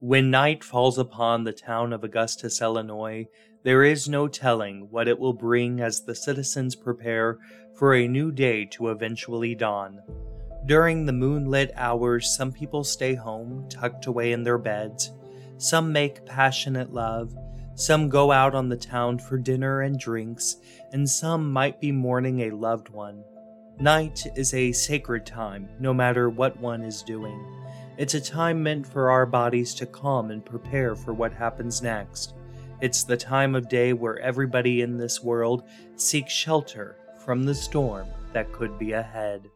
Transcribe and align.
When 0.00 0.30
night 0.30 0.62
falls 0.62 0.96
upon 0.96 1.42
the 1.42 1.52
town 1.52 1.92
of 1.92 2.04
Augustus, 2.04 2.62
Illinois, 2.62 3.26
there 3.64 3.82
is 3.82 4.08
no 4.08 4.28
telling 4.28 4.86
what 4.92 5.08
it 5.08 5.18
will 5.18 5.32
bring 5.32 5.80
as 5.80 6.02
the 6.04 6.14
citizens 6.14 6.76
prepare 6.76 7.38
for 7.74 7.94
a 7.94 8.06
new 8.06 8.30
day 8.30 8.64
to 8.66 8.90
eventually 8.90 9.56
dawn. 9.56 10.00
During 10.66 11.04
the 11.04 11.12
moonlit 11.12 11.72
hours, 11.74 12.32
some 12.32 12.52
people 12.52 12.84
stay 12.84 13.16
home, 13.16 13.66
tucked 13.68 14.06
away 14.06 14.30
in 14.30 14.44
their 14.44 14.56
beds. 14.56 15.10
Some 15.56 15.92
make 15.92 16.24
passionate 16.24 16.92
love. 16.92 17.36
Some 17.74 18.08
go 18.08 18.30
out 18.30 18.54
on 18.54 18.68
the 18.68 18.76
town 18.76 19.18
for 19.18 19.36
dinner 19.36 19.80
and 19.80 19.98
drinks, 19.98 20.58
and 20.92 21.10
some 21.10 21.52
might 21.52 21.80
be 21.80 21.90
mourning 21.90 22.42
a 22.42 22.54
loved 22.54 22.88
one. 22.88 23.24
Night 23.80 24.24
is 24.36 24.54
a 24.54 24.70
sacred 24.70 25.26
time, 25.26 25.68
no 25.80 25.92
matter 25.92 26.30
what 26.30 26.56
one 26.60 26.82
is 26.82 27.02
doing. 27.02 27.44
It's 27.98 28.14
a 28.14 28.20
time 28.20 28.62
meant 28.62 28.86
for 28.86 29.10
our 29.10 29.26
bodies 29.26 29.74
to 29.74 29.84
calm 29.84 30.30
and 30.30 30.44
prepare 30.44 30.94
for 30.94 31.12
what 31.12 31.32
happens 31.32 31.82
next. 31.82 32.32
It's 32.80 33.02
the 33.02 33.16
time 33.16 33.56
of 33.56 33.68
day 33.68 33.92
where 33.92 34.20
everybody 34.20 34.82
in 34.82 34.96
this 34.96 35.20
world 35.20 35.64
seeks 35.96 36.32
shelter 36.32 36.96
from 37.18 37.44
the 37.44 37.56
storm 37.56 38.06
that 38.32 38.52
could 38.52 38.78
be 38.78 38.92
ahead. 38.92 39.50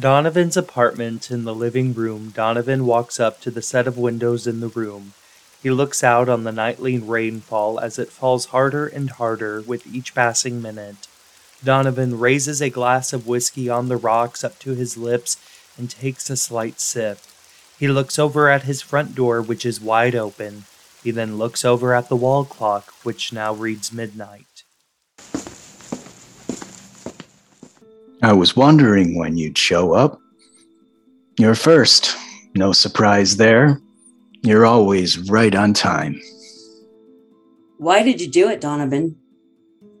Donovan's 0.00 0.56
apartment 0.56 1.30
in 1.30 1.44
the 1.44 1.54
living 1.54 1.92
room, 1.92 2.32
Donovan 2.34 2.86
walks 2.86 3.20
up 3.20 3.38
to 3.42 3.50
the 3.50 3.60
set 3.60 3.86
of 3.86 3.98
windows 3.98 4.46
in 4.46 4.60
the 4.60 4.68
room. 4.68 5.12
He 5.62 5.68
looks 5.68 6.02
out 6.02 6.26
on 6.26 6.44
the 6.44 6.52
nightly 6.52 6.98
rainfall 6.98 7.78
as 7.78 7.98
it 7.98 8.08
falls 8.08 8.46
harder 8.46 8.86
and 8.86 9.10
harder 9.10 9.60
with 9.60 9.86
each 9.86 10.14
passing 10.14 10.62
minute. 10.62 11.06
Donovan 11.62 12.18
raises 12.18 12.62
a 12.62 12.70
glass 12.70 13.12
of 13.12 13.26
whiskey 13.26 13.68
on 13.68 13.88
the 13.88 13.98
rocks 13.98 14.42
up 14.42 14.58
to 14.60 14.70
his 14.70 14.96
lips 14.96 15.36
and 15.76 15.90
takes 15.90 16.30
a 16.30 16.36
slight 16.36 16.80
sip. 16.80 17.18
He 17.78 17.86
looks 17.86 18.18
over 18.18 18.48
at 18.48 18.62
his 18.62 18.80
front 18.80 19.14
door, 19.14 19.42
which 19.42 19.66
is 19.66 19.82
wide 19.82 20.14
open. 20.14 20.64
He 21.04 21.10
then 21.10 21.36
looks 21.36 21.62
over 21.62 21.92
at 21.92 22.08
the 22.08 22.16
wall 22.16 22.46
clock, 22.46 22.94
which 23.02 23.34
now 23.34 23.52
reads 23.52 23.92
midnight. 23.92 24.49
I 28.22 28.32
was 28.34 28.54
wondering 28.54 29.18
when 29.18 29.38
you'd 29.38 29.56
show 29.56 29.94
up. 29.94 30.20
You're 31.38 31.54
first. 31.54 32.16
No 32.54 32.72
surprise 32.72 33.36
there. 33.36 33.80
You're 34.42 34.66
always 34.66 35.30
right 35.30 35.54
on 35.54 35.72
time. 35.72 36.20
Why 37.78 38.02
did 38.02 38.20
you 38.20 38.28
do 38.28 38.50
it, 38.50 38.60
Donovan? 38.60 39.16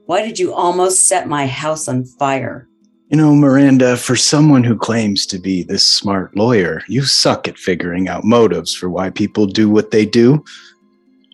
Why 0.04 0.22
did 0.22 0.38
you 0.38 0.52
almost 0.52 1.06
set 1.06 1.28
my 1.28 1.46
house 1.46 1.88
on 1.88 2.04
fire? 2.04 2.68
You 3.08 3.16
know, 3.16 3.34
Miranda, 3.34 3.96
for 3.96 4.16
someone 4.16 4.64
who 4.64 4.76
claims 4.76 5.24
to 5.26 5.38
be 5.38 5.62
this 5.62 5.82
smart 5.82 6.36
lawyer, 6.36 6.82
you 6.88 7.04
suck 7.04 7.48
at 7.48 7.58
figuring 7.58 8.08
out 8.08 8.24
motives 8.24 8.74
for 8.74 8.90
why 8.90 9.10
people 9.10 9.46
do 9.46 9.70
what 9.70 9.92
they 9.92 10.04
do. 10.04 10.44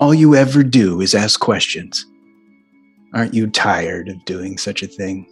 All 0.01 0.15
you 0.15 0.35
ever 0.37 0.63
do 0.63 1.01
is 1.01 1.15
ask 1.15 1.41
questions. 1.41 2.07
Aren't 3.13 3.35
you 3.35 3.49
tired 3.49 4.09
of 4.09 4.25
doing 4.25 4.57
such 4.57 4.83
a 4.83 4.87
thing? 4.87 5.27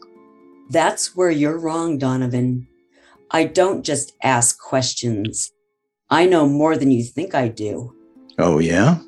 That's 0.71 1.15
where 1.15 1.31
you're 1.31 1.59
wrong, 1.59 1.99
Donovan. 1.99 2.67
I 3.31 3.45
don't 3.45 3.85
just 3.85 4.13
ask 4.23 4.59
questions. 4.61 5.53
I 6.11 6.27
know 6.27 6.49
more 6.49 6.77
than 6.77 6.91
you 6.91 7.03
think 7.03 7.35
I 7.35 7.49
do. 7.49 7.95
Oh, 8.39 8.59
yeah? 8.59 8.99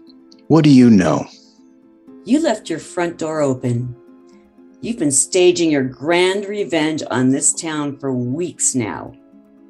What 0.48 0.64
do 0.64 0.70
you 0.70 0.90
know? 0.90 1.26
You 2.24 2.42
left 2.42 2.68
your 2.68 2.78
front 2.78 3.18
door 3.18 3.40
open. 3.40 3.94
You've 4.80 4.98
been 4.98 5.12
staging 5.12 5.70
your 5.70 5.84
grand 5.84 6.46
revenge 6.46 7.02
on 7.10 7.30
this 7.30 7.52
town 7.52 7.98
for 7.98 8.12
weeks 8.12 8.74
now. 8.74 9.12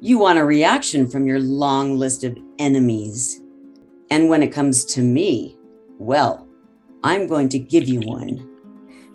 You 0.01 0.19
want 0.19 0.39
a 0.39 0.45
reaction 0.45 1.09
from 1.09 1.25
your 1.25 1.39
long 1.39 1.97
list 1.97 2.23
of 2.23 2.37
enemies. 2.59 3.41
And 4.11 4.29
when 4.29 4.43
it 4.43 4.51
comes 4.51 4.85
to 4.85 5.01
me, 5.01 5.57
well, 5.97 6.47
I'm 7.03 7.27
going 7.27 7.49
to 7.49 7.59
give 7.59 7.87
you 7.87 8.01
one. 8.01 8.47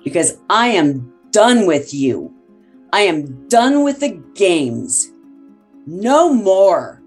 Because 0.04 0.38
I 0.50 0.68
am 0.68 1.12
done 1.30 1.66
with 1.66 1.94
you. 1.94 2.34
I 2.94 3.00
am 3.02 3.48
done 3.48 3.84
with 3.84 4.00
the 4.00 4.22
games. 4.34 5.10
No 5.86 6.32
more. 6.32 7.02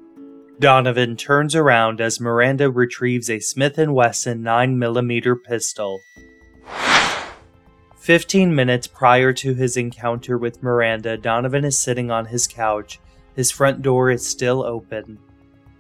Donovan 0.60 1.16
turns 1.16 1.54
around 1.54 2.02
as 2.02 2.20
Miranda 2.20 2.72
retrieves 2.72 3.30
a 3.30 3.40
Smith 3.40 3.78
& 3.78 3.78
Wesson 3.78 4.42
9mm 4.42 5.44
pistol. 5.44 6.02
15 7.98 8.56
minutes 8.56 8.88
prior 8.88 9.32
to 9.34 9.54
his 9.54 9.78
encounter 9.78 10.40
with 10.40 10.64
Miranda, 10.64 11.18
Donovan 11.18 11.64
is 11.64 11.78
sitting 11.78 12.10
on 12.10 12.26
his 12.26 12.48
couch. 12.48 13.00
His 13.36 13.52
front 13.52 13.84
door 13.84 14.10
is 14.10 14.26
still 14.26 14.64
open. 14.64 15.20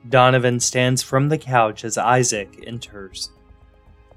Donovan 0.09 0.59
stands 0.59 1.01
from 1.01 1.29
the 1.29 1.37
couch 1.39 1.83
as 1.83 1.97
Isaac 1.97 2.63
enters. 2.67 3.31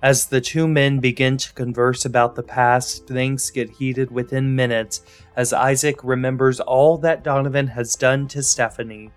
As 0.01 0.27
the 0.27 0.41
two 0.41 0.69
men 0.69 1.01
begin 1.01 1.39
to 1.39 1.53
converse 1.55 2.05
about 2.05 2.37
the 2.37 2.43
past, 2.45 3.09
things 3.09 3.51
get 3.51 3.69
heated 3.69 4.13
within 4.13 4.55
minutes 4.55 5.03
as 5.35 5.53
Isaac 5.53 6.05
remembers 6.05 6.61
all 6.61 6.99
that 6.99 7.25
Donovan 7.25 7.67
has 7.67 7.97
done 7.97 8.29
to 8.29 8.45
Stephanie. 8.45 9.11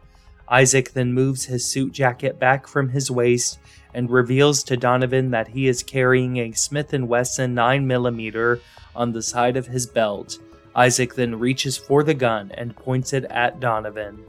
Isaac 0.49 0.93
then 0.93 1.13
moves 1.13 1.45
his 1.45 1.65
suit 1.65 1.91
jacket 1.91 2.39
back 2.39 2.67
from 2.67 2.89
his 2.89 3.11
waist 3.11 3.59
and 3.93 4.09
reveals 4.09 4.63
to 4.63 4.75
Donovan 4.75 5.29
that 5.31 5.49
he 5.49 5.67
is 5.67 5.83
carrying 5.83 6.37
a 6.37 6.51
Smith 6.53 6.91
& 6.91 6.93
Wesson 6.93 7.55
9mm 7.55 8.59
on 8.95 9.11
the 9.11 9.21
side 9.21 9.57
of 9.57 9.67
his 9.67 9.85
belt. 9.85 10.39
Isaac 10.73 11.13
then 11.13 11.37
reaches 11.37 11.77
for 11.77 12.03
the 12.03 12.15
gun 12.15 12.51
and 12.55 12.75
points 12.75 13.13
it 13.13 13.25
at 13.25 13.59
Donovan. 13.59 14.23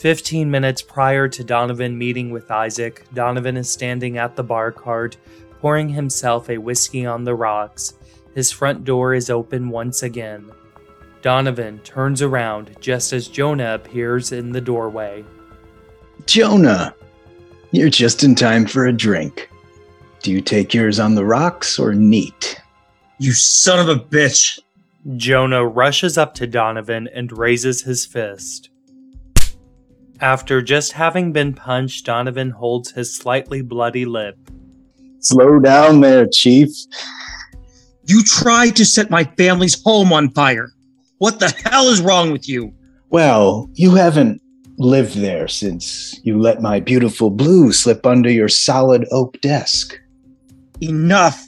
15 0.00 0.50
minutes 0.50 0.80
prior 0.80 1.28
to 1.28 1.44
Donovan 1.44 1.98
meeting 1.98 2.30
with 2.30 2.50
Isaac, 2.50 3.04
Donovan 3.12 3.58
is 3.58 3.70
standing 3.70 4.16
at 4.16 4.34
the 4.34 4.42
bar 4.42 4.72
cart, 4.72 5.18
pouring 5.60 5.90
himself 5.90 6.48
a 6.48 6.56
whiskey 6.56 7.04
on 7.04 7.22
the 7.22 7.34
rocks. 7.34 7.92
His 8.34 8.50
front 8.50 8.86
door 8.86 9.12
is 9.12 9.28
open 9.28 9.68
once 9.68 10.02
again. 10.02 10.50
Donovan 11.20 11.80
turns 11.80 12.22
around 12.22 12.74
just 12.80 13.12
as 13.12 13.28
Jonah 13.28 13.74
appears 13.74 14.32
in 14.32 14.52
the 14.52 14.60
doorway. 14.62 15.22
Jonah, 16.24 16.94
you're 17.70 17.90
just 17.90 18.24
in 18.24 18.34
time 18.34 18.64
for 18.64 18.86
a 18.86 18.92
drink. 18.94 19.50
Do 20.22 20.32
you 20.32 20.40
take 20.40 20.72
yours 20.72 20.98
on 20.98 21.14
the 21.14 21.26
rocks 21.26 21.78
or 21.78 21.92
neat? 21.92 22.58
You 23.18 23.32
son 23.32 23.78
of 23.78 23.90
a 23.90 24.00
bitch! 24.02 24.60
Jonah 25.18 25.66
rushes 25.66 26.16
up 26.16 26.32
to 26.36 26.46
Donovan 26.46 27.06
and 27.12 27.36
raises 27.36 27.82
his 27.82 28.06
fist. 28.06 28.69
After 30.20 30.60
just 30.60 30.92
having 30.92 31.32
been 31.32 31.54
punched, 31.54 32.04
Donovan 32.04 32.50
holds 32.50 32.90
his 32.90 33.16
slightly 33.16 33.62
bloody 33.62 34.04
lip. 34.04 34.36
Slow 35.20 35.58
down 35.58 36.02
there, 36.02 36.26
Chief. 36.30 36.68
You 38.04 38.22
tried 38.22 38.76
to 38.76 38.84
set 38.84 39.08
my 39.08 39.24
family's 39.24 39.82
home 39.82 40.12
on 40.12 40.30
fire. 40.30 40.72
What 41.18 41.38
the 41.38 41.48
hell 41.64 41.88
is 41.88 42.02
wrong 42.02 42.32
with 42.32 42.48
you? 42.48 42.74
Well, 43.08 43.70
you 43.74 43.94
haven't 43.94 44.42
lived 44.76 45.16
there 45.16 45.48
since 45.48 46.18
you 46.22 46.38
let 46.38 46.60
my 46.60 46.80
beautiful 46.80 47.30
blue 47.30 47.72
slip 47.72 48.04
under 48.04 48.30
your 48.30 48.48
solid 48.48 49.06
oak 49.10 49.40
desk. 49.40 49.98
Enough. 50.80 51.46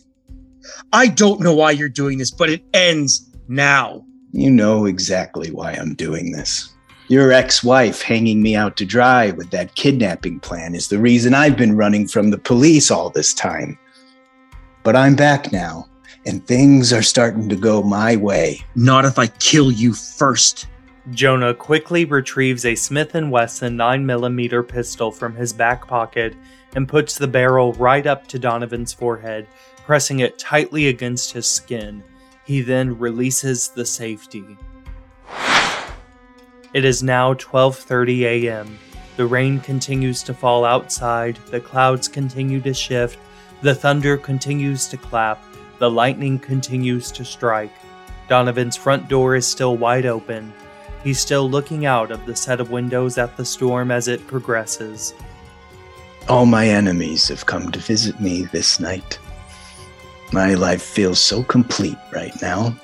I 0.93 1.09
don't 1.09 1.41
know 1.41 1.55
why 1.55 1.73
you're 1.73 1.89
doing 1.89 2.19
this, 2.19 2.31
but 2.31 2.49
it 2.49 2.63
ends 2.73 3.31
now. 3.49 4.05
You 4.33 4.51
know 4.51 4.87
exactly 4.87 5.51
why 5.51 5.73
I'm 5.73 5.95
doing 5.95 6.33
this. 6.33 6.72
Your 7.13 7.31
ex 7.31 7.63
wife 7.63 8.01
hanging 8.01 8.41
me 8.41 8.57
out 8.57 8.79
to 8.79 8.87
dry 8.87 9.33
with 9.33 9.51
that 9.51 9.75
kidnapping 9.75 10.41
plan 10.41 10.75
is 10.75 10.89
the 10.89 10.99
reason 10.99 11.35
I've 11.35 11.59
been 11.59 11.77
running 11.77 12.09
from 12.09 12.31
the 12.31 12.39
police 12.39 12.91
all 12.91 13.11
this 13.11 13.35
time. 13.35 13.79
But 14.83 14.97
I'm 14.97 15.15
back 15.15 15.53
now, 15.53 15.91
and 16.25 16.43
things 16.47 16.91
are 16.91 17.03
starting 17.03 17.51
to 17.51 17.55
go 17.55 17.83
my 17.83 18.17
way. 18.17 18.65
Not 18.77 19.05
if 19.05 19.19
I 19.19 19.27
kill 19.27 19.71
you 19.71 19.93
first. 19.93 20.69
Jonah 21.11 21.53
quickly 21.53 22.07
retrieves 22.07 22.65
a 22.65 22.75
Smith 22.75 23.13
& 23.13 23.15
Wesson 23.15 23.77
9mm 23.77 24.67
pistol 24.67 25.13
from 25.13 25.37
his 25.37 25.53
back 25.53 25.87
pocket 25.87 26.35
and 26.77 26.89
puts 26.89 27.19
the 27.19 27.29
barrel 27.29 27.75
right 27.75 28.07
up 28.07 28.27
to 28.29 28.39
Donovan's 28.39 28.95
forehead, 28.95 29.47
pressing 29.85 30.21
it 30.21 30.39
tightly 30.39 30.89
against 30.89 31.33
his 31.33 31.47
skin. 31.47 32.03
He 32.47 32.63
then 32.63 32.99
releases 32.99 33.69
the 33.69 33.85
safety. 33.85 34.57
It 36.75 36.87
is 36.87 37.03
now 37.03 37.35
12:30 37.35 38.23
a.m. 38.23 38.79
The 39.17 39.27
rain 39.27 39.61
continues 39.61 40.23
to 40.23 40.33
fall 40.33 40.65
outside, 40.65 41.39
the 41.51 41.61
clouds 41.61 42.09
continue 42.09 42.63
to 42.63 42.73
shift, 42.73 43.19
the 43.61 43.75
thunder 43.75 44.17
continues 44.17 44.89
to 44.89 44.97
clap, 44.97 45.45
the 45.79 45.91
lightning 45.91 46.39
continues 46.39 47.11
to 47.13 47.25
strike. 47.27 47.73
Donovan's 48.27 48.77
front 48.77 49.09
door 49.09 49.37
is 49.37 49.47
still 49.47 49.77
wide 49.77 50.07
open. 50.07 50.51
He's 51.05 51.21
still 51.21 51.51
looking 51.51 51.85
out 51.85 52.11
of 52.11 52.25
the 52.25 52.35
set 52.35 52.59
of 52.59 52.71
windows 52.71 53.19
at 53.19 53.37
the 53.37 53.45
storm 53.45 53.91
as 53.91 54.09
it 54.09 54.27
progresses. 54.27 55.13
All 56.29 56.47
my 56.47 56.69
enemies 56.69 57.29
have 57.29 57.45
come 57.45 57.71
to 57.73 57.81
visit 57.81 58.19
me 58.19 58.45
this 58.45 58.81
night. 58.81 59.19
My 60.33 60.55
life 60.55 60.83
feels 60.83 61.19
so 61.19 61.43
complete 61.43 61.99
right 62.15 62.41
now. 62.41 62.75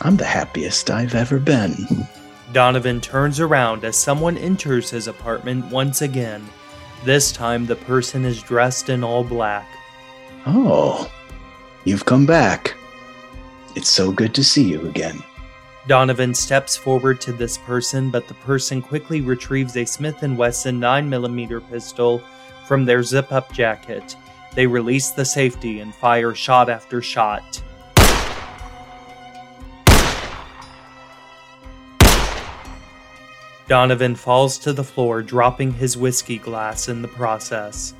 I'm 0.00 0.16
the 0.16 0.24
happiest 0.24 0.90
I've 0.90 1.14
ever 1.14 1.38
been. 1.38 2.08
Donovan 2.52 3.00
turns 3.00 3.40
around 3.40 3.84
as 3.84 3.96
someone 3.96 4.38
enters 4.38 4.90
his 4.90 5.06
apartment 5.06 5.66
once 5.66 6.02
again. 6.02 6.48
This 7.04 7.30
time, 7.30 7.66
the 7.66 7.76
person 7.76 8.24
is 8.24 8.42
dressed 8.42 8.88
in 8.88 9.04
all 9.04 9.22
black. 9.22 9.68
Oh, 10.46 11.10
you've 11.84 12.04
come 12.04 12.26
back. 12.26 12.74
It's 13.76 13.90
so 13.90 14.10
good 14.10 14.34
to 14.34 14.42
see 14.42 14.64
you 14.64 14.86
again. 14.88 15.22
Donovan 15.86 16.34
steps 16.34 16.76
forward 16.76 17.20
to 17.22 17.32
this 17.32 17.58
person, 17.58 18.10
but 18.10 18.28
the 18.28 18.34
person 18.34 18.82
quickly 18.82 19.20
retrieves 19.20 19.76
a 19.76 19.84
Smith 19.84 20.20
& 20.20 20.22
Wesson 20.22 20.80
9mm 20.80 21.68
pistol 21.70 22.22
from 22.66 22.84
their 22.84 23.02
zip-up 23.02 23.52
jacket. 23.52 24.16
They 24.54 24.66
release 24.66 25.10
the 25.10 25.24
safety 25.24 25.80
and 25.80 25.94
fire 25.94 26.34
shot 26.34 26.68
after 26.68 27.00
shot. 27.00 27.62
Donovan 33.68 34.14
falls 34.14 34.56
to 34.60 34.72
the 34.72 34.82
floor, 34.82 35.20
dropping 35.20 35.74
his 35.74 35.94
whiskey 35.94 36.38
glass 36.38 36.88
in 36.88 37.02
the 37.02 37.08
process. 37.08 37.92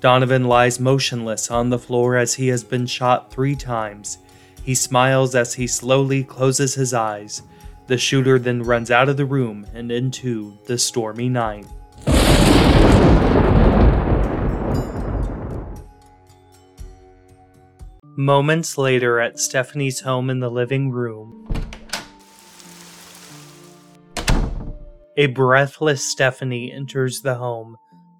Donovan 0.00 0.44
lies 0.44 0.78
motionless 0.78 1.50
on 1.50 1.70
the 1.70 1.78
floor 1.78 2.18
as 2.18 2.34
he 2.34 2.48
has 2.48 2.62
been 2.62 2.86
shot 2.86 3.30
three 3.30 3.56
times. 3.56 4.18
He 4.62 4.74
smiles 4.74 5.34
as 5.34 5.54
he 5.54 5.66
slowly 5.66 6.22
closes 6.22 6.74
his 6.74 6.92
eyes. 6.92 7.40
The 7.86 7.96
shooter 7.96 8.38
then 8.38 8.62
runs 8.62 8.90
out 8.90 9.08
of 9.08 9.16
the 9.16 9.24
room 9.24 9.66
and 9.72 9.90
into 9.90 10.58
the 10.66 10.76
stormy 10.76 11.30
night. 11.30 11.66
Moments 18.16 18.76
later, 18.76 19.18
at 19.18 19.40
Stephanie's 19.40 20.00
home 20.00 20.28
in 20.28 20.40
the 20.40 20.50
living 20.50 20.90
room, 20.90 21.39
a 25.20 25.26
breathless 25.26 26.02
Stephanie 26.02 26.72
enters 26.72 27.20
the 27.20 27.34
home. 27.34 27.76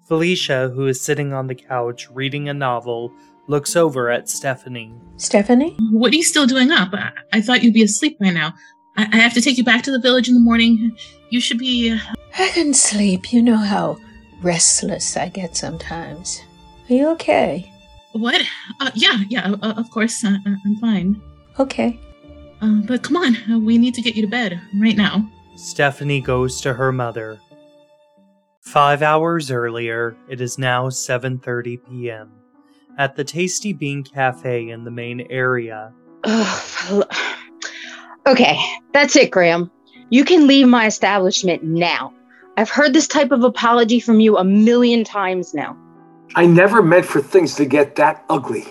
Felicia, 0.07 0.69
who 0.69 0.85
is 0.85 1.03
sitting 1.03 1.33
on 1.33 1.47
the 1.47 1.55
couch 1.55 2.07
reading 2.11 2.47
a 2.47 2.53
novel, 2.53 3.11
looks 3.47 3.75
over 3.75 4.11
at 4.11 4.29
Stephanie. 4.29 4.93
Stephanie? 5.17 5.75
What 5.89 6.13
are 6.13 6.15
you 6.15 6.23
still 6.23 6.45
doing 6.45 6.69
up? 6.69 6.89
I, 6.93 7.11
I 7.33 7.41
thought 7.41 7.63
you'd 7.63 7.73
be 7.73 7.81
asleep 7.81 8.19
by 8.19 8.29
now. 8.29 8.53
I, 8.97 9.07
I 9.13 9.15
have 9.15 9.33
to 9.33 9.41
take 9.41 9.57
you 9.57 9.63
back 9.63 9.81
to 9.85 9.91
the 9.91 9.99
village 9.99 10.27
in 10.27 10.35
the 10.35 10.39
morning. 10.39 10.95
You 11.31 11.41
should 11.41 11.57
be. 11.57 11.89
Uh, 11.91 11.97
I 12.37 12.49
can 12.49 12.71
sleep. 12.71 13.33
You 13.33 13.41
know 13.41 13.57
how 13.57 13.97
restless 14.43 15.17
I 15.17 15.29
get 15.29 15.57
sometimes. 15.57 16.43
Are 16.87 16.93
you 16.93 17.07
okay? 17.13 17.67
what? 18.11 18.43
Uh, 18.79 18.91
yeah, 18.93 19.23
yeah, 19.27 19.55
uh, 19.63 19.73
of 19.75 19.89
course. 19.89 20.23
Uh, 20.23 20.37
uh, 20.45 20.55
I'm 20.63 20.75
fine. 20.75 21.19
Okay. 21.57 21.99
Uh, 22.61 22.81
but 22.85 23.01
come 23.01 23.17
on, 23.17 23.37
uh, 23.51 23.57
we 23.57 23.79
need 23.79 23.95
to 23.95 24.03
get 24.03 24.15
you 24.15 24.21
to 24.21 24.27
bed 24.27 24.61
right 24.75 24.95
now. 24.95 25.27
Stephanie 25.55 26.21
goes 26.21 26.61
to 26.61 26.73
her 26.73 26.91
mother. 26.91 27.39
Five 28.61 29.01
hours 29.01 29.51
earlier, 29.51 30.15
it 30.29 30.39
is 30.39 30.57
now 30.57 30.87
7:30 30.89 31.79
p.m. 31.89 32.31
At 32.97 33.15
the 33.15 33.23
Tasty 33.23 33.73
Bean 33.73 34.03
Cafe 34.03 34.69
in 34.69 34.83
the 34.83 34.91
main 34.91 35.21
area, 35.29 35.93
Ugh. 36.23 37.03
okay, 38.27 38.59
that's 38.93 39.15
it, 39.15 39.31
Graham. 39.31 39.71
You 40.09 40.23
can 40.25 40.47
leave 40.47 40.67
my 40.67 40.85
establishment 40.85 41.63
now. 41.63 42.13
I've 42.57 42.69
heard 42.69 42.93
this 42.93 43.07
type 43.07 43.31
of 43.31 43.43
apology 43.43 43.99
from 43.99 44.19
you 44.19 44.37
a 44.37 44.43
million 44.43 45.03
times 45.03 45.53
now. 45.53 45.77
I 46.35 46.45
never 46.45 46.81
meant 46.81 47.05
for 47.05 47.21
things 47.21 47.55
to 47.55 47.65
get 47.65 47.95
that 47.95 48.23
ugly. 48.29 48.65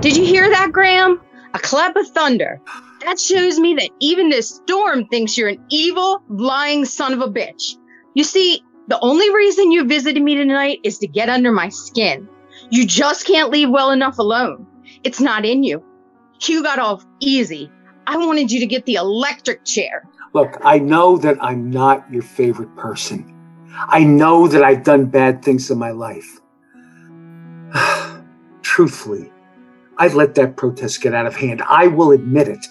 Did 0.00 0.16
you 0.16 0.24
hear 0.24 0.48
that, 0.48 0.70
Graham? 0.72 1.20
A 1.54 1.58
clap 1.58 1.96
of 1.96 2.08
thunder. 2.08 2.60
That 3.04 3.20
shows 3.20 3.58
me 3.58 3.74
that 3.74 3.90
even 4.00 4.28
this 4.28 4.56
storm 4.56 5.06
thinks 5.06 5.38
you're 5.38 5.48
an 5.48 5.64
evil, 5.70 6.22
lying 6.28 6.84
son 6.84 7.12
of 7.12 7.20
a 7.20 7.28
bitch. 7.28 7.76
You 8.14 8.24
see, 8.24 8.62
the 8.88 8.98
only 9.00 9.32
reason 9.32 9.70
you 9.70 9.84
visited 9.84 10.22
me 10.22 10.34
tonight 10.34 10.80
is 10.82 10.98
to 10.98 11.06
get 11.06 11.28
under 11.28 11.52
my 11.52 11.68
skin. 11.68 12.28
You 12.70 12.86
just 12.86 13.26
can't 13.26 13.50
leave 13.50 13.70
well 13.70 13.90
enough 13.90 14.18
alone. 14.18 14.66
It's 15.04 15.20
not 15.20 15.44
in 15.44 15.62
you. 15.62 15.84
You 16.46 16.62
got 16.62 16.78
off 16.78 17.04
easy. 17.20 17.70
I 18.06 18.16
wanted 18.16 18.50
you 18.50 18.60
to 18.60 18.66
get 18.66 18.86
the 18.86 18.94
electric 18.94 19.64
chair. 19.64 20.02
Look, 20.32 20.56
I 20.64 20.78
know 20.78 21.18
that 21.18 21.42
I'm 21.42 21.70
not 21.70 22.10
your 22.12 22.22
favorite 22.22 22.74
person. 22.76 23.34
I 23.88 24.02
know 24.02 24.48
that 24.48 24.62
I've 24.62 24.82
done 24.82 25.06
bad 25.06 25.42
things 25.42 25.70
in 25.70 25.78
my 25.78 25.90
life. 25.90 26.40
Truthfully, 28.62 29.30
I 29.98 30.08
let 30.08 30.34
that 30.34 30.56
protest 30.56 31.00
get 31.00 31.14
out 31.14 31.26
of 31.26 31.36
hand. 31.36 31.62
I 31.68 31.86
will 31.86 32.10
admit 32.10 32.48
it. 32.48 32.66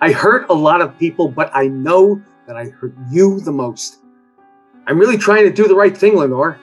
I 0.00 0.12
hurt 0.12 0.48
a 0.48 0.54
lot 0.54 0.80
of 0.80 0.96
people, 0.98 1.28
but 1.28 1.50
I 1.54 1.66
know 1.66 2.22
that 2.46 2.56
I 2.56 2.66
hurt 2.66 2.94
you 3.10 3.40
the 3.40 3.52
most. 3.52 3.98
I'm 4.86 4.98
really 4.98 5.18
trying 5.18 5.44
to 5.44 5.52
do 5.52 5.66
the 5.66 5.74
right 5.74 5.96
thing, 5.96 6.16
Lenore. 6.16 6.58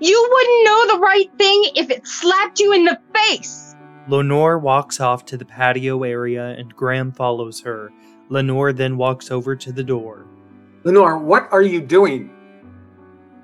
You 0.00 0.28
wouldn't 0.32 0.64
know 0.64 0.86
the 0.94 1.00
right 1.00 1.30
thing 1.38 1.64
if 1.76 1.90
it 1.90 2.06
slapped 2.06 2.58
you 2.58 2.72
in 2.72 2.84
the 2.84 2.98
face. 3.14 3.76
Lenore 4.08 4.58
walks 4.58 5.00
off 5.00 5.24
to 5.26 5.36
the 5.36 5.44
patio 5.44 6.02
area 6.02 6.48
and 6.58 6.74
Graham 6.74 7.12
follows 7.12 7.60
her. 7.60 7.90
Lenore 8.28 8.72
then 8.72 8.96
walks 8.96 9.30
over 9.30 9.54
to 9.56 9.72
the 9.72 9.84
door. 9.84 10.26
Lenore, 10.82 11.16
what 11.16 11.48
are 11.52 11.62
you 11.62 11.80
doing? 11.80 12.30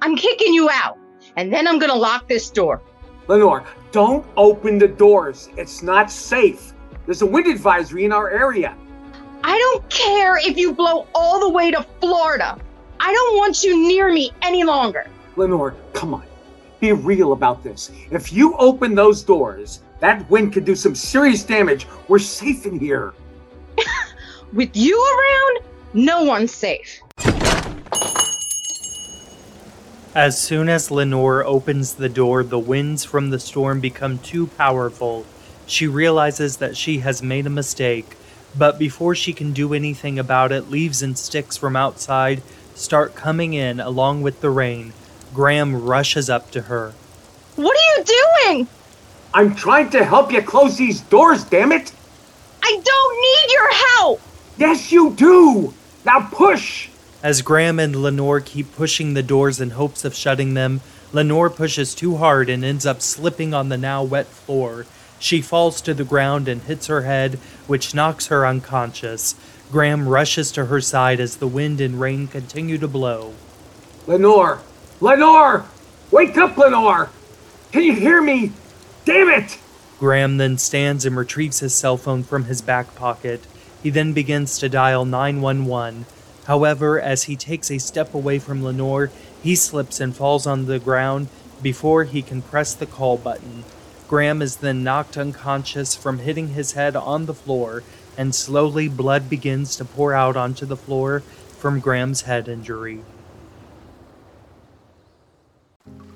I'm 0.02 0.16
kicking 0.16 0.52
you 0.52 0.68
out, 0.70 0.98
and 1.36 1.52
then 1.52 1.66
I'm 1.66 1.78
gonna 1.78 1.94
lock 1.94 2.28
this 2.28 2.50
door. 2.50 2.82
Lenore, 3.28 3.64
don't 3.92 4.26
open 4.36 4.78
the 4.78 4.88
doors. 4.88 5.48
It's 5.56 5.82
not 5.82 6.10
safe. 6.10 6.69
There's 7.10 7.22
a 7.22 7.26
wind 7.26 7.48
advisory 7.48 8.04
in 8.04 8.12
our 8.12 8.30
area. 8.30 8.76
I 9.42 9.58
don't 9.58 9.90
care 9.90 10.36
if 10.36 10.56
you 10.56 10.72
blow 10.72 11.08
all 11.12 11.40
the 11.40 11.48
way 11.48 11.72
to 11.72 11.84
Florida. 11.98 12.56
I 13.00 13.12
don't 13.12 13.36
want 13.36 13.64
you 13.64 13.76
near 13.88 14.12
me 14.12 14.30
any 14.42 14.62
longer. 14.62 15.10
Lenore, 15.34 15.74
come 15.92 16.14
on. 16.14 16.22
Be 16.78 16.92
real 16.92 17.32
about 17.32 17.64
this. 17.64 17.90
If 18.12 18.32
you 18.32 18.56
open 18.58 18.94
those 18.94 19.24
doors, 19.24 19.80
that 19.98 20.30
wind 20.30 20.52
could 20.52 20.64
do 20.64 20.76
some 20.76 20.94
serious 20.94 21.42
damage. 21.42 21.88
We're 22.06 22.20
safe 22.20 22.64
in 22.64 22.78
here. 22.78 23.12
With 24.52 24.70
you 24.76 24.96
around, 24.96 25.64
no 25.92 26.22
one's 26.22 26.52
safe. 26.52 27.00
As 30.14 30.40
soon 30.40 30.68
as 30.68 30.92
Lenore 30.92 31.44
opens 31.44 31.94
the 31.94 32.08
door, 32.08 32.44
the 32.44 32.60
winds 32.60 33.02
from 33.02 33.30
the 33.30 33.40
storm 33.40 33.80
become 33.80 34.20
too 34.20 34.46
powerful. 34.46 35.26
She 35.70 35.86
realizes 35.86 36.56
that 36.56 36.76
she 36.76 36.98
has 36.98 37.22
made 37.22 37.46
a 37.46 37.50
mistake, 37.50 38.16
but 38.58 38.76
before 38.76 39.14
she 39.14 39.32
can 39.32 39.52
do 39.52 39.72
anything 39.72 40.18
about 40.18 40.50
it, 40.50 40.68
leaves 40.68 41.00
and 41.00 41.16
sticks 41.16 41.56
from 41.56 41.76
outside 41.76 42.42
start 42.74 43.14
coming 43.14 43.54
in 43.54 43.78
along 43.78 44.22
with 44.22 44.40
the 44.40 44.50
rain. 44.50 44.92
Graham 45.32 45.84
rushes 45.84 46.28
up 46.28 46.50
to 46.50 46.62
her. 46.62 46.92
What 47.54 47.76
are 47.76 47.98
you 47.98 48.04
doing? 48.04 48.68
I'm 49.32 49.54
trying 49.54 49.90
to 49.90 50.04
help 50.04 50.32
you 50.32 50.42
close 50.42 50.76
these 50.76 51.02
doors, 51.02 51.44
damn 51.44 51.70
it! 51.70 51.92
I 52.64 52.80
don't 52.82 53.22
need 53.22 53.52
your 53.54 53.72
help. 53.72 54.20
Yes, 54.58 54.90
you 54.90 55.12
do! 55.12 55.72
Now 56.04 56.28
push! 56.32 56.88
As 57.22 57.42
Graham 57.42 57.78
and 57.78 57.94
Lenore 57.94 58.40
keep 58.40 58.74
pushing 58.74 59.14
the 59.14 59.22
doors 59.22 59.60
in 59.60 59.70
hopes 59.70 60.04
of 60.04 60.16
shutting 60.16 60.54
them, 60.54 60.80
Lenore 61.12 61.48
pushes 61.48 61.94
too 61.94 62.16
hard 62.16 62.50
and 62.50 62.64
ends 62.64 62.84
up 62.84 63.00
slipping 63.00 63.54
on 63.54 63.68
the 63.68 63.78
now 63.78 64.02
wet 64.02 64.26
floor. 64.26 64.84
She 65.20 65.42
falls 65.42 65.82
to 65.82 65.92
the 65.92 66.02
ground 66.02 66.48
and 66.48 66.62
hits 66.62 66.86
her 66.86 67.02
head, 67.02 67.34
which 67.66 67.94
knocks 67.94 68.28
her 68.28 68.46
unconscious. 68.46 69.34
Graham 69.70 70.08
rushes 70.08 70.50
to 70.52 70.66
her 70.66 70.80
side 70.80 71.20
as 71.20 71.36
the 71.36 71.46
wind 71.46 71.80
and 71.80 72.00
rain 72.00 72.26
continue 72.26 72.78
to 72.78 72.88
blow. 72.88 73.34
Lenore! 74.06 74.62
Lenore! 75.00 75.66
Wake 76.10 76.36
up, 76.38 76.56
Lenore! 76.56 77.10
Can 77.70 77.82
you 77.82 77.92
hear 77.92 78.20
me? 78.22 78.52
Damn 79.04 79.28
it! 79.28 79.58
Graham 79.98 80.38
then 80.38 80.56
stands 80.56 81.04
and 81.04 81.14
retrieves 81.16 81.60
his 81.60 81.74
cell 81.74 81.98
phone 81.98 82.22
from 82.22 82.44
his 82.44 82.62
back 82.62 82.94
pocket. 82.94 83.42
He 83.82 83.90
then 83.90 84.14
begins 84.14 84.58
to 84.58 84.68
dial 84.70 85.04
911. 85.04 86.06
However, 86.46 86.98
as 86.98 87.24
he 87.24 87.36
takes 87.36 87.70
a 87.70 87.78
step 87.78 88.14
away 88.14 88.38
from 88.38 88.64
Lenore, 88.64 89.10
he 89.42 89.54
slips 89.54 90.00
and 90.00 90.16
falls 90.16 90.46
on 90.46 90.64
the 90.64 90.78
ground 90.78 91.28
before 91.62 92.04
he 92.04 92.22
can 92.22 92.40
press 92.40 92.72
the 92.72 92.86
call 92.86 93.18
button. 93.18 93.64
Graham 94.10 94.42
is 94.42 94.56
then 94.56 94.82
knocked 94.82 95.16
unconscious 95.16 95.94
from 95.94 96.18
hitting 96.18 96.48
his 96.48 96.72
head 96.72 96.96
on 96.96 97.26
the 97.26 97.32
floor, 97.32 97.84
and 98.18 98.34
slowly 98.34 98.88
blood 98.88 99.30
begins 99.30 99.76
to 99.76 99.84
pour 99.84 100.12
out 100.12 100.36
onto 100.36 100.66
the 100.66 100.76
floor 100.76 101.20
from 101.58 101.78
Graham's 101.78 102.22
head 102.22 102.48
injury. 102.48 103.04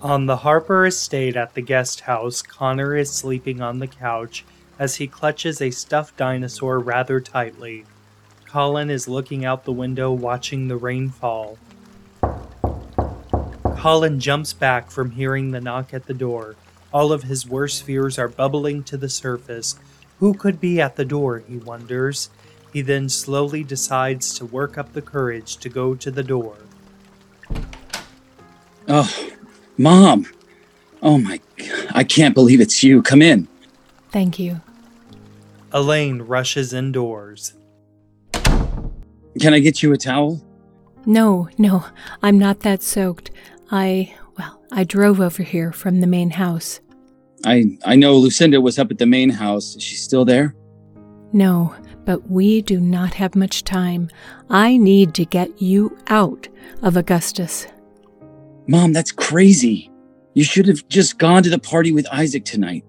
On 0.03 0.27
the 0.27 0.39
Harper 0.39 0.85
estate 0.87 1.37
at 1.37 1.55
the 1.55 1.61
guest 1.61 2.01
house, 2.01 2.43
Connor 2.43 2.97
is 2.97 3.13
sleeping 3.13 3.61
on 3.61 3.79
the 3.79 3.87
couch 3.87 4.45
as 4.77 4.97
he 4.97 5.07
clutches 5.07 5.63
a 5.63 5.71
stuffed 5.71 6.17
dinosaur 6.17 6.81
rather 6.81 7.21
tightly. 7.21 7.85
Colin 8.45 8.91
is 8.91 9.07
looking 9.07 9.45
out 9.45 9.63
the 9.63 9.73
window 9.73 10.11
watching 10.11 10.67
the 10.67 10.77
rain 10.77 11.11
fall. 11.11 11.59
Colin 13.77 14.19
jumps 14.19 14.53
back 14.53 14.91
from 14.91 15.13
hearing 15.13 15.53
the 15.53 15.61
knock 15.61 15.95
at 15.95 16.07
the 16.07 16.13
door. 16.15 16.57
All 16.95 17.11
of 17.11 17.25
his 17.25 17.45
worst 17.45 17.83
fears 17.83 18.21
are 18.21 18.29
bubbling 18.29 18.85
to 18.85 18.97
the 18.97 19.09
surface. 19.09 19.75
Who 20.21 20.33
could 20.33 20.61
be 20.61 20.81
at 20.81 20.95
the 20.95 21.05
door, 21.05 21.41
he 21.41 21.57
wonders. 21.57 22.31
He 22.73 22.83
then 22.83 23.09
slowly 23.09 23.65
decides 23.65 24.33
to 24.39 24.47
work 24.47 24.79
up 24.79 24.93
the 24.93 25.03
courage 25.03 25.57
to 25.57 25.69
go 25.69 25.97
to 25.97 26.11
the 26.13 26.23
door. 26.23 26.57
Oh, 28.87 29.31
Mom. 29.77 30.27
Oh 31.03 31.19
my, 31.19 31.41
I 31.91 32.05
can't 32.05 32.33
believe 32.33 32.61
it's 32.61 32.85
you. 32.85 33.03
Come 33.03 33.23
in. 33.23 33.49
Thank 34.13 34.39
you. 34.39 34.61
Elaine 35.73 36.23
rushes 36.23 36.73
indoors. 36.73 37.55
Can 38.33 39.53
I 39.53 39.59
get 39.59 39.83
you 39.83 39.93
a 39.93 39.99
towel? 39.99 40.41
No, 41.05 41.49
no, 41.59 41.87
I'm 42.23 42.39
not 42.39 42.61
that 42.61 42.85
soaked. 42.85 43.33
I, 43.73 44.15
well, 44.39 44.63
I 44.71 44.85
drove 44.85 45.21
over 45.21 45.43
here 45.43 45.73
from 45.73 46.01
the 46.01 46.07
main 46.07 46.31
house. 46.31 46.79
I 47.45 47.79
I 47.85 47.97
know 47.97 48.17
Lucinda 48.17 48.61
was 48.61 48.79
up 48.79 48.91
at 48.91 48.99
the 48.99 49.07
main 49.07 49.31
house. 49.31 49.77
Is 49.77 49.83
she 49.83 49.97
still 49.97 50.25
there? 50.25 50.55
No, 51.33 51.75
but 52.05 52.31
we 52.31 52.63
do 52.63 52.81
not 52.81 53.15
have 53.15 53.35
much 53.35 53.65
time. 53.65 54.09
I 54.51 54.77
need 54.77 55.15
to 55.15 55.25
get 55.25 55.61
you 55.61 55.97
out 56.09 56.49
of 56.83 56.97
Augustus. 56.97 57.67
Mom, 58.67 58.93
that's 58.93 59.13
crazy. 59.13 59.91
You 60.35 60.45
should 60.45 60.67
have 60.67 60.87
just 60.89 61.19
gone 61.19 61.43
to 61.43 61.51
the 61.51 61.59
party 61.59 61.93
with 61.93 62.07
Isaac 62.11 62.45
tonight. 62.45 62.85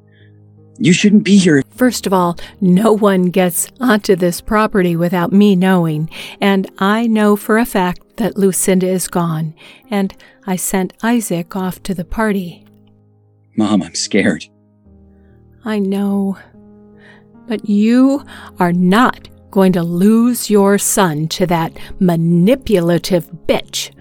You 0.77 0.93
shouldn't 0.93 1.23
be 1.23 1.37
here. 1.37 1.63
First 1.69 2.05
of 2.05 2.13
all, 2.13 2.37
no 2.59 2.91
one 2.91 3.25
gets 3.25 3.69
onto 3.79 4.15
this 4.15 4.41
property 4.41 4.95
without 4.95 5.31
me 5.31 5.55
knowing, 5.55 6.09
and 6.41 6.69
I 6.79 7.07
know 7.07 7.35
for 7.35 7.57
a 7.57 7.65
fact 7.65 8.17
that 8.17 8.37
Lucinda 8.37 8.87
is 8.87 9.07
gone, 9.07 9.53
and 9.89 10.13
I 10.45 10.57
sent 10.57 10.93
Isaac 11.01 11.55
off 11.55 11.81
to 11.83 11.93
the 11.93 12.03
party. 12.03 12.64
Mom, 13.55 13.81
I'm 13.81 13.95
scared. 13.95 14.45
I 15.63 15.79
know. 15.79 16.37
But 17.47 17.69
you 17.69 18.23
are 18.59 18.73
not 18.73 19.29
going 19.51 19.71
to 19.73 19.83
lose 19.83 20.49
your 20.49 20.77
son 20.77 21.27
to 21.29 21.47
that 21.47 21.71
manipulative 21.99 23.29
bitch. 23.47 23.91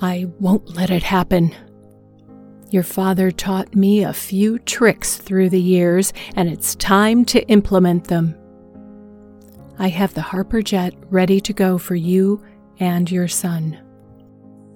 I 0.00 0.26
won't 0.38 0.74
let 0.74 0.90
it 0.90 1.02
happen. 1.02 1.54
Your 2.70 2.82
father 2.82 3.30
taught 3.30 3.74
me 3.74 4.04
a 4.04 4.12
few 4.12 4.58
tricks 4.60 5.16
through 5.16 5.50
the 5.50 5.60
years, 5.60 6.12
and 6.36 6.48
it's 6.48 6.74
time 6.76 7.24
to 7.26 7.46
implement 7.48 8.04
them. 8.04 8.36
I 9.78 9.88
have 9.88 10.14
the 10.14 10.20
Harper 10.20 10.62
jet 10.62 10.94
ready 11.08 11.40
to 11.40 11.52
go 11.52 11.78
for 11.78 11.94
you 11.94 12.44
and 12.78 13.10
your 13.10 13.28
son. 13.28 13.78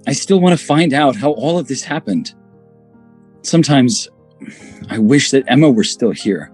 I 0.07 0.13
still 0.13 0.39
want 0.39 0.57
to 0.59 0.65
find 0.65 0.93
out 0.93 1.15
how 1.15 1.31
all 1.31 1.57
of 1.57 1.67
this 1.67 1.83
happened. 1.83 2.33
Sometimes 3.45 4.09
I 4.89 4.97
wish 4.97 5.29
that 5.29 5.43
Emma 5.47 5.69
were 5.69 5.83
still 5.83 6.09
here. 6.09 6.51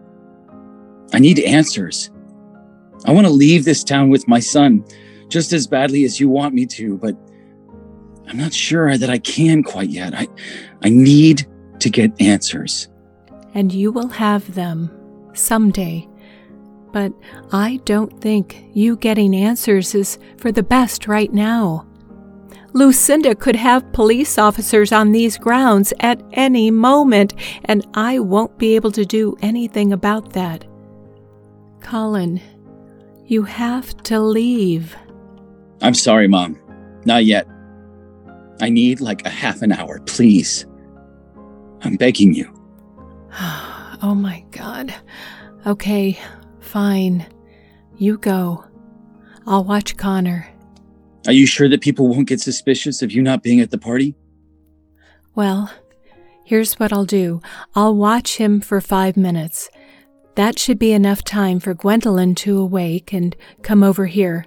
I 1.13 1.19
need 1.19 1.39
answers. 1.39 2.11
I 3.05 3.13
want 3.13 3.25
to 3.27 3.31
leave 3.31 3.63
this 3.63 3.83
town 3.83 4.09
with 4.09 4.27
my 4.27 4.39
son 4.39 4.83
just 5.29 5.53
as 5.53 5.67
badly 5.67 6.03
as 6.03 6.19
you 6.19 6.27
want 6.27 6.53
me 6.53 6.65
to, 6.65 6.97
but 6.97 7.15
I'm 8.27 8.37
not 8.37 8.53
sure 8.53 8.97
that 8.97 9.09
I 9.09 9.19
can 9.19 9.63
quite 9.63 9.89
yet. 9.89 10.13
I, 10.13 10.27
I 10.83 10.89
need 10.89 11.47
to 11.79 11.89
get 11.89 12.21
answers. 12.21 12.89
And 13.53 13.71
you 13.71 13.93
will 13.93 14.09
have 14.09 14.53
them 14.53 14.91
someday. 15.33 16.09
But 16.91 17.13
I 17.53 17.79
don't 17.85 18.19
think 18.19 18.65
you 18.73 18.97
getting 18.97 19.33
answers 19.33 19.95
is 19.95 20.19
for 20.37 20.51
the 20.51 20.63
best 20.63 21.07
right 21.07 21.31
now. 21.31 21.87
Lucinda 22.73 23.35
could 23.35 23.55
have 23.55 23.91
police 23.91 24.37
officers 24.37 24.91
on 24.91 25.11
these 25.11 25.37
grounds 25.37 25.93
at 25.99 26.21
any 26.33 26.71
moment, 26.71 27.33
and 27.65 27.85
I 27.93 28.19
won't 28.19 28.57
be 28.57 28.75
able 28.75 28.91
to 28.93 29.05
do 29.05 29.35
anything 29.41 29.91
about 29.91 30.33
that. 30.33 30.65
Colin, 31.81 32.39
you 33.25 33.43
have 33.43 33.95
to 34.03 34.19
leave. 34.19 34.95
I'm 35.81 35.93
sorry, 35.93 36.27
Mom. 36.27 36.57
Not 37.05 37.25
yet. 37.25 37.47
I 38.61 38.69
need 38.69 39.01
like 39.01 39.25
a 39.25 39.29
half 39.29 39.61
an 39.61 39.71
hour, 39.71 39.99
please. 40.01 40.65
I'm 41.81 41.95
begging 41.95 42.33
you. 42.33 42.53
oh 44.03 44.15
my 44.15 44.45
god. 44.51 44.93
Okay, 45.65 46.19
fine. 46.59 47.25
You 47.97 48.17
go. 48.17 48.63
I'll 49.45 49.63
watch 49.63 49.97
Connor. 49.97 50.50
Are 51.27 51.33
you 51.33 51.45
sure 51.45 51.69
that 51.69 51.81
people 51.81 52.07
won't 52.07 52.27
get 52.27 52.41
suspicious 52.41 53.01
of 53.01 53.11
you 53.11 53.21
not 53.21 53.43
being 53.43 53.59
at 53.59 53.69
the 53.69 53.77
party? 53.77 54.15
Well, 55.35 55.71
here's 56.45 56.73
what 56.79 56.91
I'll 56.91 57.05
do 57.05 57.41
I'll 57.75 57.95
watch 57.95 58.37
him 58.37 58.59
for 58.59 58.81
five 58.81 59.15
minutes. 59.15 59.69
That 60.35 60.57
should 60.57 60.79
be 60.79 60.93
enough 60.93 61.23
time 61.23 61.59
for 61.59 61.73
Gwendolyn 61.73 62.35
to 62.35 62.57
awake 62.57 63.13
and 63.13 63.35
come 63.61 63.83
over 63.83 64.05
here. 64.05 64.45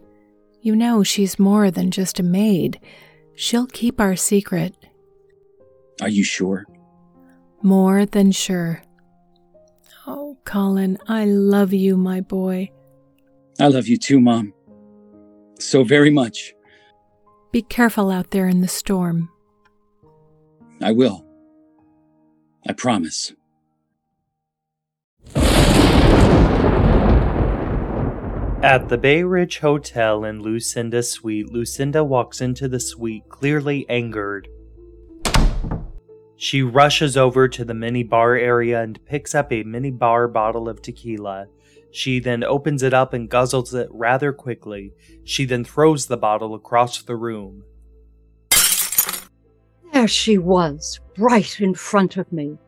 You 0.62 0.74
know, 0.74 1.02
she's 1.02 1.38
more 1.38 1.70
than 1.70 1.90
just 1.90 2.18
a 2.18 2.22
maid. 2.22 2.80
She'll 3.34 3.66
keep 3.66 4.00
our 4.00 4.16
secret. 4.16 4.74
Are 6.00 6.08
you 6.08 6.24
sure? 6.24 6.64
More 7.62 8.06
than 8.06 8.32
sure. 8.32 8.82
Oh, 10.06 10.38
Colin, 10.44 10.98
I 11.06 11.26
love 11.26 11.72
you, 11.72 11.96
my 11.96 12.20
boy. 12.20 12.70
I 13.60 13.68
love 13.68 13.86
you 13.86 13.98
too, 13.98 14.20
Mom. 14.20 14.52
So 15.60 15.84
very 15.84 16.10
much. 16.10 16.53
Be 17.54 17.62
careful 17.62 18.10
out 18.10 18.32
there 18.32 18.48
in 18.48 18.62
the 18.62 18.66
storm. 18.66 19.28
I 20.82 20.90
will. 20.90 21.24
I 22.68 22.72
promise. 22.72 23.32
At 28.60 28.88
the 28.88 28.98
Bay 28.98 29.22
Ridge 29.22 29.58
Hotel 29.58 30.24
in 30.24 30.42
Lucinda's 30.42 31.12
suite, 31.12 31.52
Lucinda 31.52 32.02
walks 32.02 32.40
into 32.40 32.66
the 32.66 32.80
suite 32.80 33.28
clearly 33.28 33.88
angered. 33.88 34.48
She 36.34 36.60
rushes 36.62 37.16
over 37.16 37.46
to 37.46 37.64
the 37.64 37.72
mini 37.72 38.02
bar 38.02 38.34
area 38.34 38.82
and 38.82 38.98
picks 39.06 39.32
up 39.32 39.52
a 39.52 39.62
mini 39.62 39.92
bar 39.92 40.26
bottle 40.26 40.68
of 40.68 40.82
tequila. 40.82 41.46
She 41.94 42.18
then 42.18 42.42
opens 42.42 42.82
it 42.82 42.92
up 42.92 43.12
and 43.12 43.30
guzzles 43.30 43.72
it 43.72 43.88
rather 43.92 44.32
quickly. 44.32 44.92
She 45.22 45.44
then 45.44 45.64
throws 45.64 46.06
the 46.06 46.16
bottle 46.16 46.52
across 46.52 47.00
the 47.00 47.14
room. 47.14 47.62
There 49.92 50.08
she 50.08 50.36
was, 50.36 50.98
right 51.16 51.60
in 51.60 51.72
front 51.72 52.16
of 52.16 52.32
me. 52.32 52.58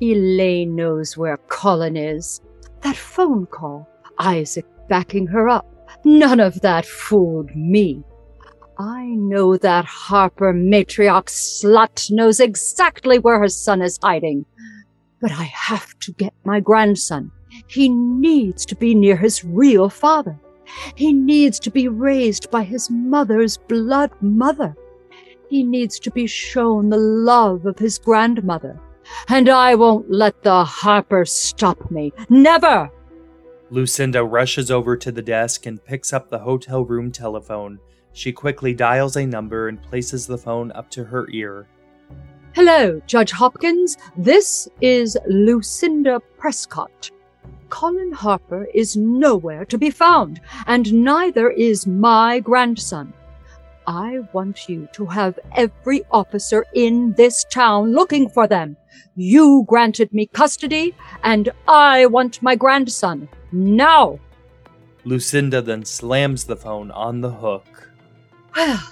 Elaine 0.00 0.76
knows 0.76 1.16
where 1.16 1.38
Colin 1.48 1.96
is. 1.96 2.40
That 2.82 2.94
phone 2.94 3.46
call, 3.46 3.88
Isaac 4.20 4.66
backing 4.88 5.26
her 5.26 5.48
up. 5.48 5.66
None 6.04 6.38
of 6.38 6.60
that 6.60 6.86
fooled 6.86 7.50
me. 7.56 8.04
I 8.78 9.06
know 9.06 9.56
that 9.56 9.86
Harper 9.86 10.54
matriarch 10.54 11.26
slut 11.26 12.12
knows 12.12 12.38
exactly 12.38 13.18
where 13.18 13.40
her 13.40 13.48
son 13.48 13.82
is 13.82 13.98
hiding. 14.00 14.46
But 15.20 15.32
I 15.32 15.50
have 15.50 15.98
to 15.98 16.12
get 16.12 16.32
my 16.44 16.60
grandson. 16.60 17.32
He 17.66 17.88
needs 17.88 18.64
to 18.66 18.76
be 18.76 18.94
near 18.94 19.16
his 19.16 19.44
real 19.44 19.88
father. 19.88 20.38
He 20.94 21.12
needs 21.12 21.58
to 21.60 21.70
be 21.70 21.88
raised 21.88 22.50
by 22.50 22.62
his 22.62 22.90
mother's 22.90 23.56
blood 23.56 24.10
mother. 24.20 24.76
He 25.50 25.62
needs 25.62 25.98
to 26.00 26.10
be 26.10 26.26
shown 26.26 26.88
the 26.88 26.96
love 26.96 27.66
of 27.66 27.78
his 27.78 27.98
grandmother. 27.98 28.80
And 29.28 29.48
I 29.48 29.74
won't 29.74 30.10
let 30.10 30.42
the 30.42 30.64
Harper 30.64 31.24
stop 31.24 31.90
me. 31.90 32.12
Never! 32.30 32.90
Lucinda 33.70 34.24
rushes 34.24 34.70
over 34.70 34.96
to 34.96 35.10
the 35.10 35.22
desk 35.22 35.66
and 35.66 35.84
picks 35.84 36.12
up 36.12 36.30
the 36.30 36.38
hotel 36.38 36.84
room 36.84 37.10
telephone. 37.10 37.78
She 38.12 38.32
quickly 38.32 38.74
dials 38.74 39.16
a 39.16 39.26
number 39.26 39.68
and 39.68 39.82
places 39.82 40.26
the 40.26 40.38
phone 40.38 40.72
up 40.72 40.90
to 40.90 41.04
her 41.04 41.28
ear. 41.30 41.66
Hello, 42.54 43.00
Judge 43.06 43.30
Hopkins. 43.30 43.96
This 44.16 44.68
is 44.82 45.16
Lucinda 45.26 46.20
Prescott. 46.36 47.10
Colin 47.72 48.12
Harper 48.12 48.66
is 48.74 48.98
nowhere 48.98 49.64
to 49.64 49.78
be 49.78 49.88
found, 49.88 50.42
and 50.66 50.92
neither 50.92 51.48
is 51.48 51.86
my 51.86 52.38
grandson. 52.38 53.14
I 53.86 54.18
want 54.34 54.68
you 54.68 54.88
to 54.92 55.06
have 55.06 55.38
every 55.56 56.02
officer 56.10 56.66
in 56.74 57.14
this 57.14 57.46
town 57.50 57.92
looking 57.94 58.28
for 58.28 58.46
them. 58.46 58.76
You 59.16 59.64
granted 59.66 60.12
me 60.12 60.26
custody, 60.26 60.94
and 61.24 61.48
I 61.66 62.04
want 62.04 62.42
my 62.42 62.56
grandson. 62.56 63.26
Now! 63.52 64.20
Lucinda 65.06 65.62
then 65.62 65.86
slams 65.86 66.44
the 66.44 66.56
phone 66.56 66.90
on 66.90 67.22
the 67.22 67.30
hook. 67.30 67.88
Well, 68.54 68.82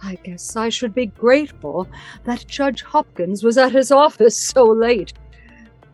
I 0.00 0.14
guess 0.22 0.54
I 0.54 0.68
should 0.68 0.94
be 0.94 1.06
grateful 1.06 1.88
that 2.22 2.46
Judge 2.46 2.82
Hopkins 2.82 3.42
was 3.42 3.58
at 3.58 3.72
his 3.72 3.90
office 3.90 4.36
so 4.36 4.64
late. 4.64 5.12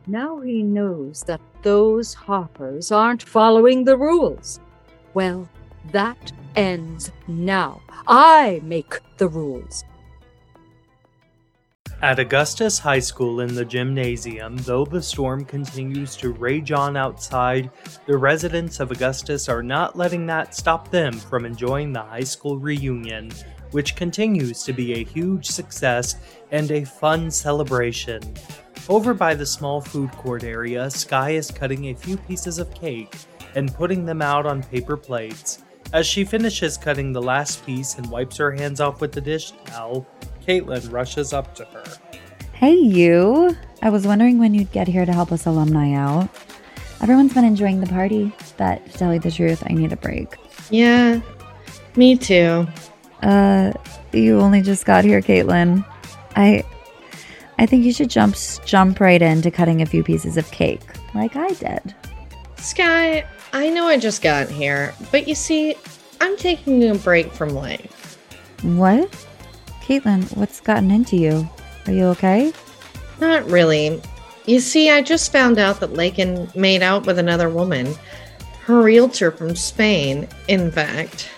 Now 0.09 0.41
he 0.41 0.63
knows 0.63 1.23
that 1.25 1.43
those 1.61 2.15
Harpers 2.15 2.91
aren't 2.91 3.23
following 3.23 3.85
the 3.85 3.99
rules. 3.99 4.59
Well, 5.13 5.47
that 5.93 6.33
ends 6.57 7.13
now. 7.27 7.83
I 8.07 8.63
make 8.65 9.01
the 9.19 9.29
rules. 9.29 9.85
At 12.01 12.19
Augustus 12.19 12.79
High 12.79 13.01
School 13.01 13.41
in 13.41 13.55
the 13.55 13.67
gymnasium, 13.67 14.57
though 14.59 14.87
the 14.87 15.03
storm 15.03 15.45
continues 15.45 16.17
to 16.17 16.33
rage 16.33 16.73
on 16.73 16.97
outside, 16.97 17.71
the 18.07 18.17
residents 18.17 18.81
of 18.81 18.91
Augustus 18.91 19.47
are 19.47 19.63
not 19.63 19.95
letting 19.95 20.25
that 20.27 20.55
stop 20.55 20.91
them 20.91 21.13
from 21.13 21.45
enjoying 21.45 21.93
the 21.93 22.01
high 22.01 22.21
school 22.21 22.59
reunion, 22.59 23.31
which 23.73 23.95
continues 23.95 24.63
to 24.63 24.73
be 24.73 24.95
a 24.95 25.05
huge 25.05 25.47
success 25.47 26.15
and 26.51 26.71
a 26.71 26.85
fun 26.85 27.31
celebration. 27.31 28.23
Over 28.89 29.13
by 29.13 29.35
the 29.35 29.45
small 29.45 29.83
food 29.83 30.11
court 30.13 30.45
area, 30.45 30.89
Sky 30.89 31.33
is 31.33 31.51
cutting 31.51 31.87
a 31.87 31.95
few 31.95 32.17
pieces 32.17 32.59
of 32.59 32.73
cake 32.73 33.15
and 33.55 33.75
putting 33.75 34.07
them 34.07 34.23
out 34.23 34.47
on 34.47 34.63
paper 34.63 34.97
plates. 34.97 35.63
As 35.93 36.07
she 36.07 36.25
finishes 36.25 36.79
cutting 36.79 37.13
the 37.13 37.21
last 37.21 37.67
piece 37.67 37.97
and 37.97 38.11
wipes 38.11 38.39
her 38.39 38.51
hands 38.51 38.81
off 38.81 39.03
with 39.03 39.13
the 39.13 39.21
dish 39.21 39.53
towel, 39.67 40.07
Caitlin 40.47 40.91
rushes 40.91 41.35
up 41.35 41.55
to 41.57 41.67
her. 41.67 41.85
Hey, 42.55 42.75
you. 42.75 43.55
I 43.83 43.91
was 43.91 44.07
wondering 44.07 44.39
when 44.39 44.55
you'd 44.55 44.73
get 44.73 44.89
here 44.89 45.05
to 45.05 45.13
help 45.13 45.33
us 45.33 45.45
alumni 45.45 45.93
out. 45.93 46.31
Everyone's 47.03 47.35
been 47.35 47.45
enjoying 47.45 47.81
the 47.81 47.87
party, 47.87 48.33
but 48.57 48.85
to 48.87 48.99
tell 48.99 49.13
you 49.13 49.21
the 49.21 49.31
truth, 49.31 49.63
I 49.67 49.75
need 49.75 49.93
a 49.93 49.97
break. 49.97 50.37
Yeah, 50.71 51.21
me 51.95 52.17
too. 52.17 52.67
Uh, 53.23 53.73
you 54.13 54.41
only 54.41 54.63
just 54.63 54.87
got 54.87 55.05
here, 55.05 55.21
Caitlin. 55.21 55.85
I 56.37 56.65
I 57.59 57.67
think 57.67 57.85
you 57.85 57.93
should 57.93 58.11
jump 58.11 58.37
jump 58.65 59.01
right 59.01 59.21
into 59.21 59.51
cutting 59.51 59.83
a 59.83 59.87
few 59.87 60.03
pieces 60.05 60.37
of 60.37 60.51
cake, 60.51 60.83
like 61.15 61.37
I 61.37 61.49
did. 61.49 61.95
Sky, 62.57 63.25
I 63.53 63.71
know 63.71 63.87
I 63.87 63.99
just 63.99 64.23
got 64.23 64.49
here, 64.49 64.95
but 65.11 65.27
you 65.27 65.35
see, 65.35 65.75
I'm 66.21 66.37
taking 66.37 66.89
a 66.89 66.95
break 66.95 67.33
from 67.33 67.51
life. 67.51 68.19
What? 68.63 69.11
Caitlin, 69.83 70.37
what's 70.37 70.61
gotten 70.61 70.91
into 70.91 71.17
you? 71.17 71.49
Are 71.87 71.93
you 71.93 72.05
okay? 72.07 72.53
Not 73.21 73.45
really. 73.51 74.01
You 74.47 74.61
see, 74.61 74.91
I 74.91 75.03
just 75.03 75.33
found 75.33 75.59
out 75.59 75.81
that 75.81 75.95
Lakin 75.95 76.51
made 76.55 76.83
out 76.83 77.07
with 77.07 77.19
another 77.19 77.49
woman, 77.49 77.95
her 78.63 78.83
realtor 78.83 79.31
from 79.31 79.57
Spain, 79.57 80.29
in 80.49 80.71
fact. 80.71 81.29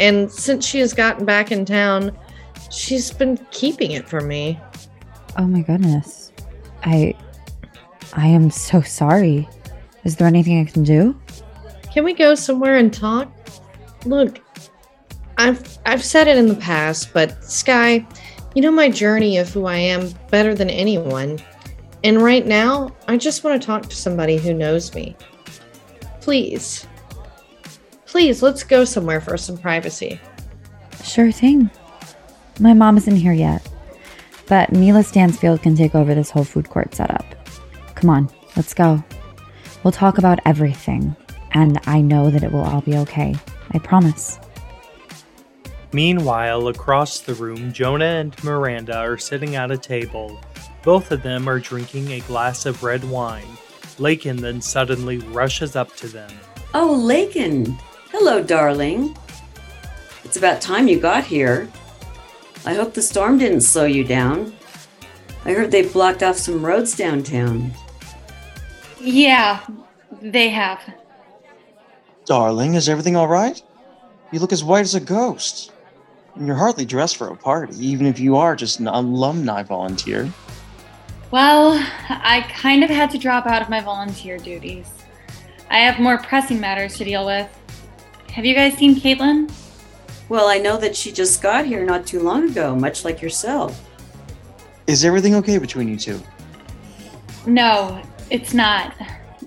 And 0.00 0.30
since 0.30 0.66
she 0.66 0.78
has 0.80 0.92
gotten 0.92 1.24
back 1.24 1.50
in 1.50 1.64
town, 1.64 2.16
she's 2.70 3.10
been 3.10 3.38
keeping 3.50 3.92
it 3.92 4.08
from 4.08 4.28
me. 4.28 4.58
Oh 5.36 5.46
my 5.46 5.62
goodness. 5.62 6.32
I 6.84 7.14
I 8.14 8.26
am 8.26 8.50
so 8.50 8.80
sorry. 8.82 9.48
Is 10.04 10.16
there 10.16 10.26
anything 10.26 10.60
I 10.60 10.70
can 10.70 10.82
do? 10.82 11.18
Can 11.92 12.04
we 12.04 12.12
go 12.12 12.34
somewhere 12.34 12.76
and 12.76 12.92
talk? 12.92 13.30
Look, 14.04 14.40
I've 15.38 15.78
I've 15.86 16.04
said 16.04 16.28
it 16.28 16.36
in 16.36 16.46
the 16.46 16.54
past, 16.54 17.12
but 17.12 17.42
Sky, 17.42 18.06
you 18.54 18.62
know 18.62 18.70
my 18.70 18.88
journey 18.88 19.38
of 19.38 19.48
who 19.50 19.66
I 19.66 19.76
am 19.76 20.10
better 20.30 20.54
than 20.54 20.70
anyone. 20.70 21.38
And 22.04 22.22
right 22.22 22.46
now, 22.46 22.94
I 23.08 23.16
just 23.16 23.44
want 23.44 23.60
to 23.60 23.66
talk 23.66 23.88
to 23.88 23.96
somebody 23.96 24.36
who 24.36 24.52
knows 24.52 24.94
me. 24.94 25.16
Please. 26.20 26.86
Please, 28.04 28.42
let's 28.42 28.62
go 28.62 28.84
somewhere 28.84 29.20
for 29.20 29.36
some 29.36 29.56
privacy. 29.56 30.20
Sure 31.02 31.32
thing. 31.32 31.70
My 32.60 32.74
mom 32.74 32.96
isn't 32.96 33.16
here 33.16 33.32
yet, 33.32 33.66
but 34.46 34.72
Mila 34.72 35.02
Stansfield 35.02 35.62
can 35.62 35.76
take 35.76 35.94
over 35.94 36.14
this 36.14 36.30
whole 36.30 36.44
food 36.44 36.68
court 36.68 36.94
setup. 36.94 37.24
Come 37.94 38.10
on, 38.10 38.30
let's 38.56 38.74
go. 38.74 39.02
We'll 39.82 39.92
talk 39.92 40.18
about 40.18 40.40
everything, 40.44 41.14
and 41.52 41.80
I 41.86 42.00
know 42.00 42.30
that 42.30 42.42
it 42.42 42.52
will 42.52 42.64
all 42.64 42.80
be 42.80 42.96
okay. 42.98 43.34
I 43.72 43.78
promise. 43.78 44.38
Meanwhile, 45.92 46.68
across 46.68 47.20
the 47.20 47.34
room, 47.34 47.72
Jonah 47.72 48.04
and 48.04 48.44
Miranda 48.44 48.96
are 48.96 49.16
sitting 49.18 49.54
at 49.54 49.70
a 49.70 49.78
table. 49.78 50.40
Both 50.82 51.12
of 51.12 51.22
them 51.22 51.48
are 51.48 51.60
drinking 51.60 52.10
a 52.10 52.20
glass 52.20 52.66
of 52.66 52.82
red 52.82 53.04
wine. 53.04 53.46
Lakin 53.98 54.36
then 54.36 54.60
suddenly 54.60 55.18
rushes 55.18 55.76
up 55.76 55.94
to 55.96 56.08
them. 56.08 56.30
Oh, 56.74 56.92
Lakin! 56.94 57.78
Hello, 58.10 58.42
darling. 58.42 59.16
It's 60.24 60.36
about 60.36 60.60
time 60.60 60.88
you 60.88 60.98
got 60.98 61.24
here. 61.24 61.68
I 62.66 62.74
hope 62.74 62.94
the 62.94 63.02
storm 63.02 63.38
didn't 63.38 63.60
slow 63.60 63.84
you 63.84 64.04
down. 64.04 64.54
I 65.44 65.52
heard 65.52 65.70
they 65.70 65.86
blocked 65.86 66.22
off 66.22 66.36
some 66.36 66.64
roads 66.64 66.96
downtown. 66.96 67.72
Yeah, 68.98 69.60
they 70.22 70.48
have. 70.48 70.80
Darling, 72.24 72.74
is 72.74 72.88
everything 72.88 73.16
all 73.16 73.28
right? 73.28 73.62
You 74.32 74.40
look 74.40 74.52
as 74.52 74.64
white 74.64 74.80
as 74.80 74.94
a 74.94 75.00
ghost. 75.00 75.72
And 76.34 76.46
you're 76.46 76.56
hardly 76.56 76.86
dressed 76.86 77.16
for 77.18 77.28
a 77.28 77.36
party, 77.36 77.86
even 77.86 78.06
if 78.06 78.18
you 78.18 78.36
are 78.36 78.56
just 78.56 78.80
an 78.80 78.88
alumni 78.88 79.62
volunteer. 79.62 80.32
Well, 81.30 81.72
I 82.08 82.46
kind 82.48 82.82
of 82.82 82.90
had 82.90 83.10
to 83.10 83.18
drop 83.18 83.46
out 83.46 83.60
of 83.60 83.68
my 83.68 83.80
volunteer 83.80 84.38
duties. 84.38 84.88
I 85.70 85.78
have 85.78 86.00
more 86.00 86.18
pressing 86.18 86.60
matters 86.60 86.96
to 86.96 87.04
deal 87.04 87.26
with. 87.26 87.48
Have 88.32 88.44
you 88.44 88.54
guys 88.54 88.74
seen 88.74 88.96
Caitlin? 88.96 89.52
Well, 90.28 90.48
I 90.48 90.58
know 90.58 90.76
that 90.78 90.96
she 90.96 91.12
just 91.12 91.42
got 91.42 91.66
here 91.66 91.84
not 91.84 92.06
too 92.06 92.20
long 92.20 92.50
ago, 92.50 92.74
much 92.74 93.04
like 93.04 93.20
yourself. 93.20 93.88
Is 94.86 95.04
everything 95.04 95.34
okay 95.36 95.58
between 95.58 95.88
you 95.88 95.96
two? 95.96 96.20
No, 97.46 98.02
it's 98.30 98.54
not. 98.54 98.94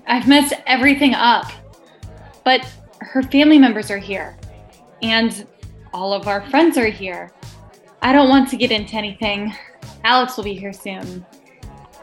I've 0.06 0.28
messed 0.28 0.54
everything 0.66 1.14
up. 1.14 1.50
But 2.44 2.66
her 3.00 3.22
family 3.22 3.58
members 3.58 3.90
are 3.90 3.98
here. 3.98 4.36
And 5.02 5.46
all 5.92 6.12
of 6.12 6.28
our 6.28 6.48
friends 6.48 6.78
are 6.78 6.86
here. 6.86 7.32
I 8.02 8.12
don't 8.12 8.28
want 8.28 8.48
to 8.50 8.56
get 8.56 8.70
into 8.70 8.94
anything. 8.94 9.52
Alex 10.04 10.36
will 10.36 10.44
be 10.44 10.54
here 10.54 10.72
soon. 10.72 11.26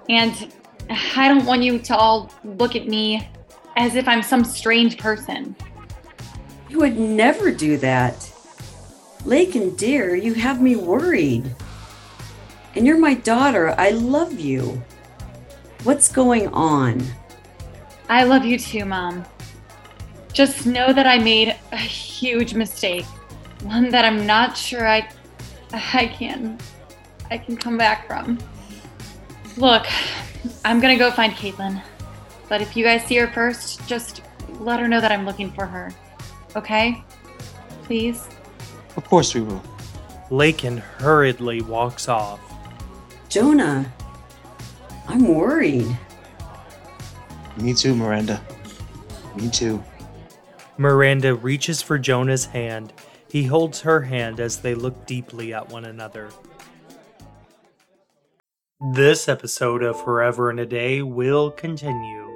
And 0.10 0.54
I 0.90 1.28
don't 1.30 1.46
want 1.46 1.64
you 1.64 1.80
to 1.80 1.96
all 1.96 2.30
look 2.44 2.76
at 2.76 2.88
me 2.88 3.28
as 3.78 3.96
if 3.96 4.08
I'm 4.08 4.22
some 4.22 4.44
strange 4.44 4.98
person. 4.98 5.56
You 6.70 6.80
would 6.80 6.98
never 6.98 7.52
do 7.52 7.78
that. 7.78 8.32
Lakin 9.26 9.76
dear, 9.76 10.16
you 10.16 10.36
have 10.36 10.62
me 10.62 10.76
worried. 10.76 11.56
And 12.76 12.86
you're 12.86 13.00
my 13.00 13.16
daughter. 13.16 13.74
I 13.76 13.90
love 13.90 14.40
you. 14.40 14.84
What's 15.84 16.12
going 16.12 16.48
on? 16.50 17.04
I 18.08 18.24
love 18.24 18.46
you 18.46 18.60
too, 18.60 18.86
Mom. 18.86 19.26
Just 20.32 20.68
know 20.68 20.94
that 20.94 21.08
I 21.08 21.18
made 21.18 21.56
a 21.72 21.78
huge 21.78 22.54
mistake. 22.54 23.06
One 23.64 23.90
that 23.90 24.06
I'm 24.06 24.28
not 24.28 24.56
sure 24.56 24.88
I 24.88 25.10
I 25.74 26.06
can 26.06 26.60
I 27.32 27.40
can 27.40 27.58
come 27.58 27.78
back 27.78 28.06
from. 28.06 28.38
Look, 29.58 29.88
I'm 30.64 30.80
gonna 30.80 30.98
go 30.98 31.10
find 31.10 31.34
Caitlin. 31.34 31.82
But 32.48 32.62
if 32.62 32.78
you 32.78 32.84
guys 32.84 33.04
see 33.06 33.16
her 33.16 33.28
first, 33.28 33.88
just 33.88 34.22
let 34.60 34.80
her 34.80 34.88
know 34.88 35.02
that 35.02 35.12
I'm 35.12 35.26
looking 35.26 35.52
for 35.52 35.66
her. 35.66 35.92
Okay? 36.56 37.04
Please? 37.84 38.28
Of 38.96 39.04
course 39.06 39.34
we 39.34 39.42
will. 39.42 39.64
Lakin 40.30 40.78
hurriedly 40.78 41.62
walks 41.62 42.08
off. 42.08 42.40
Jonah, 43.30 43.92
I'm 45.08 45.28
worried. 45.28 45.98
Me 47.58 47.74
too, 47.74 47.96
Miranda. 47.96 48.42
Me 49.36 49.50
too. 49.50 49.84
Miranda 50.78 51.34
reaches 51.36 51.82
for 51.82 51.98
Jonah's 51.98 52.46
hand. 52.46 52.92
He 53.30 53.44
holds 53.44 53.82
her 53.82 54.02
hand 54.02 54.40
as 54.40 54.60
they 54.60 54.76
look 54.76 55.06
deeply 55.06 55.54
at 55.54 55.70
one 55.70 55.86
another. 55.86 56.30
This 58.94 59.30
episode 59.30 59.84
of 59.84 60.02
Forever 60.04 60.50
and 60.50 60.60
a 60.60 60.66
Day 60.66 61.02
will 61.02 61.50
continue. 61.52 62.35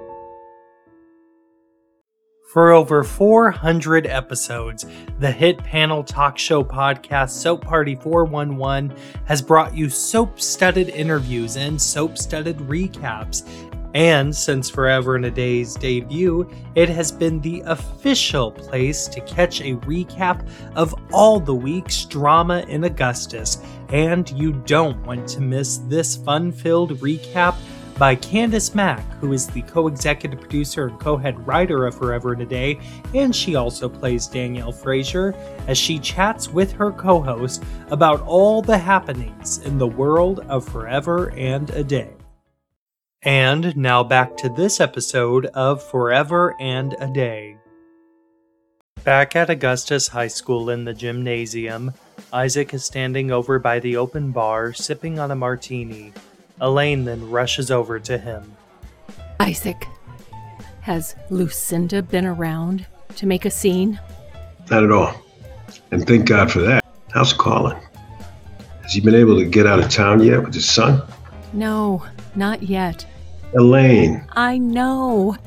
For 2.50 2.72
over 2.72 3.04
400 3.04 4.08
episodes, 4.08 4.84
the 5.20 5.32
hit 5.32 5.60
panel 5.60 6.04
talk 6.04 6.40
show 6.40 6.64
podcast 6.64 7.30
Soap 7.30 7.64
Party 7.64 7.94
411 7.94 8.92
has 9.26 9.40
brought 9.40 9.78
you 9.78 9.88
soap 9.88 10.42
studded 10.42 10.90
interviews 10.90 11.58
and 11.58 11.80
soap 11.80 12.18
studded 12.18 12.58
recaps. 12.58 13.48
And 13.94 14.36
since 14.36 14.68
Forever 14.68 15.16
and 15.16 15.26
a 15.26 15.32
Day's 15.32 15.76
debut, 15.76 16.50
it 16.74 16.90
has 16.90 17.12
been 17.12 17.40
the 17.42 17.62
official 17.68 18.52
place 18.52 19.08
to 19.10 19.22
catch 19.22 19.62
a 19.62 19.76
recap 19.86 20.50
of 20.76 20.96
all 21.14 21.40
the 21.40 21.54
week's 21.54 22.04
drama 22.04 22.66
in 22.68 22.84
Augustus. 22.86 23.60
And 23.90 24.28
you 24.32 24.54
don't 24.54 25.00
want 25.06 25.28
to 25.30 25.42
miss 25.42 25.78
this 25.88 26.18
fun 26.18 26.52
filled 26.52 26.98
recap 27.00 27.56
by 28.00 28.16
Candice 28.16 28.74
Mack, 28.74 29.06
who 29.20 29.34
is 29.34 29.46
the 29.46 29.62
co 29.64 29.88
executive 29.88 30.40
producer 30.40 30.88
and 30.88 31.00
co 31.00 31.18
head 31.18 31.46
writer 31.46 31.86
of 31.86 31.96
Forever 31.96 32.32
and 32.32 32.42
a 32.42 32.46
Day, 32.46 32.80
and 33.14 33.36
she 33.36 33.56
also 33.56 33.90
plays 33.90 34.26
Danielle 34.26 34.72
Frazier 34.72 35.36
as 35.68 35.78
she 35.78 36.00
chats 36.00 36.50
with 36.50 36.72
her 36.72 36.94
co 36.94 37.22
host 37.22 37.62
about 37.92 38.22
all 38.22 38.62
the 38.62 38.78
happenings 38.78 39.58
in 39.60 39.78
the 39.78 39.88
world 39.88 40.40
of 40.48 40.68
Forever 40.68 41.32
and 41.32 41.70
a 41.72 41.84
Day. 41.84 42.14
And 43.22 43.76
now 43.76 44.02
back 44.02 44.38
to 44.38 44.50
this 44.50 44.80
episode 44.80 45.48
of 45.48 45.84
Forever 45.84 46.56
and 46.58 46.96
a 47.02 47.08
Day. 47.08 47.58
Back 49.04 49.36
at 49.36 49.50
Augustus 49.50 50.08
High 50.08 50.28
School 50.28 50.70
in 50.70 50.86
the 50.86 50.94
gymnasium, 50.94 51.94
Isaac 52.32 52.74
is 52.74 52.86
standing 52.86 53.30
over 53.30 53.60
by 53.60 53.80
the 53.80 53.98
open 53.98 54.32
bar 54.32 54.72
sipping 54.72 55.20
on 55.20 55.32
a 55.32 55.36
martini. 55.36 56.14
Elaine 56.62 57.06
then 57.06 57.30
rushes 57.30 57.72
over 57.72 58.00
to 58.00 58.18
him. 58.18 58.56
Isaac, 59.40 59.88
has 60.82 61.16
Lucinda 61.30 62.02
been 62.02 62.26
around 62.26 62.86
to 63.16 63.26
make 63.26 63.46
a 63.46 63.52
scene? 63.52 64.00
Not 64.70 64.84
at 64.84 64.92
all. 64.92 65.14
And 65.92 66.06
thank 66.06 66.28
God 66.28 66.52
for 66.52 66.62
that. 66.62 66.84
How's 67.12 67.34
Colin? 67.34 67.78
Has 68.82 68.94
he 68.94 69.02
been 69.02 69.16
able 69.16 69.38
to 69.38 69.46
get 69.46 69.66
out 69.66 69.80
of 69.80 69.90
town 69.90 70.22
yet 70.22 70.44
with 70.44 70.54
his 70.54 70.70
son? 70.70 71.02
No, 71.54 72.06
not 72.36 72.64
yet. 72.64 73.06
Elaine. 73.58 74.26
I 74.34 74.58
know. 74.58 75.38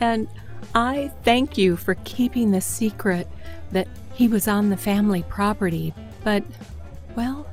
And 0.00 0.28
I 0.74 1.10
thank 1.22 1.58
you 1.58 1.76
for 1.76 1.94
keeping 2.04 2.50
the 2.50 2.60
secret 2.60 3.28
that 3.72 3.88
he 4.14 4.28
was 4.28 4.48
on 4.48 4.70
the 4.70 4.76
family 4.76 5.24
property. 5.28 5.94
But, 6.24 6.44
well, 7.16 7.46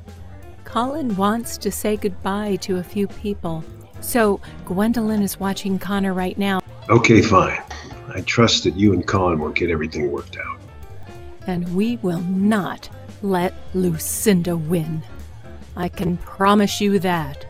Colin 0.70 1.16
wants 1.16 1.58
to 1.58 1.72
say 1.72 1.96
goodbye 1.96 2.54
to 2.60 2.76
a 2.76 2.82
few 2.84 3.08
people. 3.08 3.64
So 4.00 4.40
Gwendolyn 4.66 5.20
is 5.20 5.40
watching 5.40 5.80
Connor 5.80 6.14
right 6.14 6.38
now. 6.38 6.60
Okay, 6.88 7.22
fine. 7.22 7.60
I 8.14 8.20
trust 8.20 8.62
that 8.62 8.76
you 8.76 8.92
and 8.92 9.04
Colin 9.04 9.40
will 9.40 9.50
get 9.50 9.68
everything 9.68 10.12
worked 10.12 10.36
out. 10.36 10.60
And 11.48 11.74
we 11.74 11.96
will 12.02 12.20
not 12.20 12.88
let 13.20 13.52
Lucinda 13.74 14.56
win. 14.56 15.02
I 15.74 15.88
can 15.88 16.16
promise 16.18 16.80
you 16.80 17.00
that. 17.00 17.44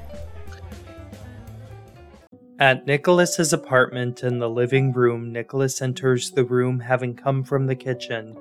At 2.59 2.87
Nicholas's 2.87 3.53
apartment 3.53 4.23
in 4.23 4.39
the 4.39 4.49
living 4.49 4.95
room, 4.95 5.31
Nicholas 5.31 5.83
enters 5.83 6.31
the 6.31 6.45
room 6.45 6.81
having 6.81 7.15
come 7.15 7.45
from 7.45 7.67
the 7.67 7.77
kitchen. 7.77 8.35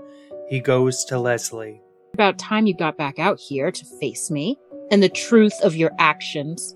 He 0.47 0.61
goes 0.61 1.03
to 1.05 1.19
Leslie. 1.19 1.81
About 2.13 2.37
time 2.37 2.65
you 2.65 2.73
got 2.73 2.97
back 2.97 3.19
out 3.19 3.41
here 3.41 3.71
to 3.71 3.85
face 3.99 4.31
me 4.31 4.57
and 4.91 5.01
the 5.01 5.09
truth 5.09 5.53
of 5.63 5.75
your 5.75 5.91
actions. 5.99 6.75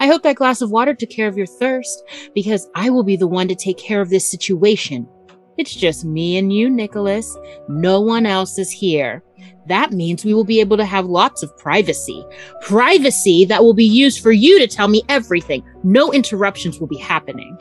I 0.00 0.06
hope 0.06 0.22
that 0.22 0.36
glass 0.36 0.60
of 0.60 0.70
water 0.70 0.94
took 0.94 1.10
care 1.10 1.28
of 1.28 1.36
your 1.36 1.46
thirst, 1.46 2.02
because 2.34 2.68
I 2.74 2.90
will 2.90 3.04
be 3.04 3.16
the 3.16 3.28
one 3.28 3.48
to 3.48 3.54
take 3.54 3.78
care 3.78 4.00
of 4.00 4.10
this 4.10 4.28
situation. 4.28 5.08
It's 5.56 5.74
just 5.74 6.04
me 6.04 6.36
and 6.36 6.52
you, 6.52 6.70
Nicholas. 6.70 7.36
No 7.68 8.00
one 8.00 8.26
else 8.26 8.58
is 8.58 8.70
here. 8.70 9.22
That 9.66 9.92
means 9.92 10.24
we 10.24 10.32
will 10.32 10.44
be 10.44 10.60
able 10.60 10.76
to 10.76 10.84
have 10.84 11.06
lots 11.06 11.42
of 11.42 11.56
privacy. 11.58 12.24
Privacy 12.62 13.44
that 13.46 13.62
will 13.62 13.74
be 13.74 13.84
used 13.84 14.22
for 14.22 14.32
you 14.32 14.58
to 14.58 14.66
tell 14.66 14.88
me 14.88 15.02
everything. 15.08 15.64
No 15.84 16.12
interruptions 16.12 16.78
will 16.78 16.86
be 16.86 16.96
happening. 16.96 17.58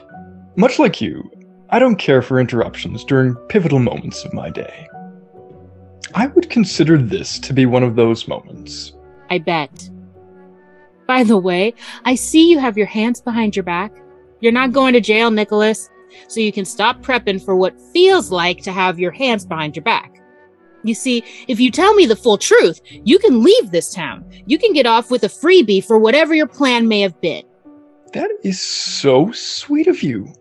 Much 0.56 0.80
like 0.80 1.02
you, 1.02 1.30
I 1.70 1.80
don't 1.80 1.98
care 1.98 2.22
for 2.22 2.40
interruptions 2.40 3.04
during 3.04 3.36
pivotal 3.50 3.80
moments 3.80 4.24
of 4.24 4.34
my 4.34 4.50
day. 4.50 4.88
I 6.16 6.28
would 6.28 6.50
consider 6.50 6.98
this 6.98 7.38
to 7.40 7.54
be 7.54 7.66
one 7.66 7.84
of 7.84 7.96
those 7.96 8.28
moments. 8.28 8.94
I 9.30 9.40
bet. 9.40 9.90
By 11.08 11.24
the 11.24 11.38
way, 11.38 11.74
I 12.06 12.16
see 12.16 12.50
you 12.50 12.60
have 12.60 12.78
your 12.78 12.88
hands 12.88 13.22
behind 13.22 13.56
your 13.56 13.64
back. 13.64 13.94
You're 14.42 14.52
not 14.52 14.74
going 14.74 14.94
to 14.94 15.02
jail, 15.02 15.32
Nicholas, 15.32 15.90
so 16.28 16.40
you 16.40 16.52
can 16.52 16.66
stop 16.66 17.02
prepping 17.02 17.44
for 17.44 17.56
what 17.56 17.80
feels 17.94 18.32
like 18.32 18.62
to 18.64 18.72
have 18.72 19.00
your 19.00 19.12
hands 19.12 19.46
behind 19.46 19.76
your 19.76 19.84
back. 19.84 20.22
You 20.84 20.94
see, 20.94 21.24
if 21.48 21.60
you 21.60 21.72
tell 21.72 21.94
me 21.96 22.06
the 22.06 22.16
full 22.16 22.38
truth, 22.38 22.82
you 22.92 23.20
can 23.20 23.44
leave 23.44 23.72
this 23.72 23.94
town. 23.94 24.26
You 24.46 24.58
can 24.58 24.74
get 24.74 24.86
off 24.86 25.10
with 25.10 25.24
a 25.24 25.28
freebie 25.28 25.84
for 25.84 25.98
whatever 25.98 26.36
your 26.36 26.48
plan 26.48 26.88
may 26.88 27.02
have 27.02 27.20
been. 27.20 27.44
That 28.14 28.30
is 28.44 28.62
so 28.62 29.32
sweet 29.32 29.88
of 29.88 30.04
you, 30.04 30.32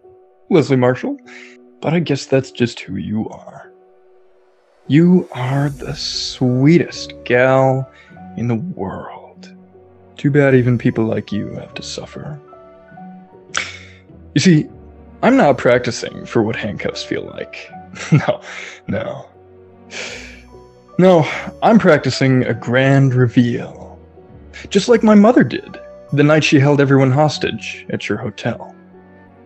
Leslie 0.50 0.76
Marshall. 0.76 1.16
But 1.80 1.94
I 1.94 2.00
guess 2.00 2.26
that's 2.26 2.50
just 2.50 2.80
who 2.80 2.96
you 2.96 3.28
are. 3.28 3.72
You 4.88 5.28
are 5.32 5.68
the 5.68 5.94
sweetest 5.96 7.14
gal 7.24 7.90
in 8.36 8.48
the 8.48 8.54
world. 8.54 9.54
Too 10.16 10.30
bad 10.30 10.54
even 10.54 10.78
people 10.78 11.04
like 11.04 11.32
you 11.32 11.48
have 11.54 11.74
to 11.74 11.82
suffer. 11.82 12.40
You 14.34 14.40
see, 14.40 14.68
I'm 15.22 15.36
not 15.36 15.58
practicing 15.58 16.26
for 16.26 16.42
what 16.42 16.56
handcuffs 16.56 17.02
feel 17.02 17.24
like. 17.24 17.70
no, 18.12 18.40
no. 18.86 19.26
No, 20.98 21.30
I'm 21.62 21.78
practicing 21.78 22.44
a 22.44 22.54
grand 22.54 23.14
reveal. 23.14 23.98
Just 24.70 24.88
like 24.88 25.02
my 25.02 25.14
mother 25.14 25.44
did 25.44 25.78
the 26.12 26.22
night 26.22 26.44
she 26.44 26.58
held 26.60 26.80
everyone 26.80 27.10
hostage 27.10 27.84
at 27.90 28.08
your 28.08 28.16
hotel. 28.16 28.74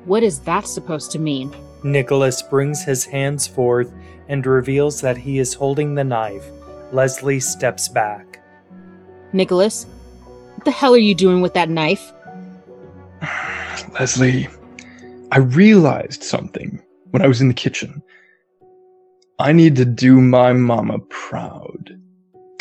What 0.05 0.23
is 0.23 0.41
that 0.41 0.67
supposed 0.67 1.11
to 1.13 1.19
mean? 1.19 1.55
Nicholas 1.83 2.43
brings 2.43 2.85
his 2.85 3.05
hands 3.05 3.47
forth 3.47 3.93
and 4.29 4.45
reveals 4.47 5.01
that 5.01 5.17
he 5.17 5.39
is 5.39 5.55
holding 5.55 5.95
the 5.95 6.05
knife. 6.05 6.45
Leslie 6.93 7.41
steps 7.41 7.89
back. 7.89 8.30
Nicholas, 9.33 9.87
what 10.55 10.65
the 10.65 10.71
hell 10.71 10.95
are 10.95 10.99
you 10.99 11.15
doing 11.15 11.41
with 11.41 11.55
that 11.55 11.69
knife? 11.69 12.13
Leslie, 13.93 14.49
I 15.33 15.39
realized 15.39 16.23
something 16.23 16.83
when 17.11 17.23
I 17.23 17.27
was 17.27 17.41
in 17.41 17.49
the 17.49 17.55
kitchen. 17.55 18.03
I 19.39 19.53
need 19.53 19.77
to 19.77 19.85
do 19.85 20.21
my 20.21 20.53
mama 20.53 20.99
proud. 21.09 21.99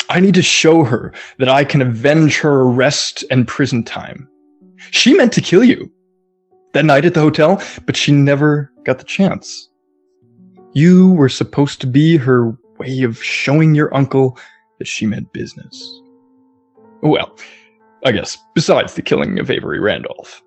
I 0.08 0.18
need 0.18 0.34
to 0.34 0.42
show 0.42 0.82
her 0.82 1.12
that 1.38 1.48
I 1.48 1.64
can 1.64 1.82
avenge 1.82 2.38
her 2.40 2.62
arrest 2.62 3.24
and 3.30 3.46
prison 3.46 3.84
time. 3.84 4.28
She 4.90 5.14
meant 5.14 5.32
to 5.34 5.40
kill 5.40 5.62
you 5.62 5.90
that 6.72 6.84
night 6.84 7.04
at 7.04 7.14
the 7.14 7.20
hotel, 7.20 7.62
but 7.86 7.96
she 7.96 8.12
never 8.12 8.72
got 8.84 8.98
the 8.98 9.04
chance. 9.04 9.68
You 10.72 11.12
were 11.12 11.28
supposed 11.28 11.80
to 11.82 11.86
be 11.86 12.16
her 12.16 12.56
way 12.78 13.02
of 13.02 13.22
showing 13.22 13.74
your 13.74 13.94
uncle 13.94 14.38
that 14.78 14.88
she 14.88 15.06
meant 15.06 15.32
business. 15.32 15.99
Well, 17.02 17.36
I 18.04 18.12
guess, 18.12 18.38
besides 18.54 18.94
the 18.94 19.02
killing 19.02 19.38
of 19.38 19.50
Avery 19.50 19.80
Randolph. 19.80 20.42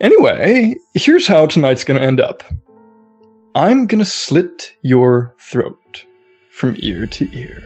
Anyway, 0.00 0.76
here's 0.94 1.26
how 1.26 1.46
tonight's 1.46 1.84
gonna 1.84 2.00
end 2.00 2.20
up 2.20 2.42
I'm 3.54 3.86
gonna 3.86 4.04
slit 4.04 4.74
your 4.82 5.34
throat 5.38 6.04
from 6.50 6.76
ear 6.80 7.06
to 7.06 7.28
ear. 7.32 7.62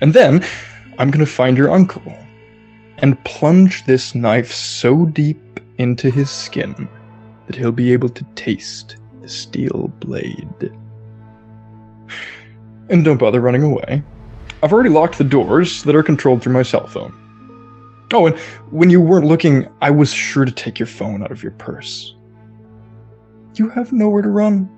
And 0.00 0.14
then 0.14 0.44
I'm 0.98 1.10
gonna 1.10 1.26
find 1.26 1.56
your 1.56 1.70
uncle 1.70 2.16
and 2.98 3.22
plunge 3.24 3.84
this 3.84 4.14
knife 4.14 4.52
so 4.52 5.06
deep 5.06 5.60
into 5.78 6.10
his 6.10 6.30
skin 6.30 6.88
that 7.46 7.56
he'll 7.56 7.72
be 7.72 7.92
able 7.92 8.08
to 8.08 8.24
taste 8.34 8.96
the 9.20 9.28
steel 9.28 9.92
blade. 10.00 10.72
And 12.88 13.04
don't 13.04 13.18
bother 13.18 13.40
running 13.40 13.62
away. 13.62 14.02
I've 14.62 14.72
already 14.72 14.90
locked 14.90 15.18
the 15.18 15.24
doors 15.24 15.84
that 15.84 15.94
are 15.94 16.02
controlled 16.02 16.42
through 16.42 16.52
my 16.52 16.62
cell 16.62 16.86
phone. 16.86 17.14
Oh, 18.12 18.26
and 18.26 18.38
when 18.70 18.90
you 18.90 19.00
weren't 19.00 19.26
looking, 19.26 19.68
I 19.82 19.90
was 19.90 20.12
sure 20.12 20.44
to 20.44 20.50
take 20.50 20.78
your 20.78 20.86
phone 20.86 21.22
out 21.22 21.30
of 21.30 21.42
your 21.42 21.52
purse. 21.52 22.16
You 23.54 23.68
have 23.70 23.92
nowhere 23.92 24.22
to 24.22 24.30
run. 24.30 24.68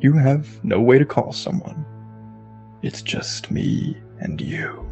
You 0.00 0.14
have 0.14 0.62
no 0.64 0.80
way 0.80 0.98
to 0.98 1.04
call 1.04 1.32
someone. 1.32 1.86
It's 2.82 3.02
just 3.02 3.50
me 3.50 3.96
and 4.18 4.40
you. 4.40 4.86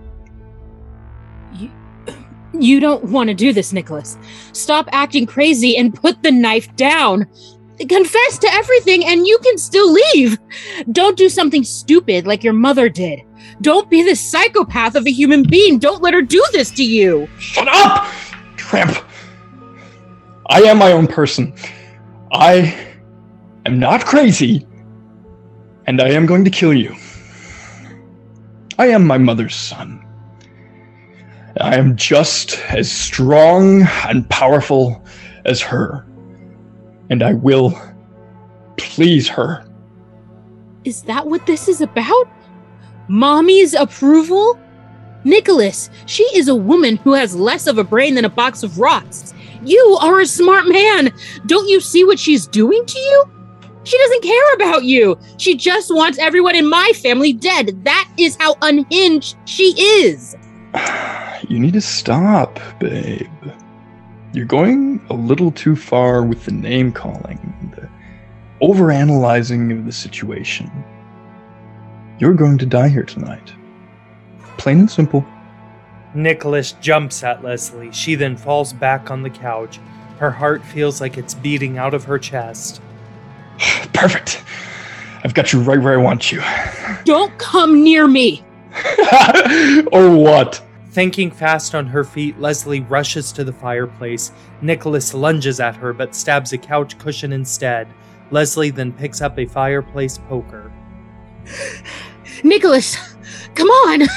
You, 1.55 1.71
you 2.59 2.81
don't 2.81 3.05
want 3.05 3.29
to 3.29 3.35
do 3.35 3.53
this, 3.53 3.73
Nicholas. 3.73 4.17
Stop 4.53 4.89
acting 4.93 5.27
crazy 5.27 5.77
and 5.77 5.95
put 5.95 6.23
the 6.23 6.31
knife 6.31 6.75
down. 6.77 7.27
Confess 7.89 8.39
to 8.39 8.49
everything 8.53 9.05
and 9.07 9.27
you 9.27 9.39
can 9.43 9.57
still 9.57 9.93
leave. 9.93 10.39
Don't 10.93 11.17
do 11.17 11.29
something 11.29 11.65
stupid 11.65 12.27
like 12.27 12.45
your 12.45 12.53
mother 12.53 12.89
did. 12.89 13.21
Don't 13.63 13.89
be 13.91 14.03
this 14.03 14.21
psychopath 14.21 14.95
of 14.95 15.07
a 15.07 15.11
human 15.11 15.43
being. 15.43 15.79
Don't 15.79 16.03
let 16.03 16.15
her 16.15 16.23
do 16.23 16.45
this 16.53 16.71
to 16.73 16.85
you. 16.85 17.29
Shut 17.39 17.69
up! 17.69 18.07
Tramp! 18.57 18.97
I 20.49 20.63
am 20.63 20.79
my 20.79 20.93
own 20.93 21.07
person. 21.07 21.55
I 22.33 22.77
am 23.67 23.79
not 23.79 24.05
crazy, 24.05 24.67
and 25.87 26.01
I 26.01 26.11
am 26.11 26.27
going 26.27 26.45
to 26.45 26.51
kill 26.51 26.75
you. 26.75 26.95
I 28.79 28.89
am 28.89 29.07
my 29.07 29.19
mother's 29.19 29.55
son. 29.55 30.05
I 31.61 31.77
am 31.77 31.97
just 31.97 32.59
as 32.69 32.91
strong 32.91 33.83
and 34.07 34.29
powerful 34.31 35.05
as 35.45 35.61
her, 35.61 36.07
and 37.11 37.23
I 37.23 37.35
will 37.35 37.79
please 38.77 39.29
her. 39.29 39.67
Is 40.85 41.03
that 41.03 41.27
what 41.27 41.45
this 41.47 41.69
is 41.69 41.81
about? 41.81 42.29
Mommy's 43.09 43.75
approval? 43.75 44.59
Nicholas, 45.25 45.91
she 46.07 46.23
is 46.35 46.49
a 46.49 46.55
woman 46.55 46.97
who 46.97 47.13
has 47.13 47.37
less 47.37 47.67
of 47.67 47.77
a 47.77 47.85
brain 47.85 48.15
than 48.15 48.25
a 48.25 48.31
box 48.31 48.63
of 48.63 48.79
rocks. 48.79 49.35
You 49.63 49.99
are 50.01 50.21
a 50.21 50.27
smart 50.27 50.67
man. 50.67 51.13
Don't 51.45 51.69
you 51.69 51.81
see 51.81 52.05
what 52.05 52.19
she's 52.19 52.47
doing 52.47 52.87
to 52.87 52.99
you? 52.99 53.31
She 53.85 53.99
doesn't 53.99 54.23
care 54.23 54.55
about 54.55 54.85
you. 54.85 55.19
She 55.37 55.57
just 55.57 55.95
wants 55.95 56.19
everyone 56.19 56.55
in 56.55 56.69
my 56.69 56.93
family 56.95 57.33
dead. 57.33 57.85
That 57.85 58.11
is 58.17 58.37
how 58.37 58.57
unhinged 58.63 59.37
she 59.45 59.75
is. 59.77 60.37
You 61.49 61.59
need 61.59 61.73
to 61.73 61.81
stop, 61.81 62.61
babe. 62.79 63.27
You're 64.33 64.47
going 64.47 65.05
a 65.11 65.15
little 65.15 65.51
too 65.51 65.75
far 65.75 66.23
with 66.23 66.45
the 66.45 66.53
name 66.53 66.93
calling, 66.93 67.39
the 67.75 67.89
overanalyzing 68.65 69.77
of 69.77 69.87
the 69.87 69.93
situation. 69.93 70.71
You're 72.21 72.35
going 72.35 72.57
to 72.59 72.67
die 72.67 72.89
here 72.89 73.03
tonight. 73.03 73.53
Plain 74.57 74.81
and 74.81 74.91
simple. 74.91 75.27
Nicholas 76.15 76.73
jumps 76.73 77.25
at 77.25 77.43
Leslie. 77.43 77.91
She 77.93 78.15
then 78.15 78.37
falls 78.37 78.73
back 78.73 79.11
on 79.11 79.23
the 79.23 79.31
couch. 79.31 79.81
Her 80.19 80.31
heart 80.31 80.65
feels 80.65 81.01
like 81.01 81.19
it's 81.19 81.35
beating 81.35 81.79
out 81.79 81.95
of 81.95 82.05
her 82.05 82.19
chest. 82.19 82.81
Perfect. 83.93 84.45
I've 85.25 85.35
got 85.35 85.53
you 85.53 85.61
right 85.61 85.81
where 85.81 85.95
I 85.95 86.03
want 86.03 86.31
you. 86.31 86.41
Don't 87.05 87.37
come 87.39 87.83
near 87.83 88.07
me. 88.07 88.45
or 89.93 90.15
what? 90.15 90.63
Thinking 90.91 91.31
fast 91.31 91.75
on 91.77 91.87
her 91.87 92.03
feet, 92.03 92.41
Leslie 92.41 92.81
rushes 92.81 93.31
to 93.33 93.45
the 93.45 93.53
fireplace. 93.53 94.33
Nicholas 94.61 95.15
lunges 95.15 95.61
at 95.61 95.77
her 95.77 95.93
but 95.93 96.17
stabs 96.17 96.53
a 96.53 96.59
couch 96.59 96.99
cushion 96.99 97.33
instead. 97.33 97.87
Leslie 98.33 98.71
then 98.71 98.93
picks 98.93 99.21
up 99.21 99.39
a 99.39 99.47
fireplace 99.47 100.19
poker. 100.19 100.73
Nicholas, 102.43 102.97
come 103.55 103.69
on. 103.69 104.09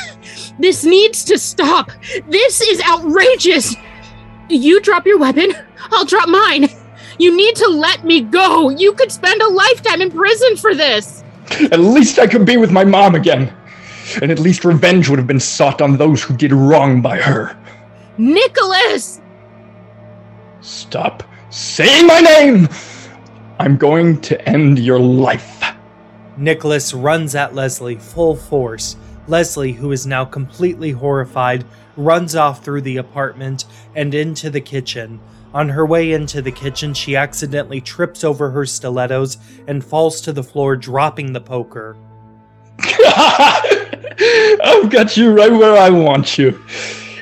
This 0.60 0.84
needs 0.84 1.24
to 1.26 1.38
stop. 1.38 1.92
This 2.30 2.62
is 2.62 2.82
outrageous. 2.90 3.76
You 4.50 4.82
drop 4.82 5.06
your 5.06 5.20
weapon, 5.20 5.52
I'll 5.92 6.06
drop 6.06 6.28
mine. 6.28 6.70
You 7.20 7.36
need 7.36 7.56
to 7.58 7.68
let 7.68 8.04
me 8.04 8.22
go. 8.22 8.70
You 8.70 8.94
could 8.94 9.12
spend 9.12 9.42
a 9.42 9.48
lifetime 9.48 10.02
in 10.02 10.10
prison 10.10 10.58
for 10.58 10.74
this. 10.74 11.24
At 11.72 11.80
least 11.80 12.18
I 12.18 12.26
could 12.26 12.46
be 12.46 12.58
with 12.58 12.72
my 12.72 12.84
mom 12.84 13.14
again. 13.14 13.54
And 14.22 14.32
at 14.32 14.40
least 14.40 14.66
revenge 14.66 15.10
would 15.10 15.20
have 15.20 15.28
been 15.28 15.40
sought 15.40 15.82
on 15.82 15.98
those 15.98 16.24
who 16.24 16.36
did 16.36 16.54
wrong 16.54 17.02
by 17.02 17.18
her. 17.18 17.58
Nicholas! 18.18 19.22
Stop 20.62 21.24
saying 21.50 22.08
my 22.08 22.20
name! 22.20 22.70
I'm 23.60 23.78
going 23.78 24.20
to 24.22 24.50
end 24.50 24.80
your 24.80 25.00
life. 25.00 25.64
Nicholas 26.38 26.94
runs 26.94 27.36
at 27.36 27.54
Leslie 27.54 27.96
full 27.96 28.36
force. 28.36 28.96
Leslie, 29.28 29.74
who 29.74 29.92
is 29.92 30.06
now 30.06 30.26
completely 30.26 30.92
horrified, 30.92 31.66
runs 31.96 32.36
off 32.36 32.64
through 32.64 32.82
the 32.82 32.98
apartment 32.98 33.66
and 33.96 34.14
into 34.14 34.50
the 34.50 34.62
kitchen. 34.62 35.20
On 35.54 35.70
her 35.70 35.86
way 35.86 36.12
into 36.12 36.42
the 36.42 36.52
kitchen, 36.52 36.94
she 36.94 37.16
accidentally 37.16 37.80
trips 37.80 38.24
over 38.24 38.50
her 38.50 38.66
stilettos 38.66 39.38
and 39.68 39.86
falls 39.86 40.20
to 40.22 40.34
the 40.34 40.44
floor, 40.44 40.76
dropping 40.76 41.32
the 41.32 41.42
poker. 41.42 41.96
I've 44.64 44.90
got 44.90 45.16
you 45.18 45.32
right 45.32 45.52
where 45.52 45.78
I 45.78 45.90
want 45.90 46.38
you. 46.38 46.60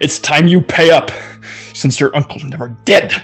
It's 0.02 0.20
time 0.20 0.48
you 0.48 0.62
pay 0.62 0.92
up, 0.92 1.12
since 1.74 2.00
your 2.00 2.16
uncle's 2.16 2.44
never 2.44 2.70
dead. 2.86 3.24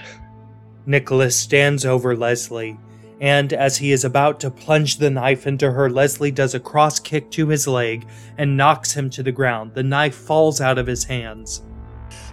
Nicholas 0.86 1.36
stands 1.36 1.84
over 1.84 2.16
Leslie, 2.16 2.78
and 3.20 3.52
as 3.52 3.76
he 3.76 3.92
is 3.92 4.04
about 4.04 4.40
to 4.40 4.50
plunge 4.50 4.98
the 4.98 5.10
knife 5.10 5.46
into 5.46 5.72
her, 5.72 5.90
Leslie 5.90 6.30
does 6.30 6.54
a 6.54 6.60
cross 6.60 6.98
kick 7.00 7.30
to 7.32 7.48
his 7.48 7.66
leg 7.66 8.06
and 8.38 8.56
knocks 8.56 8.92
him 8.92 9.10
to 9.10 9.22
the 9.22 9.32
ground. 9.32 9.74
The 9.74 9.82
knife 9.82 10.14
falls 10.14 10.60
out 10.60 10.78
of 10.78 10.86
his 10.86 11.04
hands. 11.04 11.62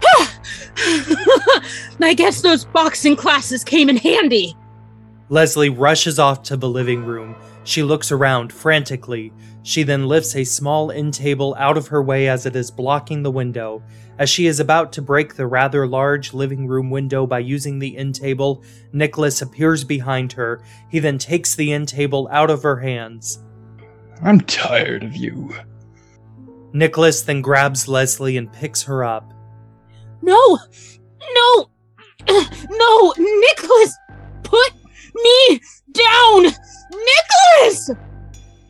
I 2.00 2.14
guess 2.16 2.40
those 2.40 2.64
boxing 2.64 3.16
classes 3.16 3.64
came 3.64 3.88
in 3.88 3.96
handy. 3.96 4.56
Leslie 5.28 5.70
rushes 5.70 6.18
off 6.18 6.42
to 6.44 6.56
the 6.56 6.68
living 6.68 7.04
room. 7.04 7.34
She 7.64 7.82
looks 7.82 8.12
around 8.12 8.52
frantically. 8.52 9.32
She 9.66 9.82
then 9.82 10.06
lifts 10.06 10.36
a 10.36 10.44
small 10.44 10.92
end 10.92 11.12
table 11.14 11.56
out 11.58 11.76
of 11.76 11.88
her 11.88 12.00
way 12.00 12.28
as 12.28 12.46
it 12.46 12.54
is 12.54 12.70
blocking 12.70 13.24
the 13.24 13.32
window. 13.32 13.82
As 14.16 14.30
she 14.30 14.46
is 14.46 14.60
about 14.60 14.92
to 14.92 15.02
break 15.02 15.34
the 15.34 15.48
rather 15.48 15.88
large 15.88 16.32
living 16.32 16.68
room 16.68 16.88
window 16.88 17.26
by 17.26 17.40
using 17.40 17.80
the 17.80 17.96
end 17.96 18.14
table, 18.14 18.62
Nicholas 18.92 19.42
appears 19.42 19.82
behind 19.82 20.32
her. 20.34 20.62
He 20.88 21.00
then 21.00 21.18
takes 21.18 21.56
the 21.56 21.72
end 21.72 21.88
table 21.88 22.28
out 22.30 22.48
of 22.48 22.62
her 22.62 22.76
hands. 22.76 23.42
I'm 24.22 24.40
tired 24.42 25.02
of 25.02 25.16
you. 25.16 25.52
Nicholas 26.72 27.22
then 27.22 27.42
grabs 27.42 27.88
Leslie 27.88 28.36
and 28.36 28.52
picks 28.52 28.84
her 28.84 29.02
up. 29.02 29.32
No! 30.22 30.58
No! 31.34 31.70
No! 32.70 33.14
Nicholas! 33.18 33.96
Put 34.44 34.74
me 35.16 35.60
down! 35.92 36.42
Nicholas! 36.44 37.90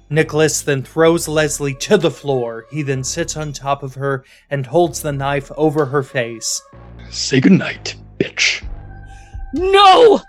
Nicholas 0.09 0.63
then 0.63 0.83
throws 0.83 1.27
Leslie 1.27 1.75
to 1.75 1.99
the 1.99 2.11
floor. 2.11 2.67
He 2.71 2.83
then 2.83 3.03
sits 3.03 3.37
on 3.37 3.53
top 3.53 3.83
of 3.83 3.95
her 3.95 4.25
and 4.49 4.67
holds 4.67 5.03
the 5.03 5.13
knife 5.13 5.51
over 5.57 5.87
her 5.87 6.03
face. 6.03 6.63
Say 7.11 7.41
goodnight, 7.41 7.97
bitch. 8.19 8.65
No! 9.53 10.21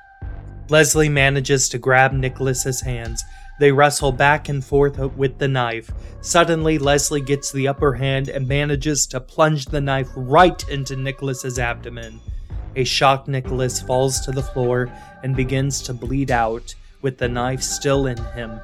Leslie 0.69 1.09
manages 1.09 1.69
to 1.69 1.77
grab 1.77 2.11
Nicholas's 2.11 2.81
hands. 2.81 3.23
They 3.59 3.71
wrestle 3.71 4.11
back 4.11 4.49
and 4.49 4.63
forth 4.63 4.97
with 5.15 5.37
the 5.37 5.47
knife. 5.47 5.91
Suddenly, 6.21 6.77
Leslie 6.77 7.21
gets 7.21 7.51
the 7.51 7.67
upper 7.67 7.93
hand 7.93 8.29
and 8.29 8.47
manages 8.47 9.07
to 9.07 9.19
plunge 9.19 9.65
the 9.65 9.81
knife 9.81 10.09
right 10.15 10.67
into 10.69 10.95
Nicholas's 10.95 11.57
abdomen. 11.57 12.19
A 12.75 12.83
shocked 12.83 13.27
Nicholas 13.27 13.81
falls 13.81 14.19
to 14.21 14.31
the 14.31 14.43
floor 14.43 14.91
and 15.23 15.35
begins 15.35 15.81
to 15.83 15.93
bleed 15.93 16.29
out, 16.29 16.75
with 17.01 17.17
the 17.17 17.29
knife 17.29 17.63
still 17.63 18.05
in 18.05 18.17
him. 18.17 18.59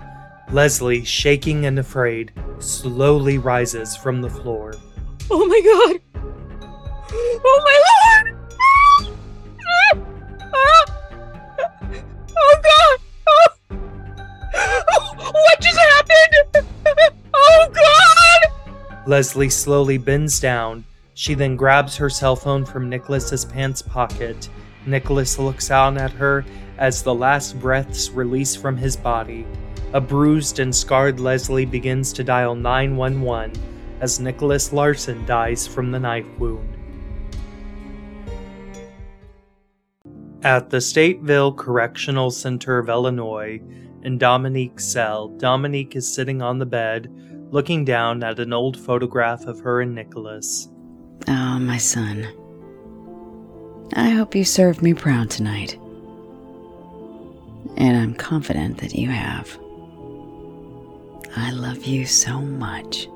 Leslie, 0.53 1.03
shaking 1.03 1.65
and 1.65 1.79
afraid, 1.79 2.31
slowly 2.59 3.39
rises 3.39 3.97
from 3.97 4.21
the 4.21 4.29
floor. 4.29 4.75
Oh 5.31 5.47
my 5.47 5.59
god! 5.65 5.99
Oh 7.43 7.61
my 7.65 7.81
lord! 7.89 8.37
Ah. 10.53 10.85
Oh 12.37 12.55
god! 12.63 12.99
Oh. 13.27 13.47
What 15.31 15.59
just 15.59 15.79
happened? 15.79 16.67
Oh 17.33 17.67
god! 17.73 18.51
Leslie 19.07 19.49
slowly 19.49 19.97
bends 19.97 20.39
down. 20.39 20.85
She 21.15 21.33
then 21.33 21.55
grabs 21.55 21.97
her 21.97 22.11
cell 22.11 22.35
phone 22.35 22.63
from 22.63 22.89
Nicholas's 22.89 23.43
pants 23.43 23.81
pocket. 23.81 24.49
Nicholas 24.85 25.39
looks 25.39 25.69
down 25.69 25.97
at 25.97 26.11
her 26.11 26.45
as 26.77 27.01
the 27.01 27.15
last 27.15 27.59
breaths 27.59 28.11
release 28.11 28.55
from 28.55 28.77
his 28.77 28.95
body. 28.95 29.47
A 29.93 30.01
bruised 30.01 30.59
and 30.59 30.75
scarred 30.75 31.19
Leslie 31.19 31.65
begins 31.65 32.11
to 32.13 32.23
dial 32.23 32.55
911 32.55 33.53
as 34.01 34.19
Nicholas 34.19 34.73
Larson 34.73 35.23
dies 35.25 35.67
from 35.67 35.91
the 35.91 35.99
knife 35.99 36.25
wound. 36.39 36.77
At 40.43 40.71
the 40.71 40.77
Stateville 40.77 41.55
Correctional 41.55 42.31
Center 42.31 42.79
of 42.79 42.89
Illinois, 42.89 43.61
in 44.01 44.17
Dominique's 44.17 44.83
cell, 44.83 45.29
Dominique 45.29 45.95
is 45.95 46.11
sitting 46.11 46.41
on 46.41 46.59
the 46.59 46.65
bed, 46.65 47.09
looking 47.51 47.85
down 47.85 48.23
at 48.23 48.39
an 48.39 48.51
old 48.51 48.77
photograph 48.77 49.45
of 49.45 49.59
her 49.61 49.79
and 49.79 49.95
Nicholas. 49.95 50.67
Oh, 51.27 51.59
my 51.59 51.77
son. 51.77 52.27
I 53.93 54.09
hope 54.09 54.33
you 54.35 54.43
served 54.43 54.81
me 54.81 54.93
proud 54.93 55.29
tonight. 55.29 55.77
And 57.77 57.95
I'm 57.95 58.15
confident 58.15 58.79
that 58.79 58.95
you 58.95 59.09
have. 59.09 59.57
I 61.35 61.51
love 61.51 61.83
you 61.85 62.05
so 62.05 62.39
much. 62.39 63.07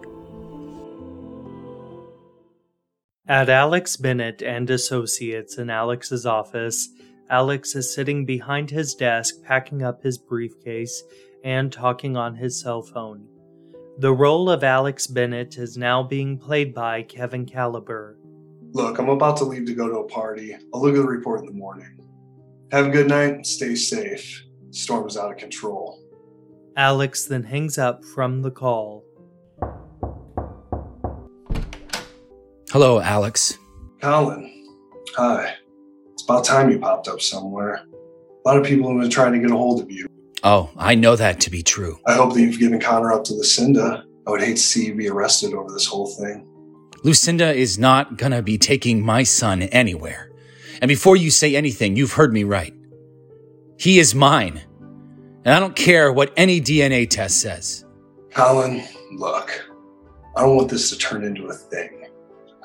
At 3.28 3.50
Alex 3.50 3.96
Bennett 3.98 4.42
and 4.42 4.70
Associates 4.70 5.58
in 5.58 5.70
Alex's 5.70 6.26
office, 6.26 6.90
Alex 7.30 7.76
is 7.76 7.94
sitting 7.94 8.26
behind 8.26 8.72
his 8.72 8.96
desk 8.96 9.44
packing 9.44 9.84
up 9.84 10.02
his 10.02 10.18
briefcase 10.18 11.04
and 11.44 11.72
talking 11.72 12.18
on 12.18 12.36
his 12.36 12.60
cell 12.60 12.82
phone. 12.82 13.28
The 14.00 14.14
role 14.14 14.50
of 14.50 14.64
Alex 14.64 15.08
Bennett 15.08 15.58
is 15.58 15.78
now 15.78 16.02
being 16.02 16.38
played 16.38 16.74
by 16.74 17.04
Kevin 17.04 17.46
Caliber. 17.46 18.18
Look, 18.72 18.98
I'm 18.98 19.10
about 19.10 19.38
to 19.38 19.44
leave 19.44 19.66
to 19.66 19.74
go 19.74 19.90
to 19.90 20.00
a 20.00 20.08
party. 20.08 20.56
I'll 20.74 20.82
look 20.82 20.96
at 20.96 21.02
the 21.02 21.08
report 21.08 21.42
in 21.42 21.46
the 21.46 21.52
morning. 21.52 22.00
Have 22.72 22.88
a 22.88 22.92
good 22.92 23.08
night. 23.08 23.46
Stay 23.46 23.76
safe. 23.76 24.44
Storm 24.72 25.08
is 25.08 25.18
out 25.18 25.32
of 25.32 25.38
control. 25.38 26.00
Alex 26.78 27.26
then 27.26 27.42
hangs 27.42 27.80
up 27.80 28.06
from 28.06 28.44
the 28.44 28.52
call. 28.52 29.04
Hello, 32.72 33.00
Alex. 33.00 33.58
Colin, 34.00 34.64
hi. 35.16 35.56
It's 36.14 36.24
about 36.24 36.46
time 36.46 36.70
you 36.70 36.78
popped 36.78 37.08
up 37.08 37.20
somewhere. 37.20 37.84
A 37.84 38.48
lot 38.48 38.58
of 38.58 38.64
people 38.64 38.92
have 38.92 39.02
been 39.02 39.10
trying 39.10 39.34
to 39.34 39.40
get 39.40 39.50
a 39.50 39.58
hold 39.58 39.82
of 39.82 39.90
you. 39.90 40.08
Oh, 40.44 40.70
I 40.78 40.94
know 40.94 41.16
that 41.16 41.40
to 41.42 41.50
be 41.50 41.64
true. 41.64 41.98
I 42.06 42.14
hope 42.14 42.36
that 42.36 42.42
you've 42.42 42.60
given 42.60 42.80
Connor 42.80 43.12
up 43.12 43.24
to 43.24 43.34
Lucinda. 43.34 44.04
I 44.28 44.30
would 44.30 44.42
hate 44.42 44.58
to 44.58 44.62
see 44.62 44.86
you 44.86 44.94
be 44.94 45.10
arrested 45.10 45.56
over 45.56 45.72
this 45.72 45.88
whole 45.88 46.06
thing. 46.06 46.48
Lucinda 47.04 47.56
is 47.56 47.80
not 47.80 48.18
gonna 48.18 48.44
be 48.44 48.60
taking 48.60 49.04
my 49.04 49.24
son 49.24 49.64
anywhere. 49.64 50.32
And 50.80 50.90
before 50.90 51.16
you 51.16 51.32
say 51.32 51.56
anything, 51.56 51.96
you've 51.96 52.14
heard 52.14 52.34
me 52.34 52.44
right. 52.44 52.74
He 53.80 53.98
is 53.98 54.14
mine. 54.14 54.62
And 55.48 55.56
I 55.56 55.62
don't 55.62 55.78
care 55.78 56.12
what 56.12 56.34
any 56.36 56.60
DNA 56.60 57.10
test 57.10 57.40
says. 57.40 57.86
Colin, 58.32 58.84
look, 59.14 59.50
I 60.36 60.42
don't 60.42 60.58
want 60.58 60.70
this 60.70 60.90
to 60.90 60.98
turn 60.98 61.24
into 61.24 61.48
a 61.48 61.54
thing. 61.54 62.10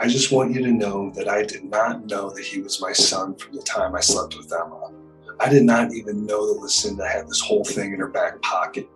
I 0.01 0.09
just 0.09 0.33
want 0.33 0.53
you 0.53 0.65
to 0.65 0.73
know 0.73 1.13
that 1.15 1.29
I 1.29 1.45
did 1.45 1.63
not 1.63 2.07
know 2.07 2.31
that 2.31 2.45
he 2.45 2.61
was 2.61 2.81
my 2.81 2.91
son 2.91 3.37
from 3.37 3.55
the 3.55 3.63
time 3.63 3.95
I 3.95 4.01
slept 4.01 4.37
with 4.37 4.53
Emma. 4.53 4.91
I 5.39 5.49
did 5.49 5.63
not 5.63 5.93
even 5.93 6.27
know 6.27 6.53
that 6.53 6.61
Lucinda 6.61 7.07
had 7.07 7.29
this 7.29 7.41
whole 7.41 7.63
thing 7.63 7.93
in 7.93 8.01
her 8.01 8.09
back 8.09 8.43
pocket 8.43 8.89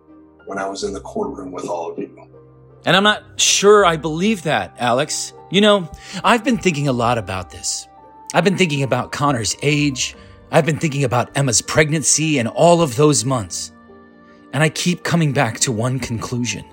when 0.47 0.57
I 0.57 0.67
was 0.67 0.83
in 0.83 0.91
the 0.91 0.99
courtroom 0.99 1.53
with 1.53 1.69
all 1.69 1.89
of 1.89 1.97
you. 1.97 2.29
And 2.85 2.93
I'm 2.93 3.03
not 3.03 3.39
sure 3.39 3.85
I 3.85 3.95
believe 3.95 4.43
that, 4.43 4.75
Alex. 4.79 5.31
You 5.49 5.61
know, 5.61 5.89
I've 6.25 6.43
been 6.43 6.57
thinking 6.57 6.89
a 6.89 6.93
lot 6.93 7.17
about 7.17 7.51
this. 7.51 7.87
I've 8.33 8.43
been 8.43 8.57
thinking 8.57 8.83
about 8.83 9.13
Connor's 9.13 9.55
age. 9.61 10.13
I've 10.51 10.65
been 10.65 10.77
thinking 10.77 11.05
about 11.05 11.37
Emma's 11.37 11.61
pregnancy 11.61 12.37
and 12.37 12.49
all 12.49 12.81
of 12.81 12.97
those 12.97 13.23
months. 13.23 13.71
And 14.57 14.63
I 14.63 14.69
keep 14.69 15.03
coming 15.03 15.33
back 15.33 15.59
to 15.59 15.71
one 15.71 15.99
conclusion. 15.99 16.65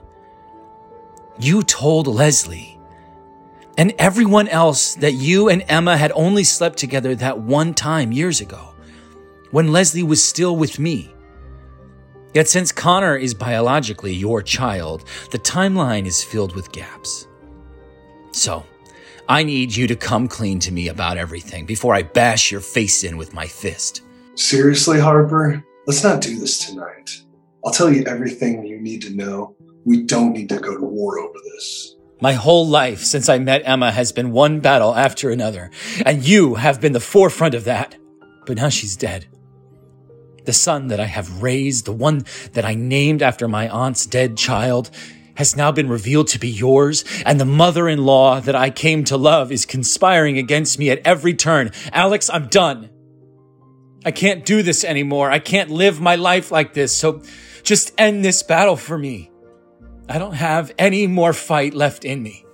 You 1.39 1.63
told 1.63 2.07
Leslie 2.07 2.81
and 3.77 3.93
everyone 3.99 4.49
else 4.49 4.95
that 4.95 5.13
you 5.13 5.51
and 5.51 5.63
Emma 5.69 5.95
had 5.95 6.11
only 6.15 6.45
slept 6.45 6.79
together 6.79 7.15
that 7.15 7.41
one 7.41 7.75
time 7.75 8.11
years 8.11 8.41
ago, 8.41 8.75
when 9.51 9.71
Leslie 9.71 10.03
was 10.03 10.23
still 10.23 10.57
with 10.57 10.79
me. 10.79 11.13
Yet 12.33 12.49
since 12.49 12.73
Connor 12.73 13.19
is 13.19 13.35
biologically 13.35 14.15
your 14.15 14.41
child, 14.41 15.05
the 15.31 15.39
timeline 15.39 16.07
is 16.07 16.25
filled 16.25 16.57
with 16.57 16.73
gaps. 16.73 17.27
So, 18.33 18.65
I 19.29 19.45
need 19.45 19.77
you 19.77 19.87
to 19.89 19.95
come 19.95 20.27
clean 20.27 20.59
to 20.61 20.73
me 20.73 20.89
about 20.89 21.19
everything 21.19 21.67
before 21.67 21.95
I 21.95 22.01
bash 22.01 22.51
your 22.51 22.63
face 22.63 23.05
in 23.05 23.19
with 23.19 23.35
my 23.35 23.47
fist. 23.47 24.01
Seriously, 24.37 24.99
Harper? 24.99 25.63
Let's 25.87 26.03
not 26.03 26.23
do 26.23 26.41
this 26.41 26.67
tonight. 26.67 27.21
I'll 27.65 27.73
tell 27.73 27.91
you 27.91 28.05
everything 28.07 28.65
you 28.67 28.79
need 28.81 29.03
to 29.03 29.15
know. 29.15 29.57
We 29.85 30.03
don't 30.03 30.33
need 30.33 30.51
to 30.51 30.59
go 30.59 30.77
to 30.77 30.85
war 30.85 31.19
over 31.19 31.39
this. 31.53 31.97
My 32.21 32.35
whole 32.35 32.67
life 32.67 33.03
since 33.03 33.29
I 33.29 33.39
met 33.39 33.63
Emma 33.65 33.91
has 33.91 34.13
been 34.13 34.33
one 34.33 34.61
battle 34.61 34.95
after 34.95 35.31
another, 35.31 35.71
and 36.05 36.27
you 36.27 36.57
have 36.57 36.81
been 36.81 36.93
the 36.93 37.01
forefront 37.01 37.55
of 37.55 37.65
that. 37.65 37.97
But 38.47 38.57
now 38.57 38.69
she's 38.69 38.97
dead. 38.97 39.27
The 40.45 40.53
son 40.53 40.89
that 40.89 41.01
I 41.01 41.07
have 41.07 41.43
raised, 41.43 41.87
the 41.87 41.93
one 41.93 42.25
that 42.53 42.67
I 42.67 42.75
named 42.75 43.23
after 43.23 43.49
my 43.49 43.69
aunt's 43.69 44.05
dead 44.05 44.37
child, 44.37 44.91
has 45.37 45.57
now 45.57 45.73
been 45.73 45.89
revealed 45.89 46.29
to 46.29 46.39
be 46.39 46.51
yours, 46.51 47.05
and 47.25 47.41
the 47.41 47.47
mother 47.47 47.89
in 47.89 48.05
law 48.05 48.41
that 48.41 48.55
I 48.55 48.71
came 48.71 49.05
to 49.05 49.17
love 49.17 49.51
is 49.51 49.67
conspiring 49.67 50.37
against 50.37 50.79
me 50.79 50.91
at 50.91 51.05
every 51.05 51.35
turn. 51.35 51.73
Alex, 51.93 52.29
I'm 52.31 52.49
done. 52.49 52.91
I 54.05 54.11
can't 54.11 54.45
do 54.45 54.63
this 54.63 54.85
anymore. 54.85 55.31
I 55.31 55.39
can't 55.39 55.71
live 55.71 56.01
my 56.01 56.17
life 56.17 56.51
like 56.51 56.75
this, 56.75 56.95
so 56.95 57.23
just 57.63 57.93
end 57.97 58.25
this 58.25 58.43
battle 58.43 58.77
for 58.77 58.99
me. 58.99 59.31
I 60.09 60.19
don't 60.19 60.35
have 60.35 60.73
any 60.79 61.07
more 61.07 61.33
fight 61.33 61.73
left 61.73 62.05
in 62.05 62.23
me. 62.23 62.45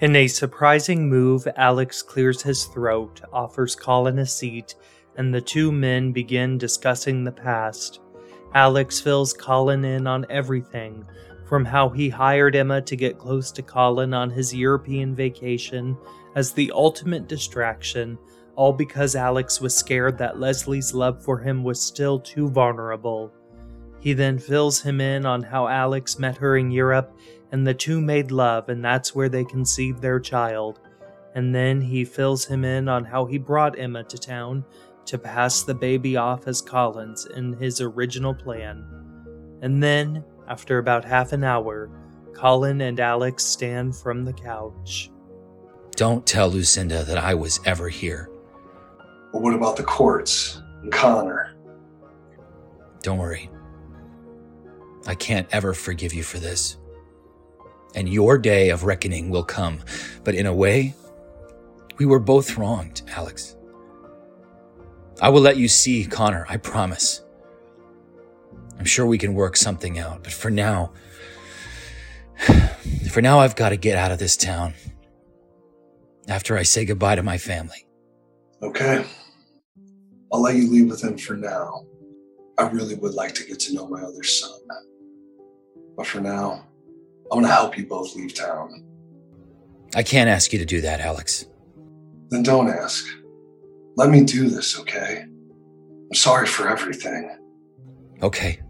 In 0.00 0.14
a 0.14 0.28
surprising 0.28 1.08
move, 1.08 1.48
Alex 1.56 2.02
clears 2.02 2.42
his 2.42 2.66
throat, 2.66 3.22
offers 3.32 3.74
Colin 3.74 4.18
a 4.18 4.26
seat, 4.26 4.74
and 5.16 5.32
the 5.32 5.40
two 5.40 5.72
men 5.72 6.12
begin 6.12 6.58
discussing 6.58 7.24
the 7.24 7.32
past. 7.32 8.00
Alex 8.52 9.00
fills 9.00 9.32
Colin 9.32 9.84
in 9.86 10.06
on 10.06 10.26
everything 10.28 11.06
from 11.46 11.64
how 11.64 11.88
he 11.88 12.10
hired 12.10 12.56
Emma 12.56 12.82
to 12.82 12.96
get 12.96 13.18
close 13.18 13.50
to 13.52 13.62
Colin 13.62 14.12
on 14.12 14.28
his 14.28 14.54
European 14.54 15.14
vacation 15.14 15.96
as 16.34 16.52
the 16.52 16.70
ultimate 16.74 17.28
distraction, 17.28 18.18
all 18.56 18.72
because 18.72 19.14
Alex 19.14 19.60
was 19.60 19.76
scared 19.76 20.18
that 20.18 20.40
Leslie's 20.40 20.92
love 20.92 21.22
for 21.22 21.38
him 21.38 21.62
was 21.62 21.80
still 21.80 22.18
too 22.18 22.48
vulnerable. 22.48 23.32
He 24.00 24.12
then 24.12 24.38
fills 24.38 24.80
him 24.80 25.00
in 25.00 25.26
on 25.26 25.42
how 25.42 25.68
Alex 25.68 26.18
met 26.18 26.36
her 26.38 26.56
in 26.56 26.70
Europe 26.70 27.16
and 27.52 27.66
the 27.66 27.74
two 27.74 28.00
made 28.00 28.30
love, 28.30 28.68
and 28.68 28.84
that's 28.84 29.14
where 29.14 29.28
they 29.28 29.44
conceived 29.44 30.02
their 30.02 30.18
child. 30.18 30.80
And 31.34 31.54
then 31.54 31.80
he 31.80 32.04
fills 32.04 32.44
him 32.44 32.64
in 32.64 32.88
on 32.88 33.04
how 33.04 33.26
he 33.26 33.38
brought 33.38 33.78
Emma 33.78 34.04
to 34.04 34.18
town 34.18 34.64
to 35.04 35.18
pass 35.18 35.62
the 35.62 35.74
baby 35.74 36.16
off 36.16 36.48
as 36.48 36.60
Colin's 36.60 37.26
in 37.26 37.52
his 37.52 37.80
original 37.80 38.34
plan. 38.34 38.84
And 39.62 39.82
then, 39.82 40.24
after 40.48 40.78
about 40.78 41.04
half 41.04 41.32
an 41.32 41.44
hour, 41.44 41.90
Colin 42.34 42.80
and 42.80 42.98
Alex 42.98 43.44
stand 43.44 43.94
from 43.96 44.24
the 44.24 44.32
couch. 44.32 45.10
Don't 45.94 46.26
tell 46.26 46.48
Lucinda 46.48 47.04
that 47.04 47.18
I 47.18 47.34
was 47.34 47.60
ever 47.64 47.88
here. 47.88 48.28
But 49.36 49.42
what 49.42 49.52
about 49.52 49.76
the 49.76 49.82
courts 49.82 50.62
and 50.80 50.90
Connor? 50.90 51.54
Don't 53.02 53.18
worry. 53.18 53.50
I 55.06 55.14
can't 55.14 55.46
ever 55.52 55.74
forgive 55.74 56.14
you 56.14 56.22
for 56.22 56.38
this. 56.38 56.78
And 57.94 58.08
your 58.08 58.38
day 58.38 58.70
of 58.70 58.84
reckoning 58.84 59.28
will 59.28 59.44
come. 59.44 59.80
But 60.24 60.36
in 60.36 60.46
a 60.46 60.54
way, 60.54 60.94
we 61.98 62.06
were 62.06 62.18
both 62.18 62.56
wronged, 62.56 63.02
Alex. 63.08 63.56
I 65.20 65.28
will 65.28 65.42
let 65.42 65.58
you 65.58 65.68
see 65.68 66.06
Connor, 66.06 66.46
I 66.48 66.56
promise. 66.56 67.22
I'm 68.78 68.86
sure 68.86 69.04
we 69.04 69.18
can 69.18 69.34
work 69.34 69.58
something 69.58 69.98
out, 69.98 70.22
but 70.22 70.32
for 70.32 70.50
now, 70.50 70.94
for 73.10 73.20
now, 73.20 73.40
I've 73.40 73.54
got 73.54 73.68
to 73.68 73.76
get 73.76 73.98
out 73.98 74.12
of 74.12 74.18
this 74.18 74.38
town. 74.38 74.72
After 76.26 76.56
I 76.56 76.62
say 76.62 76.86
goodbye 76.86 77.16
to 77.16 77.22
my 77.22 77.36
family. 77.36 77.86
Okay. 78.62 79.04
I'll 80.32 80.42
let 80.42 80.56
you 80.56 80.70
leave 80.70 80.88
with 80.90 81.02
him 81.02 81.16
for 81.18 81.34
now. 81.36 81.86
I 82.58 82.68
really 82.68 82.94
would 82.94 83.14
like 83.14 83.34
to 83.34 83.44
get 83.44 83.60
to 83.60 83.74
know 83.74 83.86
my 83.86 84.02
other 84.02 84.22
son. 84.22 84.58
But 85.96 86.06
for 86.06 86.20
now, 86.20 86.66
I'm 87.30 87.38
going 87.38 87.44
to 87.44 87.50
help 87.50 87.76
you 87.76 87.86
both 87.86 88.14
leave 88.14 88.34
town. 88.34 88.84
I 89.94 90.02
can't 90.02 90.28
ask 90.28 90.52
you 90.52 90.58
to 90.58 90.64
do 90.64 90.80
that, 90.82 91.00
Alex. 91.00 91.46
Then 92.28 92.42
don't 92.42 92.68
ask. 92.68 93.06
Let 93.96 94.10
me 94.10 94.24
do 94.24 94.48
this, 94.48 94.78
okay? 94.80 95.22
I'm 95.22 96.14
sorry 96.14 96.46
for 96.46 96.68
everything. 96.68 97.36
Okay. 98.22 98.60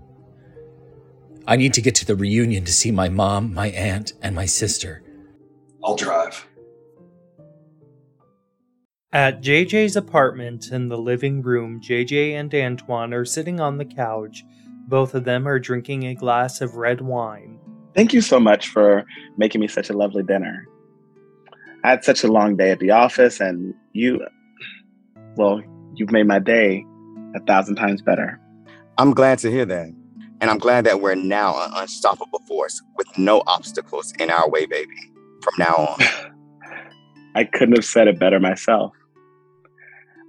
I 1.47 1.57
need 1.57 1.75
to 1.75 1.81
get 1.81 1.95
to 1.97 2.07
the 2.07 2.17
reunion 2.17 2.65
to 2.65 2.73
see 2.73 2.91
my 2.91 3.09
mom, 3.09 3.55
my 3.55 3.69
aunt, 3.69 4.13
and 4.23 4.35
my 4.35 4.47
sister. 4.47 5.03
I'll 5.85 5.97
drive. 5.97 6.47
At 9.17 9.41
JJ's 9.41 9.97
apartment 9.97 10.73
in 10.73 10.91
the 10.91 10.99
living 10.99 11.41
room, 11.41 11.81
JJ 11.81 12.35
and 12.35 12.55
Antoine 12.55 13.15
are 13.15 13.25
sitting 13.25 13.61
on 13.61 13.79
the 13.79 13.85
couch. 13.87 14.45
Both 14.89 15.15
of 15.15 15.25
them 15.25 15.49
are 15.49 15.59
drinking 15.59 16.05
a 16.05 16.15
glass 16.15 16.61
of 16.61 16.75
red 16.75 17.01
wine. 17.01 17.59
Thank 17.95 18.13
you 18.13 18.21
so 18.21 18.39
much 18.39 18.69
for 18.69 19.07
making 19.39 19.63
me 19.63 19.69
such 19.69 19.89
a 19.89 19.95
lovely 19.95 20.23
dinner. 20.23 20.67
I 21.83 21.89
had 21.89 22.05
such 22.05 22.25
a 22.25 22.29
long 22.31 22.59
day 22.59 22.71
at 22.71 22.79
the 22.79 22.91
office, 22.91 23.41
and 23.41 23.73
you, 23.95 24.21
well, 25.37 25.63
you've 25.95 26.13
made 26.13 26.27
my 26.27 26.39
day 26.39 26.85
a 27.35 27.41
thousand 27.47 27.77
times 27.77 28.03
better. 28.03 28.39
I'm 28.99 29.15
glad 29.15 29.39
to 29.39 29.51
hear 29.51 29.65
that. 29.65 29.95
And 30.43 30.51
I'm 30.51 30.59
glad 30.59 30.85
that 30.85 31.01
we're 31.01 31.15
now 31.15 31.55
an 31.65 31.71
unstoppable 31.75 32.41
force 32.41 32.83
with 32.99 33.07
no 33.17 33.43
obstacles 33.47 34.13
in 34.19 34.29
our 34.29 34.47
way, 34.51 34.67
baby. 34.67 35.11
From 35.41 35.55
now 35.57 35.75
on. 35.75 36.33
I 37.35 37.45
couldn't 37.45 37.77
have 37.77 37.87
said 37.87 38.09
it 38.09 38.19
better 38.19 38.41
myself. 38.41 38.93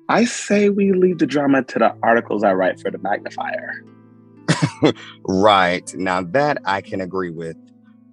I 0.09 0.25
say 0.25 0.69
we 0.69 0.93
leave 0.93 1.17
the 1.17 1.25
drama 1.25 1.63
to 1.63 1.79
the 1.79 1.95
articles 2.01 2.43
I 2.43 2.53
write 2.53 2.79
for 2.79 2.89
the 2.89 2.97
magnifier. 2.97 3.83
right. 5.23 5.93
Now 5.95 6.21
that 6.21 6.59
I 6.65 6.81
can 6.81 7.01
agree 7.01 7.29
with. 7.29 7.57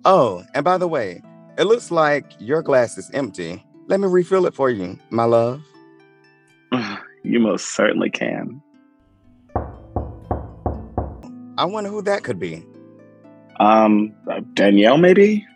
Oh, 0.05 0.45
and 0.55 0.65
by 0.65 0.77
the 0.77 0.89
way, 0.89 1.23
it 1.57 1.65
looks 1.65 1.91
like 1.91 2.33
your 2.39 2.63
glass 2.63 2.99
is 2.99 3.11
empty. 3.13 3.65
Let 3.87 4.01
me 4.01 4.09
refill 4.09 4.47
it 4.47 4.55
for 4.55 4.71
you, 4.71 4.99
my 5.11 5.25
love. 5.25 5.63
You 7.27 7.41
most 7.41 7.75
certainly 7.75 8.11
can. 8.11 8.61
I 11.57 11.65
wonder 11.65 11.89
who 11.89 12.03
that 12.03 12.23
could 12.23 12.39
be. 12.39 12.63
Um, 13.59 14.15
uh, 14.31 14.41
Danielle, 14.53 14.99
maybe? 14.99 15.47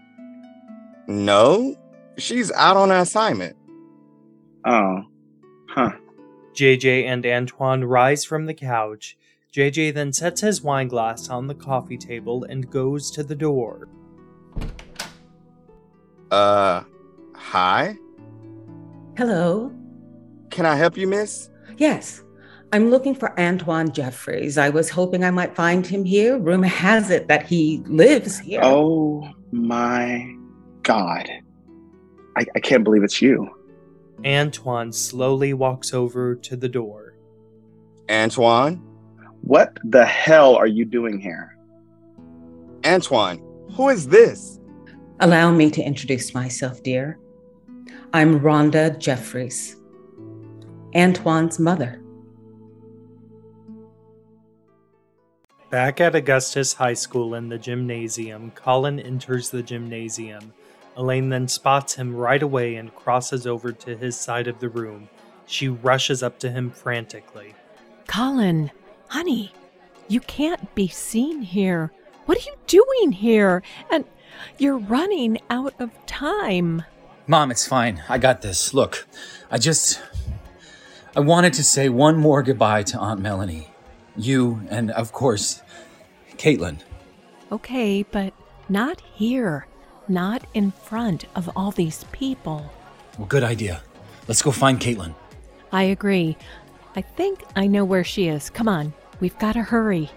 No, 1.09 1.77
she's 2.17 2.51
out 2.53 2.79
on 2.79 2.91
an 2.91 3.01
assignment. 3.01 3.55
Oh, 4.65 5.03
huh. 5.69 5.91
JJ 6.59 7.05
and 7.05 7.25
Antoine 7.25 7.85
rise 7.85 8.25
from 8.25 8.47
the 8.47 8.55
couch. 8.55 9.17
JJ 9.55 9.95
then 9.95 10.13
sets 10.13 10.41
his 10.41 10.61
wine 10.61 10.89
glass 10.89 11.29
on 11.29 11.47
the 11.47 11.55
coffee 11.55 11.97
table 11.97 12.43
and 12.43 12.69
goes 12.69 13.13
to 13.13 13.23
the 13.23 13.37
door. 13.37 13.87
Uh, 16.33 16.83
hi? 17.37 17.97
Hello. 19.17 19.73
Can 20.51 20.67
I 20.67 20.75
help 20.75 20.97
you, 20.97 21.07
miss? 21.07 21.49
Yes. 21.77 22.25
I'm 22.73 22.91
looking 22.91 23.15
for 23.15 23.39
Antoine 23.39 23.93
Jeffries. 23.93 24.59
I 24.59 24.69
was 24.69 24.91
hoping 24.91 25.23
I 25.23 25.31
might 25.31 25.55
find 25.55 25.87
him 25.87 26.05
here. 26.05 26.39
Rumor 26.39 26.67
has 26.67 27.11
it 27.11 27.29
that 27.29 27.47
he 27.47 27.85
lives 27.87 28.37
here. 28.37 28.63
Oh 28.65 29.31
my 29.53 30.29
god. 30.83 31.31
I, 32.37 32.45
I 32.57 32.59
can't 32.59 32.83
believe 32.83 33.05
it's 33.05 33.23
you. 33.23 33.49
Antoine 34.25 34.93
slowly 34.93 35.55
walks 35.55 35.95
over 35.95 36.35
to 36.35 36.57
the 36.57 36.69
door. 36.69 37.15
Antoine? 38.11 38.83
What 39.43 39.79
the 39.85 40.05
hell 40.05 40.57
are 40.57 40.67
you 40.67 40.85
doing 40.85 41.21
here? 41.21 41.57
Antoine, 42.85 43.41
who 43.73 43.89
is 43.89 44.09
this? 44.09 44.59
Allow 45.21 45.53
me 45.53 45.71
to 45.71 45.83
introduce 45.83 46.35
myself, 46.35 46.83
dear. 46.83 47.19
I'm 48.13 48.41
Rhonda 48.41 48.99
Jeffries, 48.99 49.77
Antoine's 50.95 51.59
mother. 51.59 52.03
Back 55.71 56.01
at 56.01 56.15
Augustus 56.15 56.73
High 56.73 56.95
School 56.95 57.35
in 57.35 57.49
the 57.49 57.59
gymnasium, 57.59 58.51
Colin 58.53 58.99
enters 58.99 59.51
the 59.51 59.63
gymnasium. 59.63 60.53
Elaine 60.99 61.29
then 61.29 61.47
spots 61.47 61.95
him 61.95 62.15
right 62.15 62.43
away 62.43 62.75
and 62.75 62.93
crosses 62.95 63.47
over 63.47 63.71
to 63.71 63.97
his 63.97 64.17
side 64.19 64.49
of 64.49 64.59
the 64.59 64.69
room. 64.69 65.09
She 65.47 65.69
rushes 65.69 66.25
up 66.25 66.41
to 66.41 66.51
him 66.51 66.71
frantically. 66.71 67.55
Colin, 68.09 68.73
honey, 69.07 69.53
you 70.09 70.19
can't 70.19 70.75
be 70.75 70.89
seen 70.89 71.43
here. 71.43 71.93
What 72.27 72.37
are 72.37 72.51
you 72.51 72.57
doing 72.67 73.13
here? 73.13 73.63
And 73.93 74.05
you're 74.59 74.77
running 74.77 75.39
out 75.49 75.73
of 75.79 75.91
time. 76.07 76.83
Mom, 77.29 77.53
it's 77.53 77.67
fine. 77.67 78.03
I 78.09 78.19
got 78.19 78.43
this. 78.43 78.75
Look, 78.75 79.07
I 79.51 79.59
just. 79.59 80.03
I 81.15 81.21
wanted 81.21 81.53
to 81.55 81.65
say 81.65 81.89
one 81.89 82.17
more 82.17 82.43
goodbye 82.43 82.83
to 82.85 82.99
Aunt 82.99 83.21
Melanie. 83.21 83.71
You, 84.17 84.63
and 84.69 84.91
of 84.91 85.13
course, 85.13 85.63
Caitlin. 86.37 86.81
Okay, 87.53 88.03
but 88.03 88.35
not 88.69 89.01
here. 89.15 89.67
Not 90.09 90.45
in 90.55 90.71
front 90.71 91.27
of 91.35 91.51
all 91.55 91.71
these 91.71 92.05
people. 92.13 92.71
Well, 93.19 93.27
good 93.27 93.45
idea. 93.45 93.83
Let's 94.27 94.43
go 94.43 94.51
find 94.51 94.81
Caitlin. 94.81 95.15
I 95.73 95.85
agree. 95.85 96.37
I 96.97 97.03
think 97.03 97.45
I 97.55 97.67
know 97.67 97.85
where 97.85 98.05
she 98.05 98.29
is. 98.29 98.51
Come 98.51 98.69
on, 98.69 98.93
we've 99.21 99.39
got 99.39 99.53
to 99.53 99.63
hurry. 99.63 100.11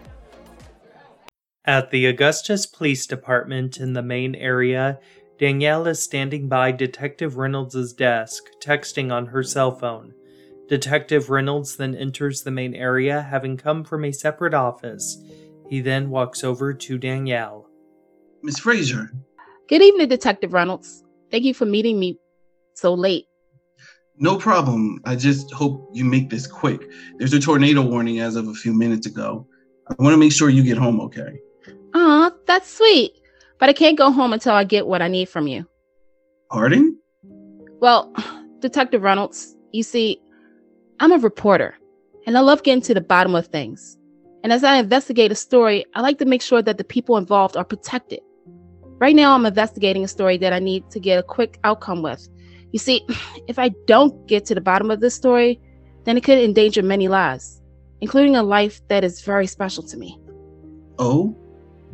At 1.65 1.91
the 1.91 2.07
Augustus 2.07 2.65
Police 2.65 3.05
Department 3.05 3.77
in 3.77 3.93
the 3.93 4.01
main 4.01 4.33
area, 4.33 4.99
Danielle 5.37 5.87
is 5.87 6.01
standing 6.01 6.47
by 6.47 6.71
Detective 6.71 7.37
Reynolds' 7.37 7.93
desk, 7.93 8.43
texting 8.63 9.11
on 9.11 9.27
her 9.27 9.43
cell 9.43 9.71
phone. 9.71 10.13
Detective 10.67 11.29
Reynolds 11.29 11.75
then 11.75 11.95
enters 11.95 12.43
the 12.43 12.51
main 12.51 12.73
area, 12.73 13.21
having 13.21 13.57
come 13.57 13.83
from 13.83 14.05
a 14.05 14.11
separate 14.13 14.53
office. 14.53 15.17
He 15.69 15.81
then 15.81 16.09
walks 16.09 16.43
over 16.43 16.73
to 16.73 16.97
Danielle. 16.97 17.67
Miss 18.41 18.59
Frazier. 18.59 19.11
Good 19.71 19.83
evening, 19.83 20.09
Detective 20.09 20.51
Reynolds. 20.51 21.01
Thank 21.31 21.45
you 21.45 21.53
for 21.53 21.63
meeting 21.63 21.97
me 21.97 22.19
so 22.73 22.93
late. 22.93 23.27
No 24.17 24.35
problem. 24.35 24.99
I 25.05 25.15
just 25.15 25.49
hope 25.53 25.89
you 25.93 26.03
make 26.03 26.29
this 26.29 26.45
quick. 26.45 26.91
There's 27.19 27.31
a 27.31 27.39
tornado 27.39 27.81
warning 27.81 28.19
as 28.19 28.35
of 28.35 28.49
a 28.49 28.53
few 28.53 28.73
minutes 28.73 29.07
ago. 29.07 29.47
I 29.87 29.95
want 29.97 30.11
to 30.11 30.17
make 30.17 30.33
sure 30.33 30.49
you 30.49 30.61
get 30.61 30.77
home 30.77 30.99
okay. 30.99 31.39
Aw, 31.93 32.31
that's 32.45 32.69
sweet. 32.69 33.13
But 33.59 33.69
I 33.69 33.73
can't 33.73 33.97
go 33.97 34.11
home 34.11 34.33
until 34.33 34.51
I 34.51 34.65
get 34.65 34.87
what 34.87 35.01
I 35.01 35.07
need 35.07 35.29
from 35.29 35.47
you. 35.47 35.65
Pardon? 36.49 36.99
Well, 37.79 38.13
Detective 38.59 39.03
Reynolds, 39.03 39.55
you 39.71 39.83
see, 39.83 40.21
I'm 40.99 41.13
a 41.13 41.17
reporter, 41.17 41.75
and 42.27 42.37
I 42.37 42.41
love 42.41 42.63
getting 42.63 42.81
to 42.81 42.93
the 42.93 42.99
bottom 42.99 43.35
of 43.35 43.47
things. 43.47 43.97
And 44.43 44.51
as 44.51 44.65
I 44.65 44.79
investigate 44.79 45.31
a 45.31 45.35
story, 45.35 45.85
I 45.95 46.01
like 46.01 46.17
to 46.17 46.25
make 46.25 46.41
sure 46.41 46.61
that 46.61 46.77
the 46.77 46.83
people 46.83 47.15
involved 47.15 47.55
are 47.55 47.63
protected. 47.63 48.19
Right 49.01 49.15
now, 49.15 49.33
I'm 49.33 49.47
investigating 49.47 50.03
a 50.03 50.07
story 50.07 50.37
that 50.37 50.53
I 50.53 50.59
need 50.59 50.87
to 50.91 50.99
get 50.99 51.17
a 51.17 51.23
quick 51.23 51.59
outcome 51.63 52.03
with. 52.03 52.29
You 52.71 52.77
see, 52.77 53.03
if 53.47 53.57
I 53.57 53.69
don't 53.87 54.27
get 54.27 54.45
to 54.45 54.55
the 54.55 54.61
bottom 54.61 54.91
of 54.91 54.99
this 54.99 55.15
story, 55.15 55.59
then 56.03 56.17
it 56.17 56.23
could 56.23 56.37
endanger 56.37 56.83
many 56.83 57.07
lives, 57.07 57.63
including 57.99 58.35
a 58.35 58.43
life 58.43 58.79
that 58.89 59.03
is 59.03 59.21
very 59.21 59.47
special 59.47 59.81
to 59.83 59.97
me. 59.97 60.19
Oh? 60.99 61.35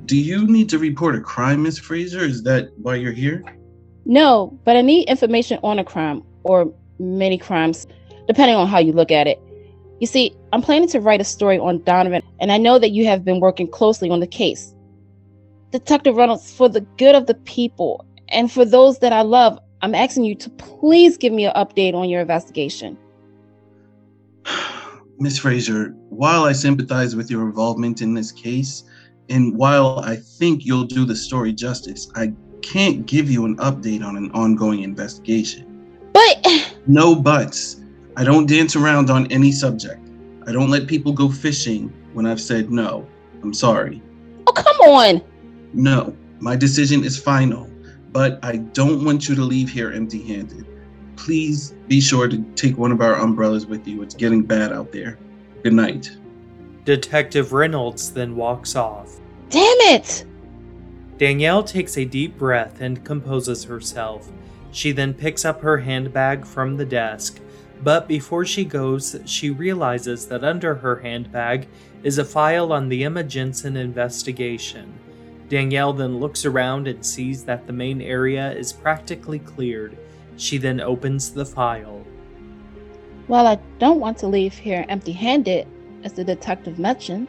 Do 0.04 0.18
you 0.18 0.48
need 0.48 0.68
to 0.68 0.80
report 0.80 1.16
a 1.16 1.22
crime, 1.22 1.64
Miss 1.64 1.80
Frazier? 1.80 2.26
Is 2.26 2.44
that 2.44 2.78
why 2.78 2.96
you're 2.96 3.14
here? 3.14 3.42
No, 4.06 4.60
but 4.66 4.76
I 4.76 4.82
need 4.82 5.08
information 5.08 5.60
on 5.64 5.80
a 5.80 5.86
crime 5.86 6.24
or 6.44 6.74
many 7.00 7.38
crimes, 7.38 7.88
depending 8.28 8.58
on 8.58 8.68
how 8.68 8.80
you 8.80 8.92
look 8.92 9.12
at 9.12 9.28
it. 9.28 9.42
You 10.02 10.08
see, 10.08 10.36
I'm 10.52 10.62
planning 10.62 10.90
to 10.90 11.00
write 11.00 11.22
a 11.22 11.26
story 11.26 11.58
on 11.58 11.84
Donovan, 11.84 12.22
and 12.42 12.52
I 12.52 12.58
know 12.58 12.80
that 12.80 12.92
you 12.92 13.06
have 13.06 13.24
been 13.24 13.40
working 13.40 13.70
closely 13.70 14.10
on 14.10 14.20
the 14.20 14.28
case. 14.28 14.74
Detective 15.72 16.16
Reynolds, 16.16 16.52
for 16.52 16.70
the 16.70 16.82
good 16.82 17.16
of 17.16 17.28
the 17.28 17.34
people 17.34 18.06
and 18.30 18.52
for 18.52 18.66
those 18.66 19.00
that 19.00 19.14
I 19.14 19.22
love, 19.22 19.60
I'm 19.82 19.96
asking 19.96 20.26
you 20.26 20.36
to 20.36 20.50
please 20.52 21.18
give 21.18 21.34
me 21.34 21.46
an 21.46 21.54
update 21.56 21.94
on 21.94 22.10
your 22.10 22.22
investigation. 22.22 22.98
Miss 25.20 25.40
Frazier, 25.40 25.96
while 26.10 26.44
I 26.44 26.54
sympathize 26.54 27.16
with 27.16 27.30
your 27.32 27.44
involvement 27.44 28.02
in 28.02 28.14
this 28.14 28.32
case, 28.32 28.84
and 29.30 29.58
while 29.58 30.00
I 30.00 30.16
think 30.16 30.66
you'll 30.66 30.86
do 30.86 31.06
the 31.06 31.16
story 31.16 31.54
justice, 31.54 32.10
I 32.16 32.34
can't 32.62 33.06
give 33.06 33.30
you 33.30 33.46
an 33.46 33.58
update 33.58 34.04
on 34.04 34.16
an 34.16 34.32
ongoing 34.32 34.84
investigation. 34.84 35.66
But 36.14 36.76
no 36.88 37.16
buts. 37.16 37.82
I 38.16 38.24
don't 38.24 38.48
dance 38.48 38.76
around 38.76 39.10
on 39.10 39.32
any 39.32 39.52
subject. 39.52 40.02
I 40.48 40.52
don't 40.52 40.70
let 40.70 40.88
people 40.88 41.12
go 41.12 41.30
fishing 41.30 41.94
when 42.14 42.26
I've 42.26 42.42
said 42.42 42.72
no. 42.72 43.08
I'm 43.44 43.54
sorry. 43.54 44.02
Oh, 44.48 44.54
come 44.54 44.78
on. 44.78 45.22
No, 45.78 46.18
my 46.40 46.56
decision 46.56 47.04
is 47.04 47.20
final, 47.20 47.70
but 48.12 48.40
I 48.42 48.58
don't 48.58 49.06
want 49.06 49.30
you 49.30 49.36
to 49.36 49.44
leave 49.44 49.70
here 49.70 49.92
empty 49.92 50.24
handed. 50.24 50.66
Please 51.18 51.76
be 51.88 52.02
sure 52.02 52.28
to 52.28 52.42
take 52.56 52.80
one 52.80 52.92
of 52.92 53.00
our 53.00 53.14
umbrellas 53.14 53.68
with 53.68 53.88
you. 53.88 54.02
It's 54.02 54.16
getting 54.16 54.42
bad 54.42 54.74
out 54.74 54.92
there. 54.92 55.20
Good 55.62 55.74
night. 55.74 56.18
Detective 56.84 57.54
Reynolds 57.54 58.12
then 58.12 58.36
walks 58.36 58.76
off. 58.76 59.20
Damn 59.52 59.78
it! 59.82 60.26
Danielle 61.20 61.64
takes 61.64 61.96
a 61.96 62.06
deep 62.06 62.40
breath 62.40 62.82
and 62.82 63.06
composes 63.06 63.64
herself. 63.66 64.32
She 64.72 64.92
then 64.92 65.14
picks 65.14 65.46
up 65.46 65.62
her 65.62 65.78
handbag 65.78 66.44
from 66.44 66.78
the 66.78 66.86
desk, 66.86 67.40
but 67.84 68.08
before 68.08 68.46
she 68.46 68.66
goes, 68.66 69.16
she 69.26 69.52
realizes 69.52 70.26
that 70.26 70.44
under 70.44 70.74
her 70.74 70.96
handbag 70.96 71.68
is 72.02 72.18
a 72.18 72.26
file 72.26 72.74
on 72.74 72.90
the 72.90 73.04
Emma 73.04 73.24
Jensen 73.24 73.78
investigation. 73.78 74.92
Danielle 75.50 75.94
then 75.94 76.20
looks 76.20 76.46
around 76.46 76.88
and 76.88 77.06
sees 77.06 77.44
that 77.46 77.68
the 77.68 77.74
main 77.74 78.02
area 78.02 78.52
is 78.52 78.74
practically 78.74 79.40
cleared. 79.40 79.98
She 80.36 80.58
then 80.58 80.82
opens 80.82 81.32
the 81.32 81.46
file. 81.46 82.06
Well, 83.28 83.48
I 83.48 83.60
don't 83.80 84.00
want 84.00 84.18
to 84.20 84.28
leave 84.28 84.54
here 84.54 84.86
empty 84.90 85.12
handed, 85.12 85.68
as 86.04 86.14
the 86.14 86.24
detective 86.24 86.80
mentioned. 86.80 87.28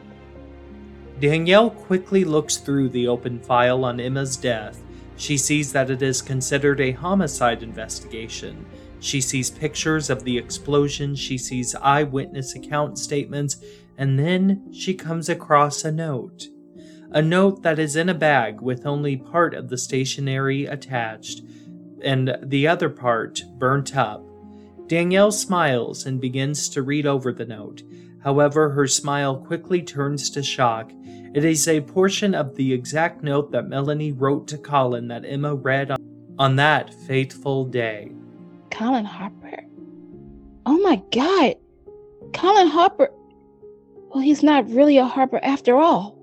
Danielle 1.19 1.69
quickly 1.69 2.23
looks 2.23 2.57
through 2.57 2.89
the 2.89 3.07
open 3.07 3.39
file 3.39 3.83
on 3.83 3.99
Emma's 3.99 4.37
death. 4.37 4.81
She 5.17 5.37
sees 5.37 5.73
that 5.73 5.89
it 5.89 6.01
is 6.01 6.21
considered 6.21 6.79
a 6.79 6.91
homicide 6.91 7.61
investigation. 7.61 8.65
She 9.01 9.19
sees 9.19 9.49
pictures 9.49 10.09
of 10.09 10.23
the 10.23 10.37
explosion, 10.37 11.15
she 11.15 11.37
sees 11.37 11.75
eyewitness 11.75 12.55
account 12.55 12.97
statements, 12.97 13.57
and 13.97 14.17
then 14.17 14.71
she 14.73 14.93
comes 14.93 15.27
across 15.27 15.83
a 15.83 15.91
note. 15.91 16.47
A 17.11 17.21
note 17.23 17.63
that 17.63 17.79
is 17.79 17.95
in 17.95 18.07
a 18.09 18.13
bag 18.13 18.61
with 18.61 18.85
only 18.85 19.17
part 19.17 19.55
of 19.55 19.69
the 19.69 19.77
stationery 19.77 20.65
attached, 20.65 21.41
and 22.03 22.37
the 22.43 22.67
other 22.67 22.89
part 22.89 23.41
burnt 23.57 23.97
up. 23.97 24.23
Danielle 24.85 25.31
smiles 25.31 26.05
and 26.05 26.21
begins 26.21 26.69
to 26.69 26.83
read 26.83 27.07
over 27.07 27.31
the 27.31 27.45
note. 27.45 27.81
However, 28.23 28.69
her 28.71 28.85
smile 28.85 29.37
quickly 29.37 29.81
turns 29.81 30.29
to 30.31 30.43
shock. 30.43 30.91
It 31.33 31.43
is 31.43 31.67
a 31.67 31.81
portion 31.81 32.35
of 32.35 32.55
the 32.55 32.73
exact 32.73 33.23
note 33.23 33.51
that 33.51 33.69
Melanie 33.69 34.11
wrote 34.11 34.47
to 34.49 34.57
Colin 34.57 35.07
that 35.07 35.25
Emma 35.25 35.55
read 35.55 35.91
on, 36.37 36.55
that 36.57 36.93
fateful 36.93 37.65
day. 37.65 38.11
Colin 38.69 39.05
Harper? 39.05 39.63
Oh 40.65 40.77
my 40.79 41.01
god! 41.11 41.55
Colin 42.33 42.67
Harper. 42.67 43.09
Well, 44.13 44.23
he's 44.23 44.43
not 44.43 44.69
really 44.69 44.97
a 44.97 45.05
Harper 45.05 45.39
after 45.41 45.75
all. 45.77 46.18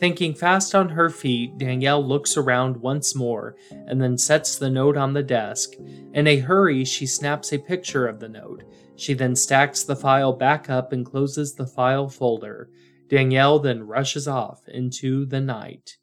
Thinking 0.00 0.34
fast 0.34 0.74
on 0.74 0.88
her 0.88 1.10
feet, 1.10 1.58
Danielle 1.58 2.02
looks 2.02 2.38
around 2.38 2.78
once 2.78 3.14
more 3.14 3.54
and 3.70 4.00
then 4.00 4.16
sets 4.16 4.56
the 4.56 4.70
note 4.70 4.96
on 4.96 5.12
the 5.12 5.22
desk. 5.22 5.74
In 6.14 6.26
a 6.26 6.38
hurry, 6.38 6.86
she 6.86 7.06
snaps 7.06 7.52
a 7.52 7.58
picture 7.58 8.06
of 8.06 8.18
the 8.18 8.28
note. 8.28 8.64
She 8.96 9.12
then 9.12 9.36
stacks 9.36 9.84
the 9.84 9.94
file 9.94 10.32
back 10.32 10.70
up 10.70 10.94
and 10.94 11.04
closes 11.04 11.54
the 11.54 11.66
file 11.66 12.08
folder. 12.08 12.70
Danielle 13.10 13.58
then 13.58 13.82
rushes 13.82 14.26
off 14.26 14.66
into 14.68 15.26
the 15.26 15.40
night. 15.40 15.98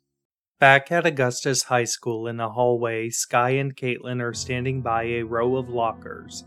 Back 0.59 0.91
at 0.91 1.07
Augustus 1.07 1.63
High 1.63 1.85
School 1.85 2.27
in 2.27 2.37
the 2.37 2.49
hallway, 2.49 3.09
Sky 3.09 3.51
and 3.51 3.75
Caitlin 3.75 4.21
are 4.21 4.33
standing 4.33 4.81
by 4.81 5.03
a 5.03 5.23
row 5.23 5.55
of 5.55 5.69
lockers. 5.69 6.45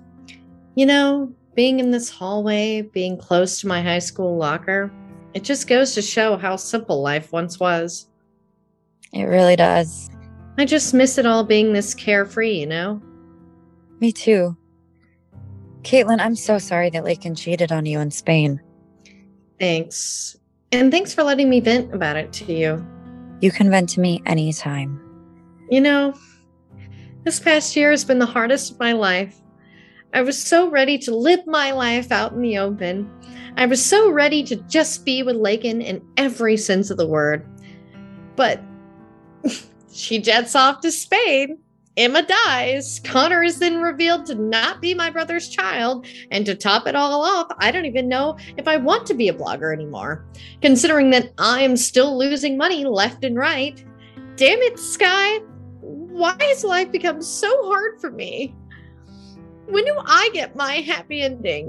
You 0.76 0.86
know, 0.86 1.32
being 1.56 1.80
in 1.80 1.90
this 1.90 2.10
hallway, 2.10 2.82
being 2.82 3.18
close 3.18 3.60
to 3.60 3.66
my 3.66 3.82
high 3.82 3.98
school 3.98 4.36
locker, 4.36 4.92
it 5.34 5.44
just 5.44 5.68
goes 5.68 5.94
to 5.94 6.02
show 6.02 6.36
how 6.36 6.56
simple 6.56 7.02
life 7.02 7.32
once 7.32 7.60
was. 7.60 8.08
It 9.12 9.24
really 9.24 9.56
does. 9.56 10.10
I 10.58 10.64
just 10.64 10.94
miss 10.94 11.18
it 11.18 11.26
all 11.26 11.44
being 11.44 11.72
this 11.72 11.94
carefree, 11.94 12.60
you 12.60 12.66
know? 12.66 13.00
Me 14.00 14.12
too. 14.12 14.56
Caitlin, 15.82 16.20
I'm 16.20 16.36
so 16.36 16.58
sorry 16.58 16.90
that 16.90 17.04
Lakin 17.04 17.34
cheated 17.34 17.72
on 17.72 17.86
you 17.86 18.00
in 18.00 18.10
Spain. 18.10 18.60
Thanks. 19.58 20.36
And 20.72 20.90
thanks 20.92 21.14
for 21.14 21.22
letting 21.22 21.48
me 21.48 21.60
vent 21.60 21.94
about 21.94 22.16
it 22.16 22.32
to 22.34 22.52
you. 22.52 22.86
You 23.40 23.50
can 23.50 23.70
vent 23.70 23.88
to 23.90 24.00
me 24.00 24.22
anytime. 24.26 25.00
You 25.70 25.80
know, 25.80 26.14
this 27.24 27.40
past 27.40 27.74
year 27.76 27.90
has 27.90 28.04
been 28.04 28.18
the 28.18 28.26
hardest 28.26 28.72
of 28.72 28.78
my 28.78 28.92
life. 28.92 29.39
I 30.12 30.22
was 30.22 30.40
so 30.40 30.68
ready 30.68 30.98
to 30.98 31.14
live 31.14 31.46
my 31.46 31.70
life 31.70 32.10
out 32.10 32.32
in 32.32 32.42
the 32.42 32.58
open. 32.58 33.08
I 33.56 33.66
was 33.66 33.84
so 33.84 34.10
ready 34.10 34.42
to 34.44 34.56
just 34.56 35.04
be 35.04 35.22
with 35.22 35.36
Lakin 35.36 35.80
in 35.80 36.04
every 36.16 36.56
sense 36.56 36.90
of 36.90 36.96
the 36.96 37.06
word. 37.06 37.46
But 38.34 38.60
she 39.92 40.18
jets 40.18 40.56
off 40.56 40.80
to 40.80 40.90
Spain. 40.90 41.58
Emma 41.96 42.22
dies. 42.22 43.00
Connor 43.04 43.42
is 43.42 43.58
then 43.58 43.82
revealed 43.82 44.24
to 44.26 44.34
not 44.34 44.80
be 44.80 44.94
my 44.94 45.10
brother's 45.10 45.48
child. 45.48 46.06
And 46.30 46.46
to 46.46 46.54
top 46.54 46.86
it 46.86 46.96
all 46.96 47.22
off, 47.22 47.52
I 47.58 47.70
don't 47.70 47.86
even 47.86 48.08
know 48.08 48.36
if 48.56 48.66
I 48.66 48.78
want 48.78 49.06
to 49.08 49.14
be 49.14 49.28
a 49.28 49.34
blogger 49.34 49.72
anymore, 49.72 50.24
considering 50.62 51.10
that 51.10 51.32
I 51.38 51.62
am 51.62 51.76
still 51.76 52.16
losing 52.18 52.56
money 52.56 52.84
left 52.84 53.22
and 53.22 53.36
right. 53.36 53.84
Damn 54.36 54.60
it, 54.60 54.78
Sky. 54.78 55.38
Why 55.80 56.36
has 56.40 56.64
life 56.64 56.90
become 56.90 57.22
so 57.22 57.50
hard 57.64 58.00
for 58.00 58.10
me? 58.10 58.54
When 59.70 59.84
do 59.84 59.94
I 60.04 60.30
get 60.32 60.56
my 60.56 60.74
happy 60.76 61.22
ending? 61.22 61.66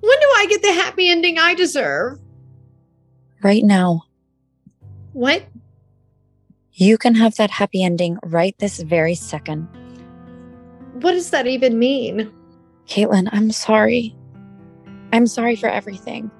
When 0.00 0.20
do 0.20 0.26
I 0.36 0.46
get 0.48 0.62
the 0.62 0.72
happy 0.72 1.08
ending 1.08 1.38
I 1.38 1.54
deserve? 1.54 2.18
Right 3.42 3.62
now. 3.62 4.04
What? 5.12 5.44
You 6.72 6.96
can 6.96 7.14
have 7.14 7.36
that 7.36 7.50
happy 7.50 7.84
ending 7.84 8.18
right 8.24 8.56
this 8.58 8.80
very 8.80 9.14
second. 9.14 9.68
What 10.94 11.12
does 11.12 11.30
that 11.30 11.46
even 11.46 11.78
mean? 11.78 12.32
Caitlin, 12.86 13.28
I'm 13.32 13.52
sorry. 13.52 14.16
I'm 15.12 15.26
sorry 15.26 15.56
for 15.56 15.68
everything. 15.68 16.30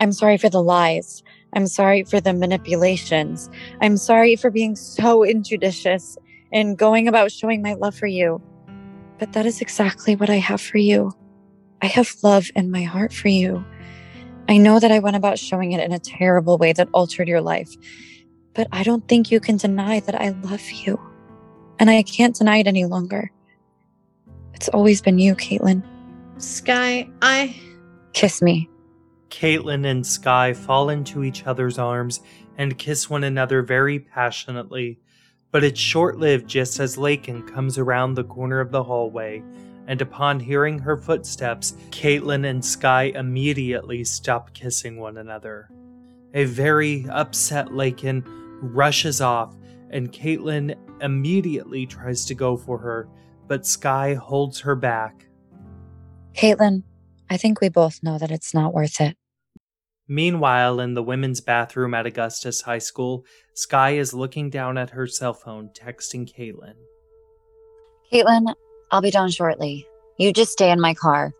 I'm 0.00 0.12
sorry 0.12 0.36
for 0.36 0.50
the 0.50 0.62
lies. 0.62 1.22
I'm 1.54 1.66
sorry 1.66 2.04
for 2.04 2.20
the 2.20 2.32
manipulations. 2.34 3.48
I'm 3.80 3.96
sorry 3.96 4.36
for 4.36 4.50
being 4.50 4.76
so 4.76 5.22
injudicious 5.22 6.18
and 6.52 6.76
going 6.76 7.08
about 7.08 7.32
showing 7.32 7.62
my 7.62 7.74
love 7.74 7.94
for 7.94 8.06
you. 8.06 8.42
But 9.18 9.32
that 9.32 9.46
is 9.46 9.60
exactly 9.60 10.16
what 10.16 10.30
I 10.30 10.36
have 10.36 10.60
for 10.60 10.78
you. 10.78 11.12
I 11.80 11.86
have 11.86 12.14
love 12.22 12.50
in 12.54 12.70
my 12.70 12.82
heart 12.82 13.12
for 13.12 13.28
you. 13.28 13.64
I 14.48 14.56
know 14.56 14.80
that 14.80 14.90
I 14.90 14.98
went 14.98 15.16
about 15.16 15.38
showing 15.38 15.72
it 15.72 15.84
in 15.84 15.92
a 15.92 15.98
terrible 15.98 16.58
way 16.58 16.72
that 16.72 16.88
altered 16.92 17.28
your 17.28 17.40
life, 17.40 17.72
but 18.54 18.66
I 18.72 18.82
don't 18.82 19.06
think 19.08 19.30
you 19.30 19.40
can 19.40 19.56
deny 19.56 20.00
that 20.00 20.20
I 20.20 20.30
love 20.30 20.68
you. 20.70 21.00
And 21.78 21.90
I 21.90 22.02
can't 22.02 22.34
deny 22.36 22.58
it 22.58 22.66
any 22.66 22.84
longer. 22.84 23.30
It's 24.54 24.68
always 24.68 25.00
been 25.00 25.18
you, 25.18 25.34
Caitlin. 25.34 25.82
Sky, 26.38 27.08
I. 27.20 27.56
Kiss 28.12 28.42
me. 28.42 28.68
Caitlin 29.30 29.86
and 29.86 30.06
Sky 30.06 30.52
fall 30.52 30.90
into 30.90 31.24
each 31.24 31.46
other's 31.46 31.78
arms 31.78 32.20
and 32.58 32.78
kiss 32.78 33.08
one 33.08 33.24
another 33.24 33.62
very 33.62 33.98
passionately, 33.98 35.00
but 35.52 35.62
it's 35.62 35.78
short 35.78 36.18
lived 36.18 36.48
just 36.48 36.80
as 36.80 36.98
Lakin 36.98 37.46
comes 37.46 37.78
around 37.78 38.14
the 38.14 38.24
corner 38.24 38.58
of 38.58 38.72
the 38.72 38.82
hallway, 38.82 39.42
and 39.86 40.00
upon 40.00 40.40
hearing 40.40 40.78
her 40.78 40.96
footsteps, 40.96 41.72
Caitlin 41.90 42.48
and 42.48 42.64
Sky 42.64 43.12
immediately 43.14 44.02
stop 44.02 44.52
kissing 44.54 44.98
one 44.98 45.18
another. 45.18 45.68
A 46.34 46.44
very 46.44 47.06
upset 47.10 47.74
Lakin 47.74 48.24
rushes 48.60 49.20
off, 49.20 49.54
and 49.90 50.10
Caitlin 50.10 50.74
immediately 51.02 51.84
tries 51.84 52.24
to 52.24 52.34
go 52.34 52.56
for 52.56 52.78
her, 52.78 53.06
but 53.46 53.66
Sky 53.66 54.14
holds 54.14 54.58
her 54.60 54.74
back. 54.74 55.26
Caitlin, 56.34 56.82
I 57.28 57.36
think 57.36 57.60
we 57.60 57.68
both 57.68 58.02
know 58.02 58.16
that 58.16 58.30
it's 58.30 58.54
not 58.54 58.72
worth 58.72 59.00
it. 59.00 59.18
Meanwhile, 60.12 60.80
in 60.80 60.92
the 60.92 61.02
women's 61.02 61.40
bathroom 61.40 61.94
at 61.94 62.04
Augustus 62.04 62.60
High 62.60 62.80
School, 62.80 63.24
Sky 63.54 63.92
is 63.92 64.12
looking 64.12 64.50
down 64.50 64.76
at 64.76 64.90
her 64.90 65.06
cell 65.06 65.32
phone, 65.32 65.70
texting 65.70 66.30
Caitlin. 66.30 66.74
Caitlin, 68.12 68.54
I'll 68.90 69.00
be 69.00 69.10
down 69.10 69.30
shortly. 69.30 69.88
You 70.18 70.30
just 70.34 70.52
stay 70.52 70.70
in 70.70 70.82
my 70.82 70.92
car, 70.92 71.32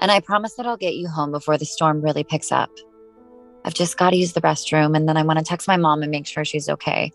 and 0.00 0.10
I 0.10 0.20
promise 0.20 0.52
that 0.56 0.66
I'll 0.66 0.76
get 0.76 0.96
you 0.96 1.08
home 1.08 1.30
before 1.30 1.56
the 1.56 1.64
storm 1.64 2.02
really 2.02 2.22
picks 2.22 2.52
up. 2.52 2.68
I've 3.64 3.72
just 3.72 3.96
got 3.96 4.10
to 4.10 4.16
use 4.16 4.34
the 4.34 4.42
restroom, 4.42 4.94
and 4.94 5.08
then 5.08 5.16
I 5.16 5.22
want 5.22 5.38
to 5.38 5.44
text 5.46 5.66
my 5.66 5.78
mom 5.78 6.02
and 6.02 6.10
make 6.10 6.26
sure 6.26 6.44
she's 6.44 6.68
okay. 6.68 7.10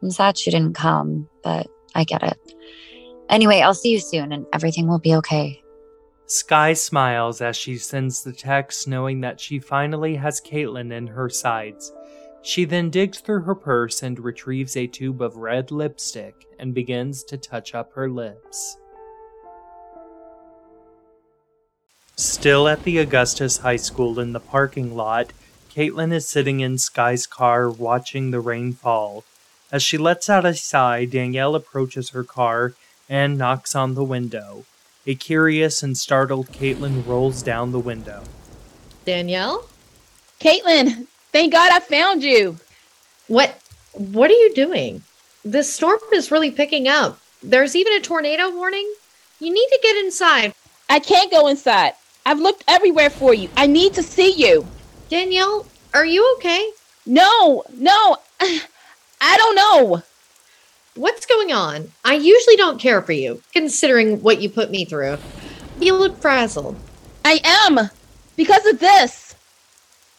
I'm 0.00 0.12
sad 0.12 0.38
she 0.38 0.52
didn't 0.52 0.76
come, 0.76 1.28
but 1.42 1.66
I 1.96 2.04
get 2.04 2.22
it. 2.22 2.38
Anyway, 3.28 3.62
I'll 3.62 3.74
see 3.74 3.90
you 3.90 3.98
soon, 3.98 4.30
and 4.30 4.46
everything 4.52 4.86
will 4.86 5.00
be 5.00 5.16
okay. 5.16 5.60
Sky 6.28 6.72
smiles 6.72 7.40
as 7.40 7.56
she 7.56 7.78
sends 7.78 8.24
the 8.24 8.32
text, 8.32 8.88
knowing 8.88 9.20
that 9.20 9.40
she 9.40 9.60
finally 9.60 10.16
has 10.16 10.40
Caitlin 10.40 10.92
in 10.92 11.06
her 11.06 11.30
sights. 11.30 11.92
She 12.42 12.64
then 12.64 12.90
digs 12.90 13.20
through 13.20 13.42
her 13.42 13.54
purse 13.54 14.02
and 14.02 14.18
retrieves 14.18 14.76
a 14.76 14.88
tube 14.88 15.22
of 15.22 15.36
red 15.36 15.70
lipstick 15.70 16.34
and 16.58 16.74
begins 16.74 17.22
to 17.24 17.36
touch 17.36 17.74
up 17.74 17.92
her 17.94 18.10
lips. 18.10 18.76
Still 22.16 22.66
at 22.66 22.82
the 22.82 22.98
Augustus 22.98 23.58
High 23.58 23.76
School 23.76 24.18
in 24.18 24.32
the 24.32 24.40
parking 24.40 24.96
lot, 24.96 25.32
Caitlin 25.72 26.12
is 26.12 26.28
sitting 26.28 26.60
in 26.60 26.78
Sky's 26.78 27.26
car 27.26 27.70
watching 27.70 28.30
the 28.30 28.40
rain 28.40 28.72
fall. 28.72 29.24
As 29.70 29.82
she 29.82 29.98
lets 29.98 30.28
out 30.28 30.44
a 30.44 30.54
sigh, 30.54 31.04
Danielle 31.04 31.54
approaches 31.54 32.10
her 32.10 32.24
car 32.24 32.72
and 33.08 33.38
knocks 33.38 33.76
on 33.76 33.94
the 33.94 34.04
window. 34.04 34.64
A 35.08 35.14
curious 35.14 35.84
and 35.84 35.96
startled 35.96 36.48
Caitlin 36.48 37.06
rolls 37.06 37.42
down 37.42 37.70
the 37.70 37.78
window. 37.78 38.24
Danielle? 39.04 39.68
Caitlin, 40.40 41.06
thank 41.32 41.52
God 41.52 41.70
I 41.72 41.78
found 41.78 42.24
you. 42.24 42.58
What 43.28 43.60
what 43.92 44.30
are 44.30 44.34
you 44.34 44.52
doing? 44.54 45.02
The 45.44 45.62
storm 45.62 46.00
is 46.12 46.32
really 46.32 46.50
picking 46.50 46.88
up. 46.88 47.20
There's 47.42 47.76
even 47.76 47.92
a 47.92 48.00
tornado 48.00 48.50
warning. 48.50 48.92
You 49.38 49.52
need 49.52 49.68
to 49.68 49.80
get 49.82 50.04
inside. 50.04 50.52
I 50.90 50.98
can't 50.98 51.30
go 51.30 51.46
inside. 51.46 51.92
I've 52.24 52.40
looked 52.40 52.64
everywhere 52.66 53.10
for 53.10 53.32
you. 53.32 53.48
I 53.56 53.66
need 53.68 53.94
to 53.94 54.02
see 54.02 54.32
you. 54.32 54.66
Danielle, 55.08 55.66
are 55.94 56.04
you 56.04 56.34
okay? 56.36 56.72
No, 57.06 57.62
no. 57.72 58.16
I 59.20 59.36
don't 59.36 59.54
know. 59.54 60.02
What's 60.96 61.26
going 61.26 61.52
on? 61.52 61.92
I 62.06 62.14
usually 62.14 62.56
don't 62.56 62.80
care 62.80 63.02
for 63.02 63.12
you, 63.12 63.42
considering 63.52 64.22
what 64.22 64.40
you 64.40 64.48
put 64.48 64.70
me 64.70 64.86
through. 64.86 65.18
You 65.78 65.94
look 65.94 66.18
frazzled. 66.22 66.74
I 67.22 67.40
am. 67.44 67.90
Because 68.34 68.64
of 68.64 68.78
this. 68.78 69.34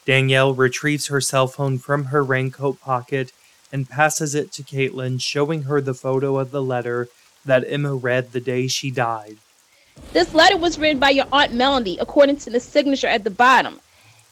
Danielle 0.05 0.53
retrieves 0.53 1.07
her 1.07 1.19
cell 1.19 1.47
phone 1.47 1.79
from 1.79 2.05
her 2.05 2.23
raincoat 2.23 2.79
pocket 2.79 3.31
and 3.71 3.89
passes 3.89 4.35
it 4.35 4.51
to 4.51 4.61
Caitlin, 4.61 5.19
showing 5.19 5.63
her 5.63 5.81
the 5.81 5.95
photo 5.95 6.37
of 6.37 6.51
the 6.51 6.61
letter 6.61 7.09
that 7.43 7.65
Emma 7.67 7.95
read 7.95 8.31
the 8.31 8.39
day 8.39 8.67
she 8.67 8.91
died. 8.91 9.37
This 10.13 10.35
letter 10.35 10.57
was 10.57 10.77
written 10.77 10.99
by 10.99 11.09
your 11.09 11.25
Aunt 11.31 11.53
Melanie, 11.53 11.97
according 11.97 12.37
to 12.37 12.51
the 12.51 12.59
signature 12.59 13.07
at 13.07 13.23
the 13.23 13.31
bottom. 13.31 13.79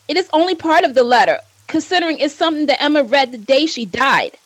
It 0.08 0.16
is 0.16 0.30
only 0.32 0.54
part 0.54 0.84
of 0.84 0.94
the 0.94 1.04
letter, 1.04 1.40
considering 1.66 2.20
it's 2.20 2.36
something 2.36 2.68
that 2.68 2.84
Emma 2.84 3.02
read 3.02 3.32
the 3.32 3.40
day 3.40 3.66
she 3.66 3.86
died. 3.86 4.38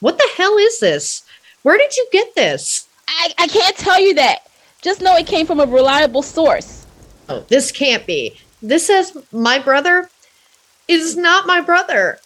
What 0.00 0.18
the 0.18 0.28
hell 0.36 0.58
is 0.58 0.78
this? 0.80 1.22
Where 1.62 1.78
did 1.78 1.96
you 1.96 2.06
get 2.12 2.34
this? 2.34 2.88
I, 3.08 3.32
I 3.38 3.46
can't 3.46 3.76
tell 3.76 4.00
you 4.00 4.14
that. 4.14 4.40
Just 4.82 5.00
know 5.00 5.16
it 5.16 5.26
came 5.26 5.46
from 5.46 5.60
a 5.60 5.66
reliable 5.66 6.22
source. 6.22 6.86
Oh, 7.28 7.44
this 7.48 7.72
can't 7.72 8.06
be. 8.06 8.38
This 8.62 8.86
says 8.86 9.16
my 9.32 9.58
brother 9.58 10.10
is 10.86 11.16
not 11.16 11.46
my 11.46 11.60
brother. 11.60 12.18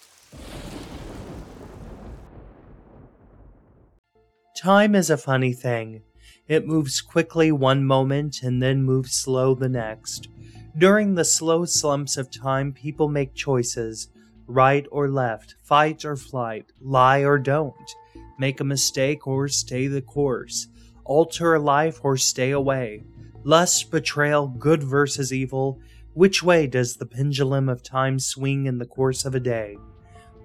Time 4.56 4.94
is 4.94 5.08
a 5.08 5.16
funny 5.16 5.52
thing. 5.52 6.02
It 6.48 6.66
moves 6.66 7.00
quickly 7.00 7.50
one 7.52 7.84
moment 7.84 8.42
and 8.42 8.60
then 8.60 8.82
moves 8.82 9.12
slow 9.12 9.54
the 9.54 9.68
next. 9.68 10.28
During 10.76 11.14
the 11.14 11.24
slow 11.24 11.64
slumps 11.64 12.16
of 12.16 12.30
time, 12.30 12.72
people 12.72 13.08
make 13.08 13.34
choices 13.34 14.08
right 14.51 14.86
or 14.90 15.09
left, 15.09 15.55
fight 15.62 16.05
or 16.05 16.16
flight, 16.16 16.72
lie 16.80 17.20
or 17.20 17.38
don't, 17.38 17.94
make 18.38 18.61
a 18.61 18.64
mistake 18.64 19.26
or 19.26 19.48
stay 19.48 19.86
the 19.86 20.03
course, 20.03 20.68
alter 21.05 21.55
a 21.55 21.61
life 21.61 22.01
or 22.03 22.16
stay 22.16 22.51
away, 22.51 23.05
lust, 23.44 23.90
betrayal, 23.90 24.48
good 24.48 24.82
versus 24.82 25.32
evil. 25.32 25.80
Which 26.14 26.42
way 26.42 26.66
does 26.66 26.96
the 26.96 27.07
pendulum 27.07 27.68
of 27.68 27.82
time 27.82 28.18
swing 28.18 28.66
in 28.66 28.78
the 28.78 28.86
course 28.86 29.24
of 29.24 29.34
a 29.34 29.40
day? 29.40 29.78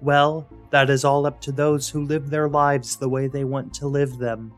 Well, 0.00 0.48
that 0.70 0.90
is 0.90 1.04
all 1.04 1.26
up 1.26 1.40
to 1.42 1.52
those 1.52 1.88
who 1.88 2.04
live 2.04 2.30
their 2.30 2.48
lives 2.48 2.96
the 2.96 3.08
way 3.08 3.26
they 3.26 3.44
want 3.44 3.74
to 3.74 3.88
live 3.88 4.18
them. 4.18 4.52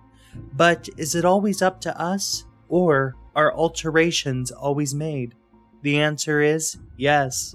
But 0.52 0.88
is 0.96 1.14
it 1.14 1.24
always 1.24 1.62
up 1.62 1.80
to 1.82 2.00
us? 2.00 2.44
Or 2.68 3.14
are 3.34 3.54
alterations 3.54 4.50
always 4.50 4.94
made? 4.94 5.34
The 5.82 5.98
answer 6.00 6.40
is 6.42 6.76
yes. 6.96 7.54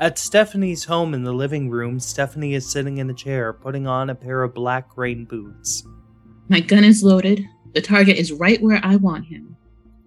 At 0.00 0.16
Stephanie's 0.16 0.84
home 0.84 1.12
in 1.12 1.24
the 1.24 1.32
living 1.32 1.68
room, 1.68 2.00
Stephanie 2.00 2.54
is 2.54 2.66
sitting 2.66 2.96
in 2.96 3.10
a 3.10 3.14
chair 3.14 3.52
putting 3.52 3.86
on 3.86 4.08
a 4.08 4.14
pair 4.14 4.42
of 4.42 4.54
black 4.54 4.96
rain 4.96 5.26
boots. 5.26 5.84
My 6.48 6.60
gun 6.60 6.84
is 6.84 7.04
loaded. 7.04 7.46
The 7.74 7.82
target 7.82 8.16
is 8.16 8.32
right 8.32 8.62
where 8.62 8.80
I 8.82 8.96
want 8.96 9.26
him. 9.26 9.58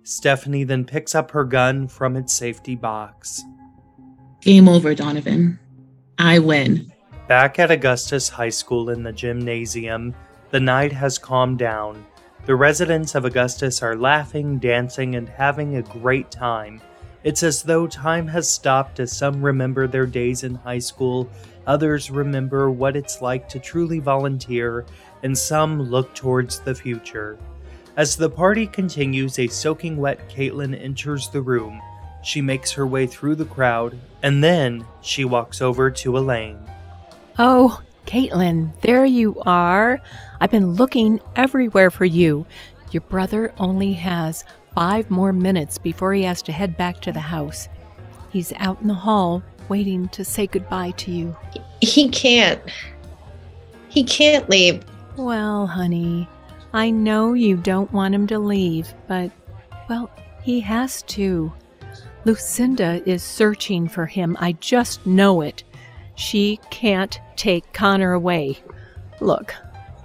Stephanie 0.01 0.63
then 0.63 0.83
picks 0.83 1.13
up 1.13 1.29
her 1.29 1.43
gun 1.43 1.87
from 1.87 2.15
its 2.15 2.33
safety 2.33 2.75
box. 2.75 3.43
Game 4.41 4.67
over, 4.67 4.95
Donovan. 4.95 5.59
I 6.17 6.39
win. 6.39 6.91
Back 7.27 7.59
at 7.59 7.69
Augustus 7.69 8.27
High 8.29 8.49
School 8.49 8.89
in 8.89 9.03
the 9.03 9.13
gymnasium, 9.13 10.15
the 10.49 10.59
night 10.59 10.91
has 10.91 11.19
calmed 11.19 11.59
down. 11.59 12.03
The 12.47 12.55
residents 12.55 13.13
of 13.13 13.25
Augustus 13.25 13.83
are 13.83 13.95
laughing, 13.95 14.57
dancing, 14.57 15.15
and 15.15 15.29
having 15.29 15.75
a 15.75 15.83
great 15.83 16.31
time. 16.31 16.81
It's 17.23 17.43
as 17.43 17.63
though 17.63 17.87
time 17.87 18.27
has 18.27 18.49
stopped 18.49 18.99
as 18.99 19.15
some 19.15 19.41
remember 19.41 19.87
their 19.87 20.05
days 20.05 20.43
in 20.43 20.55
high 20.55 20.79
school, 20.79 21.29
others 21.65 22.11
remember 22.11 22.69
what 22.69 22.95
it's 22.95 23.21
like 23.21 23.47
to 23.49 23.59
truly 23.59 23.99
volunteer, 23.99 24.85
and 25.23 25.37
some 25.37 25.81
look 25.81 26.13
towards 26.13 26.59
the 26.59 26.75
future. 26.75 27.37
As 27.95 28.15
the 28.15 28.29
party 28.29 28.67
continues, 28.67 29.39
a 29.39 29.47
soaking 29.47 29.97
wet 29.97 30.27
Caitlin 30.27 30.77
enters 30.81 31.29
the 31.29 31.41
room. 31.41 31.79
She 32.23 32.41
makes 32.41 32.71
her 32.71 32.87
way 32.87 33.07
through 33.07 33.35
the 33.35 33.45
crowd, 33.45 33.97
and 34.21 34.43
then 34.43 34.85
she 35.01 35.23
walks 35.25 35.61
over 35.61 35.91
to 35.91 36.17
Elaine. 36.17 36.59
Oh, 37.37 37.81
Caitlin, 38.05 38.73
there 38.81 39.05
you 39.05 39.39
are. 39.45 40.01
I've 40.41 40.51
been 40.51 40.73
looking 40.73 41.21
everywhere 41.35 41.91
for 41.91 42.05
you. 42.05 42.45
Your 42.91 43.01
brother 43.01 43.53
only 43.57 43.93
has 43.93 44.43
five 44.75 45.09
more 45.09 45.33
minutes 45.33 45.77
before 45.77 46.13
he 46.13 46.23
has 46.23 46.41
to 46.43 46.51
head 46.51 46.77
back 46.77 46.99
to 47.01 47.11
the 47.11 47.19
house. 47.19 47.69
He's 48.31 48.53
out 48.57 48.81
in 48.81 48.87
the 48.87 48.93
hall 48.93 49.43
waiting 49.69 50.07
to 50.09 50.25
say 50.25 50.47
goodbye 50.47 50.91
to 50.91 51.11
you. 51.11 51.35
He 51.81 52.09
can't. 52.09 52.61
He 53.89 54.03
can't 54.03 54.49
leave. 54.49 54.83
Well, 55.15 55.67
honey, 55.67 56.27
I 56.73 56.89
know 56.89 57.33
you 57.33 57.57
don't 57.57 57.91
want 57.93 58.15
him 58.15 58.25
to 58.27 58.39
leave, 58.39 58.93
but, 59.07 59.31
well, 59.87 60.09
he 60.41 60.59
has 60.61 61.03
to. 61.03 61.53
Lucinda 62.25 63.07
is 63.07 63.21
searching 63.21 63.87
for 63.87 64.05
him. 64.05 64.35
I 64.39 64.53
just 64.53 65.05
know 65.05 65.41
it. 65.41 65.63
She 66.15 66.59
can't 66.71 67.19
take 67.35 67.71
Connor 67.73 68.13
away. 68.13 68.57
Look, 69.19 69.53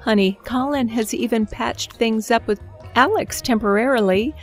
honey, 0.01 0.39
Colin 0.45 0.89
has 0.89 1.15
even 1.15 1.47
patched 1.47 1.95
things 1.95 2.31
up 2.31 2.47
with 2.47 2.61
Alex 2.95 3.41
temporarily. 3.41 4.35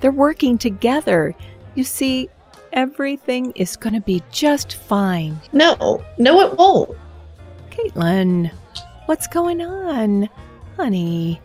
They're 0.00 0.10
working 0.10 0.58
together. 0.58 1.34
You 1.74 1.84
see, 1.84 2.28
everything 2.72 3.52
is 3.54 3.76
going 3.76 3.94
to 3.94 4.00
be 4.00 4.22
just 4.30 4.74
fine. 4.74 5.40
No, 5.52 6.04
no, 6.18 6.40
it 6.40 6.56
won't. 6.56 6.96
Caitlin, 7.70 8.50
what's 9.06 9.26
going 9.26 9.62
on? 9.62 10.28
Honey, 10.76 11.40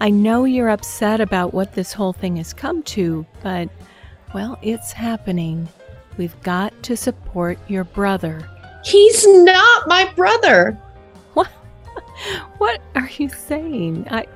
I 0.00 0.10
know 0.10 0.44
you're 0.44 0.68
upset 0.70 1.20
about 1.20 1.52
what 1.52 1.74
this 1.74 1.92
whole 1.92 2.12
thing 2.12 2.36
has 2.36 2.52
come 2.52 2.82
to, 2.84 3.26
but, 3.42 3.68
well, 4.34 4.58
it's 4.62 4.92
happening. 4.92 5.68
We've 6.16 6.40
got 6.42 6.82
to 6.84 6.96
support 6.96 7.58
your 7.68 7.84
brother. 7.84 8.48
He's 8.84 9.26
not 9.26 9.88
my 9.88 10.10
brother. 10.14 10.78
What? 11.34 11.48
What 12.58 12.80
are 12.96 13.08
you 13.16 13.28
saying? 13.28 14.08
I 14.10 14.26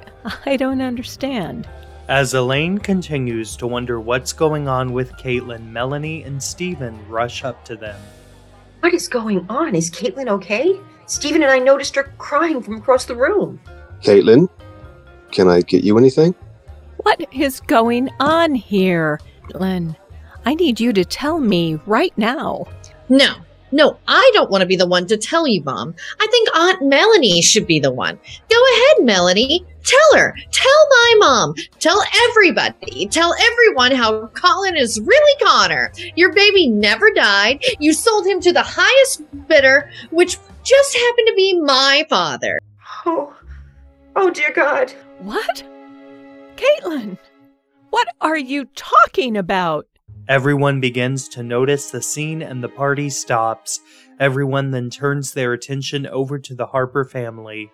I 0.47 0.57
don't 0.57 0.81
understand. 0.81 1.69
As 2.13 2.35
Elaine 2.35 2.77
continues 2.77 3.57
to 3.57 3.67
wonder 3.67 3.99
what's 3.99 4.35
going 4.35 4.69
on 4.69 4.93
with 4.93 5.15
Caitlin, 5.15 5.69
Melanie 5.69 6.25
and 6.25 6.43
Stephen 6.43 7.01
rush 7.09 7.43
up 7.43 7.65
to 7.65 7.75
them. 7.75 7.99
What 8.81 8.93
is 8.93 9.09
going 9.09 9.47
on? 9.49 9.75
Is 9.75 9.91
Caitlin 9.91 10.29
okay? 10.29 10.79
Stephen 11.07 11.43
and 11.43 11.51
I 11.51 11.59
noticed 11.59 11.95
her 11.95 12.13
crying 12.19 12.61
from 12.61 12.77
across 12.77 13.07
the 13.07 13.17
room. 13.17 13.59
Caitlin, 14.03 14.51
can 15.31 15.49
I 15.49 15.63
get 15.63 15.85
you 15.85 15.97
anything? 15.97 16.35
What 16.99 17.27
is 17.33 17.61
going 17.61 18.11
on 18.21 18.57
here? 18.57 19.19
Caitlin, 19.49 19.97
I 20.45 20.53
need 20.53 20.81
you 20.81 20.93
to 20.93 21.07
tell 21.07 21.41
me 21.41 21.81
right 21.87 22.13
now. 22.19 22.67
No, 23.09 23.37
no, 23.73 23.99
I 24.07 24.31
don't 24.35 24.51
want 24.51 24.61
to 24.61 24.67
be 24.67 24.77
the 24.77 24.87
one 24.87 25.07
to 25.07 25.17
tell 25.17 25.47
you, 25.47 25.63
Mom. 25.63 25.95
I 26.21 26.27
think 26.31 26.49
Aunt 26.55 26.83
Melanie 26.83 27.43
should 27.43 27.67
be 27.67 27.81
the 27.81 27.91
one. 27.91 28.19
Go 28.49 28.63
ahead, 28.75 29.05
Melanie. 29.05 29.65
Tell 29.85 30.19
her. 30.19 30.37
Tell 30.53 30.87
my 30.91 31.15
mom. 31.19 31.55
Tell 31.81 32.03
everybody. 32.29 33.07
Tell 33.09 33.35
everyone 33.35 33.93
how 33.93 34.29
Colin 34.29 34.77
is 34.77 35.01
really 35.01 35.45
Connor. 35.45 35.93
Your 36.15 36.33
baby 36.33 36.69
never 36.69 37.11
died. 37.11 37.65
You 37.81 37.93
sold 37.93 38.27
him 38.27 38.41
to 38.41 38.53
the 38.53 38.63
highest 38.63 39.23
bidder, 39.49 39.91
which 40.11 40.39
just 40.63 40.97
happened 40.97 41.27
to 41.27 41.35
be 41.35 41.61
my 41.61 42.07
father. 42.09 42.59
Oh, 43.07 43.35
oh 44.15 44.31
dear 44.31 44.53
God. 44.53 44.93
What? 45.19 45.65
Caitlin, 46.57 47.19
what 47.91 48.09
are 48.21 48.39
you 48.39 48.67
talking 48.77 49.37
about? 49.37 49.87
Everyone 50.29 50.81
begins 50.81 51.29
to 51.31 51.43
notice 51.43 51.91
the 51.91 52.01
scene 52.01 52.43
and 52.43 52.63
the 52.63 52.69
party 52.69 53.11
stops. 53.11 53.81
Everyone 54.21 54.71
then 54.71 54.89
turns 54.89 55.33
their 55.33 55.53
attention 55.53 56.07
over 56.07 56.39
to 56.39 56.55
the 56.55 56.67
Harper 56.67 57.05
family. 57.05 57.73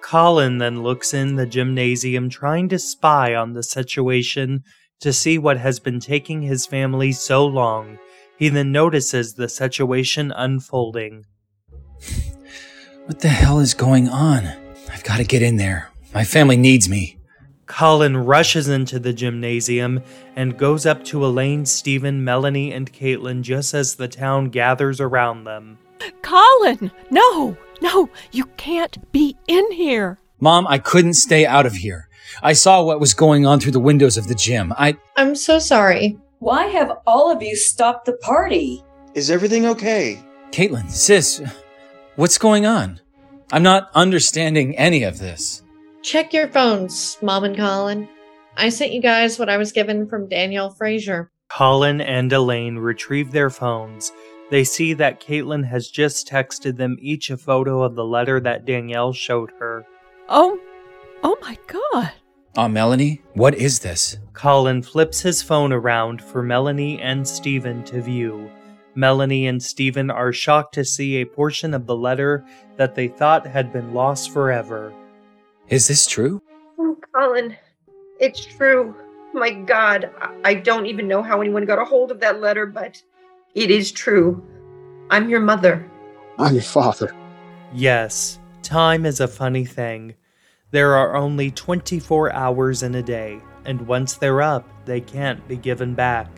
Colin 0.00 0.58
then 0.58 0.82
looks 0.82 1.12
in 1.12 1.36
the 1.36 1.46
gymnasium 1.46 2.28
trying 2.28 2.68
to 2.68 2.78
spy 2.78 3.34
on 3.34 3.52
the 3.52 3.62
situation 3.62 4.62
to 5.00 5.12
see 5.12 5.38
what 5.38 5.58
has 5.58 5.80
been 5.80 5.98
taking 5.98 6.42
his 6.42 6.66
family 6.66 7.10
so 7.12 7.44
long. 7.44 7.98
He 8.38 8.48
then 8.48 8.72
notices 8.72 9.34
the 9.34 9.48
situation 9.48 10.32
unfolding. 10.32 11.24
What 13.06 13.20
the 13.20 13.28
hell 13.28 13.58
is 13.58 13.74
going 13.74 14.08
on? 14.08 14.46
I've 14.90 15.04
got 15.04 15.16
to 15.16 15.24
get 15.24 15.42
in 15.42 15.56
there. 15.56 15.90
My 16.14 16.24
family 16.24 16.56
needs 16.56 16.88
me. 16.88 17.18
Colin 17.72 18.18
rushes 18.18 18.68
into 18.68 18.98
the 18.98 19.14
gymnasium 19.14 20.02
and 20.36 20.58
goes 20.58 20.84
up 20.84 21.02
to 21.06 21.24
Elaine, 21.24 21.64
Stephen, 21.64 22.22
Melanie, 22.22 22.70
and 22.70 22.92
Caitlin 22.92 23.40
just 23.40 23.72
as 23.72 23.94
the 23.94 24.08
town 24.08 24.50
gathers 24.50 25.00
around 25.00 25.44
them. 25.44 25.78
Colin, 26.20 26.92
no, 27.10 27.56
no, 27.80 28.10
you 28.30 28.44
can't 28.58 29.10
be 29.10 29.38
in 29.48 29.72
here. 29.72 30.18
Mom, 30.38 30.66
I 30.66 30.76
couldn't 30.76 31.14
stay 31.14 31.46
out 31.46 31.64
of 31.64 31.72
here. 31.72 32.10
I 32.42 32.52
saw 32.52 32.82
what 32.82 33.00
was 33.00 33.14
going 33.14 33.46
on 33.46 33.58
through 33.58 33.72
the 33.72 33.80
windows 33.80 34.18
of 34.18 34.28
the 34.28 34.34
gym. 34.34 34.74
I. 34.76 34.98
I'm 35.16 35.34
so 35.34 35.58
sorry. 35.58 36.18
Why 36.40 36.66
have 36.66 36.98
all 37.06 37.32
of 37.32 37.42
you 37.42 37.56
stopped 37.56 38.04
the 38.04 38.18
party? 38.18 38.84
Is 39.14 39.30
everything 39.30 39.64
okay? 39.64 40.22
Caitlin, 40.50 40.90
sis, 40.90 41.42
what's 42.16 42.36
going 42.36 42.66
on? 42.66 43.00
I'm 43.50 43.62
not 43.62 43.90
understanding 43.94 44.76
any 44.76 45.04
of 45.04 45.18
this. 45.18 45.61
Check 46.02 46.32
your 46.32 46.48
phones, 46.48 47.16
Mom 47.22 47.44
and 47.44 47.56
Colin. 47.56 48.08
I 48.56 48.70
sent 48.70 48.92
you 48.92 49.00
guys 49.00 49.38
what 49.38 49.48
I 49.48 49.56
was 49.56 49.70
given 49.70 50.08
from 50.08 50.28
Danielle 50.28 50.70
Frazier. 50.70 51.30
Colin 51.48 52.00
and 52.00 52.32
Elaine 52.32 52.76
retrieve 52.76 53.30
their 53.30 53.50
phones. 53.50 54.12
They 54.50 54.64
see 54.64 54.94
that 54.94 55.20
Caitlin 55.20 55.64
has 55.64 55.88
just 55.88 56.28
texted 56.28 56.76
them 56.76 56.96
each 57.00 57.30
a 57.30 57.36
photo 57.36 57.82
of 57.82 57.94
the 57.94 58.04
letter 58.04 58.40
that 58.40 58.64
Danielle 58.64 59.12
showed 59.12 59.52
her. 59.60 59.86
Oh, 60.28 60.58
oh 61.22 61.36
my 61.40 61.56
God. 61.68 62.10
Aunt 62.56 62.74
Melanie, 62.74 63.22
what 63.34 63.54
is 63.54 63.78
this? 63.78 64.18
Colin 64.32 64.82
flips 64.82 65.20
his 65.20 65.40
phone 65.40 65.72
around 65.72 66.20
for 66.20 66.42
Melanie 66.42 67.00
and 67.00 67.26
Stephen 67.26 67.84
to 67.84 68.02
view. 68.02 68.50
Melanie 68.96 69.46
and 69.46 69.62
Stephen 69.62 70.10
are 70.10 70.32
shocked 70.32 70.74
to 70.74 70.84
see 70.84 71.16
a 71.16 71.26
portion 71.26 71.72
of 71.72 71.86
the 71.86 71.96
letter 71.96 72.44
that 72.76 72.96
they 72.96 73.06
thought 73.06 73.46
had 73.46 73.72
been 73.72 73.94
lost 73.94 74.32
forever. 74.32 74.92
Is 75.72 75.88
this 75.88 76.06
true? 76.06 76.42
Oh, 76.78 76.98
Colin, 77.14 77.56
it's 78.20 78.44
true. 78.44 78.94
My 79.32 79.52
God, 79.52 80.10
I- 80.20 80.50
I 80.50 80.54
don't 80.54 80.84
even 80.84 81.08
know 81.08 81.22
how 81.22 81.40
anyone 81.40 81.64
got 81.64 81.78
a 81.78 81.84
hold 81.86 82.10
of 82.10 82.20
that 82.20 82.42
letter, 82.42 82.66
but 82.66 83.00
it 83.54 83.70
is 83.70 83.90
true. 83.90 84.44
I'm 85.08 85.30
your 85.30 85.40
mother. 85.40 85.82
I'm 86.38 86.52
your 86.52 86.62
father. 86.62 87.14
Yes, 87.72 88.38
time 88.62 89.06
is 89.06 89.18
a 89.18 89.26
funny 89.26 89.64
thing. 89.64 90.12
There 90.72 90.94
are 90.94 91.16
only 91.16 91.50
24 91.50 92.30
hours 92.34 92.82
in 92.82 92.94
a 92.94 93.02
day, 93.02 93.40
and 93.64 93.86
once 93.86 94.12
they're 94.12 94.42
up, 94.42 94.68
they 94.84 95.00
can't 95.00 95.48
be 95.48 95.56
given 95.56 95.94
back. 95.94 96.28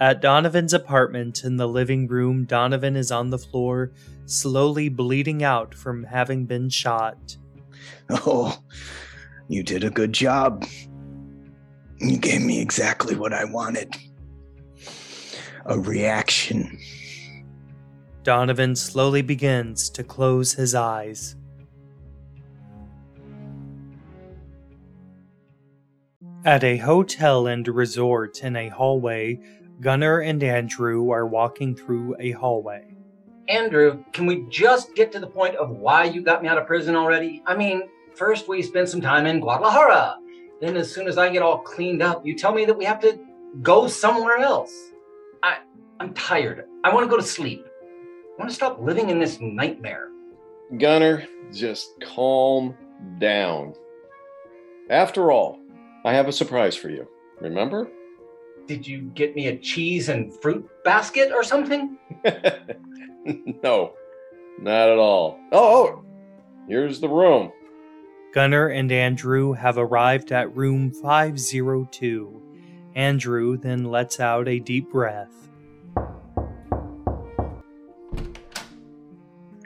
At 0.00 0.22
Donovan's 0.22 0.72
apartment 0.72 1.42
in 1.42 1.56
the 1.56 1.66
living 1.66 2.06
room, 2.06 2.44
Donovan 2.44 2.94
is 2.94 3.10
on 3.10 3.30
the 3.30 3.38
floor, 3.38 3.90
slowly 4.26 4.88
bleeding 4.88 5.42
out 5.42 5.74
from 5.74 6.04
having 6.04 6.46
been 6.46 6.68
shot. 6.68 7.36
Oh, 8.08 8.56
you 9.48 9.62
did 9.62 9.82
a 9.82 9.90
good 9.90 10.12
job. 10.12 10.64
You 11.98 12.16
gave 12.16 12.42
me 12.42 12.60
exactly 12.60 13.16
what 13.16 13.32
I 13.32 13.44
wanted 13.44 13.96
a 15.66 15.78
reaction. 15.78 16.78
Donovan 18.22 18.74
slowly 18.74 19.22
begins 19.22 19.90
to 19.90 20.02
close 20.02 20.52
his 20.54 20.74
eyes. 20.74 21.36
At 26.44 26.64
a 26.64 26.78
hotel 26.78 27.46
and 27.46 27.66
resort 27.68 28.42
in 28.42 28.56
a 28.56 28.68
hallway, 28.68 29.40
Gunnar 29.80 30.20
and 30.20 30.42
Andrew 30.42 31.10
are 31.10 31.26
walking 31.26 31.74
through 31.74 32.16
a 32.18 32.32
hallway. 32.32 32.94
Andrew, 33.48 34.04
can 34.12 34.26
we 34.26 34.44
just 34.50 34.94
get 34.94 35.12
to 35.12 35.20
the 35.20 35.26
point 35.26 35.54
of 35.56 35.70
why 35.70 36.04
you 36.04 36.20
got 36.20 36.42
me 36.42 36.48
out 36.48 36.58
of 36.58 36.66
prison 36.66 36.96
already? 36.96 37.42
I 37.46 37.56
mean, 37.56 37.82
first 38.14 38.48
we 38.48 38.60
spent 38.62 38.88
some 38.88 39.00
time 39.00 39.26
in 39.26 39.40
Guadalajara. 39.40 40.16
Then, 40.60 40.76
as 40.76 40.92
soon 40.92 41.06
as 41.06 41.16
I 41.16 41.30
get 41.30 41.42
all 41.42 41.58
cleaned 41.58 42.02
up, 42.02 42.26
you 42.26 42.36
tell 42.36 42.52
me 42.52 42.64
that 42.64 42.76
we 42.76 42.84
have 42.84 43.00
to 43.00 43.18
go 43.62 43.86
somewhere 43.86 44.38
else. 44.38 44.72
I, 45.42 45.58
I'm 46.00 46.12
tired. 46.14 46.66
I 46.82 46.92
want 46.92 47.06
to 47.06 47.10
go 47.10 47.16
to 47.16 47.22
sleep. 47.22 47.64
I 47.64 48.40
want 48.40 48.50
to 48.50 48.54
stop 48.54 48.80
living 48.80 49.10
in 49.10 49.20
this 49.20 49.38
nightmare. 49.40 50.08
Gunnar, 50.76 51.24
just 51.52 51.92
calm 52.02 52.76
down. 53.18 53.74
After 54.90 55.30
all, 55.30 55.60
I 56.04 56.12
have 56.12 56.26
a 56.26 56.32
surprise 56.32 56.74
for 56.74 56.90
you. 56.90 57.06
Remember? 57.40 57.88
Did 58.68 58.86
you 58.86 59.10
get 59.14 59.34
me 59.34 59.46
a 59.46 59.56
cheese 59.56 60.10
and 60.10 60.30
fruit 60.42 60.68
basket 60.84 61.32
or 61.32 61.42
something? 61.42 61.96
no, 63.62 63.94
not 64.60 64.90
at 64.90 64.98
all. 64.98 65.40
Oh, 65.52 65.86
oh, 65.86 66.04
here's 66.68 67.00
the 67.00 67.08
room. 67.08 67.50
Gunnar 68.34 68.68
and 68.68 68.92
Andrew 68.92 69.54
have 69.54 69.78
arrived 69.78 70.32
at 70.32 70.54
room 70.54 70.92
502. 70.92 72.42
Andrew 72.94 73.56
then 73.56 73.84
lets 73.84 74.20
out 74.20 74.46
a 74.46 74.58
deep 74.58 74.90
breath. 74.90 75.48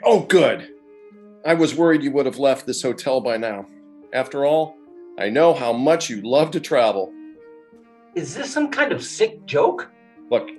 Oh, 0.05 0.21
good. 0.29 0.69
I 1.45 1.55
was 1.55 1.75
worried 1.75 2.03
you 2.03 2.11
would 2.11 2.25
have 2.25 2.39
left 2.39 2.65
this 2.65 2.81
hotel 2.81 3.19
by 3.19 3.35
now. 3.35 3.65
After 4.13 4.45
all, 4.45 4.77
I 5.19 5.27
know 5.27 5.53
how 5.53 5.73
much 5.73 6.09
you 6.09 6.21
love 6.21 6.51
to 6.51 6.61
travel. 6.61 7.11
Is 8.15 8.35
this 8.35 8.51
some 8.51 8.69
kind 8.69 8.91
of 8.91 9.03
sick 9.03 9.45
joke? 9.45 9.91
Look, 10.29 10.49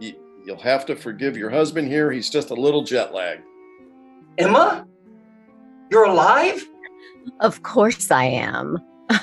y- 0.00 0.16
you'll 0.44 0.56
have 0.60 0.86
to 0.86 0.96
forgive 0.96 1.36
your 1.36 1.50
husband 1.50 1.88
here. 1.88 2.10
He's 2.10 2.30
just 2.30 2.50
a 2.50 2.54
little 2.54 2.82
jet 2.82 3.12
lagged. 3.12 3.42
Emma? 4.38 4.86
You're 5.90 6.04
alive? 6.06 6.66
Of 7.40 7.62
course 7.62 8.10
I 8.10 8.24
am. 8.24 8.78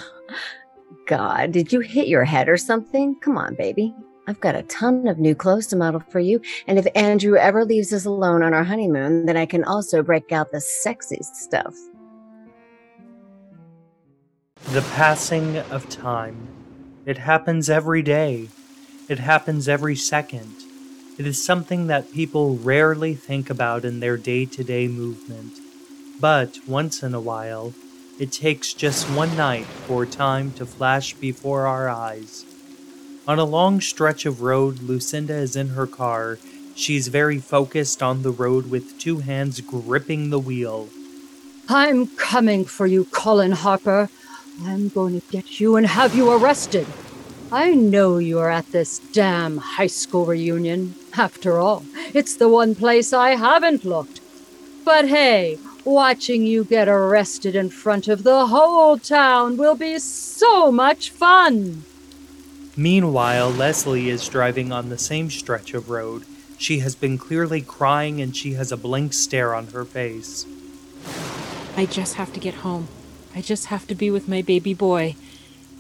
God, 1.07 1.51
did 1.51 1.71
you 1.73 1.79
hit 1.79 2.07
your 2.07 2.23
head 2.23 2.49
or 2.49 2.57
something? 2.57 3.15
Come 3.19 3.37
on, 3.37 3.55
baby. 3.55 3.93
I've 4.27 4.39
got 4.39 4.55
a 4.55 4.63
ton 4.63 5.07
of 5.07 5.19
new 5.19 5.35
clothes 5.35 5.67
to 5.67 5.75
model 5.75 5.99
for 5.99 6.19
you. 6.19 6.41
And 6.67 6.79
if 6.79 6.87
Andrew 6.95 7.37
ever 7.37 7.63
leaves 7.63 7.93
us 7.93 8.05
alone 8.05 8.41
on 8.41 8.53
our 8.53 8.63
honeymoon, 8.63 9.25
then 9.25 9.37
I 9.37 9.45
can 9.45 9.63
also 9.63 10.01
break 10.01 10.31
out 10.31 10.51
the 10.51 10.61
sexy 10.61 11.19
stuff. 11.21 11.75
The 14.71 14.81
passing 14.93 15.57
of 15.57 15.87
time. 15.89 16.47
It 17.05 17.19
happens 17.19 17.69
every 17.69 18.01
day. 18.01 18.49
It 19.07 19.19
happens 19.19 19.69
every 19.69 19.95
second. 19.95 20.55
It 21.19 21.27
is 21.27 21.43
something 21.43 21.85
that 21.85 22.11
people 22.11 22.57
rarely 22.57 23.13
think 23.13 23.51
about 23.51 23.85
in 23.85 23.99
their 23.99 24.17
day 24.17 24.45
to 24.45 24.63
day 24.63 24.87
movement. 24.87 25.53
But 26.19 26.57
once 26.67 27.03
in 27.03 27.13
a 27.13 27.19
while, 27.19 27.75
it 28.17 28.31
takes 28.31 28.73
just 28.73 29.07
one 29.11 29.37
night 29.37 29.65
for 29.65 30.07
time 30.07 30.51
to 30.53 30.65
flash 30.65 31.13
before 31.13 31.67
our 31.67 31.87
eyes. 31.87 32.43
On 33.27 33.37
a 33.37 33.43
long 33.43 33.81
stretch 33.81 34.25
of 34.25 34.41
road, 34.41 34.81
Lucinda 34.81 35.35
is 35.35 35.55
in 35.55 35.69
her 35.69 35.85
car. 35.85 36.39
She's 36.75 37.09
very 37.09 37.37
focused 37.37 38.01
on 38.01 38.23
the 38.23 38.31
road 38.31 38.71
with 38.71 38.97
two 38.97 39.19
hands 39.19 39.61
gripping 39.61 40.31
the 40.31 40.39
wheel. 40.39 40.89
I'm 41.69 42.07
coming 42.07 42.65
for 42.65 42.87
you, 42.87 43.05
Colin 43.05 43.51
Harper. 43.51 44.09
I'm 44.63 44.89
going 44.89 45.19
to 45.19 45.27
get 45.31 45.59
you 45.59 45.75
and 45.75 45.85
have 45.85 46.15
you 46.15 46.31
arrested. 46.31 46.87
I 47.51 47.71
know 47.71 48.17
you're 48.17 48.49
at 48.49 48.71
this 48.71 48.99
damn 48.99 49.57
high 49.57 49.87
school 49.87 50.25
reunion. 50.25 50.95
After 51.17 51.59
all, 51.59 51.83
it's 52.13 52.35
the 52.35 52.49
one 52.49 52.75
place 52.75 53.13
I 53.13 53.31
haven't 53.31 53.85
looked. 53.85 54.21
But 54.83 55.07
hey, 55.07 55.59
watching 55.83 56.43
you 56.43 56.63
get 56.63 56.87
arrested 56.87 57.55
in 57.55 57.69
front 57.69 58.07
of 58.07 58.23
the 58.23 58.47
whole 58.47 58.97
town 58.97 59.57
will 59.57 59.75
be 59.75 59.99
so 59.99 60.71
much 60.71 61.09
fun. 61.09 61.83
Meanwhile, 62.77 63.51
Leslie 63.51 64.09
is 64.09 64.27
driving 64.27 64.71
on 64.71 64.89
the 64.89 64.97
same 64.97 65.29
stretch 65.29 65.73
of 65.73 65.89
road. 65.89 66.25
She 66.57 66.79
has 66.79 66.95
been 66.95 67.17
clearly 67.17 67.61
crying 67.61 68.21
and 68.21 68.35
she 68.35 68.53
has 68.53 68.71
a 68.71 68.77
blank 68.77 69.13
stare 69.13 69.53
on 69.53 69.67
her 69.67 69.85
face. 69.85 70.45
I 71.77 71.85
just 71.85 72.15
have 72.15 72.33
to 72.33 72.39
get 72.39 72.55
home. 72.55 72.87
I 73.35 73.41
just 73.41 73.65
have 73.65 73.85
to 73.87 73.95
be 73.95 74.09
with 74.09 74.29
my 74.29 74.41
baby 74.41 74.73
boy. 74.73 75.15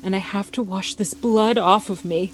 And 0.03 0.15
I 0.15 0.19
have 0.19 0.51
to 0.51 0.61
wash 0.61 0.93
this 0.93 1.13
blood 1.13 1.57
off 1.57 1.89
of 1.89 2.05
me. 2.05 2.33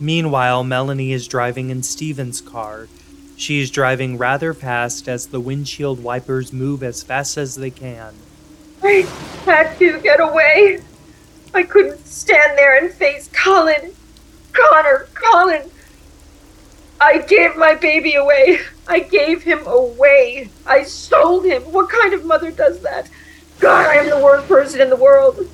Meanwhile, 0.00 0.64
Melanie 0.64 1.12
is 1.12 1.28
driving 1.28 1.68
in 1.68 1.82
Stephen's 1.82 2.40
car. 2.40 2.88
She 3.36 3.60
is 3.60 3.70
driving 3.70 4.18
rather 4.18 4.54
fast 4.54 5.08
as 5.08 5.26
the 5.26 5.40
windshield 5.40 6.02
wipers 6.02 6.52
move 6.52 6.82
as 6.82 7.02
fast 7.02 7.36
as 7.36 7.54
they 7.54 7.70
can. 7.70 8.14
I 8.82 9.06
had 9.44 9.78
to 9.78 10.00
get 10.00 10.20
away. 10.20 10.80
I 11.52 11.62
couldn't 11.64 12.06
stand 12.06 12.56
there 12.56 12.76
and 12.82 12.92
face 12.92 13.28
Colin. 13.32 13.92
Connor, 14.52 15.08
Colin. 15.14 15.70
I 17.00 17.18
gave 17.18 17.56
my 17.56 17.74
baby 17.74 18.14
away. 18.14 18.60
I 18.88 19.00
gave 19.00 19.42
him 19.42 19.66
away. 19.66 20.50
I 20.66 20.82
sold 20.82 21.44
him. 21.44 21.62
What 21.64 21.88
kind 21.90 22.14
of 22.14 22.24
mother 22.24 22.50
does 22.50 22.80
that? 22.80 23.08
God, 23.60 23.86
I 23.86 23.96
am 23.96 24.08
the 24.08 24.18
worst 24.18 24.48
person 24.48 24.80
in 24.80 24.88
the 24.88 24.96
world. 24.96 25.46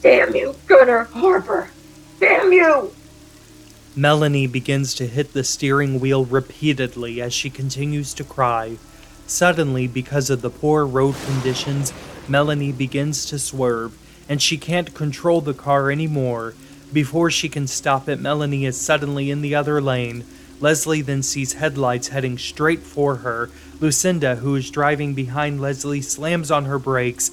Damn 0.00 0.34
you, 0.34 0.56
Gunnar 0.66 1.04
Harper. 1.04 1.70
Damn 2.18 2.52
you. 2.52 2.94
Melanie 3.94 4.46
begins 4.46 4.94
to 4.94 5.06
hit 5.06 5.34
the 5.34 5.44
steering 5.44 6.00
wheel 6.00 6.24
repeatedly 6.24 7.20
as 7.20 7.34
she 7.34 7.50
continues 7.50 8.14
to 8.14 8.24
cry. 8.24 8.78
Suddenly, 9.26 9.86
because 9.86 10.30
of 10.30 10.40
the 10.40 10.50
poor 10.50 10.86
road 10.86 11.14
conditions, 11.26 11.92
Melanie 12.26 12.72
begins 12.72 13.26
to 13.26 13.38
swerve, 13.38 13.96
and 14.26 14.40
she 14.40 14.56
can't 14.56 14.94
control 14.94 15.42
the 15.42 15.54
car 15.54 15.90
anymore. 15.90 16.54
Before 16.94 17.30
she 17.30 17.50
can 17.50 17.66
stop 17.66 18.08
it, 18.08 18.20
Melanie 18.20 18.64
is 18.64 18.80
suddenly 18.80 19.30
in 19.30 19.42
the 19.42 19.54
other 19.54 19.82
lane. 19.82 20.24
Leslie 20.64 21.02
then 21.02 21.22
sees 21.22 21.52
headlights 21.52 22.08
heading 22.08 22.38
straight 22.38 22.80
for 22.80 23.16
her. 23.16 23.50
Lucinda, 23.80 24.36
who 24.36 24.56
is 24.56 24.70
driving 24.70 25.12
behind 25.12 25.60
Leslie, 25.60 26.00
slams 26.00 26.50
on 26.50 26.64
her 26.64 26.78
brakes. 26.78 27.30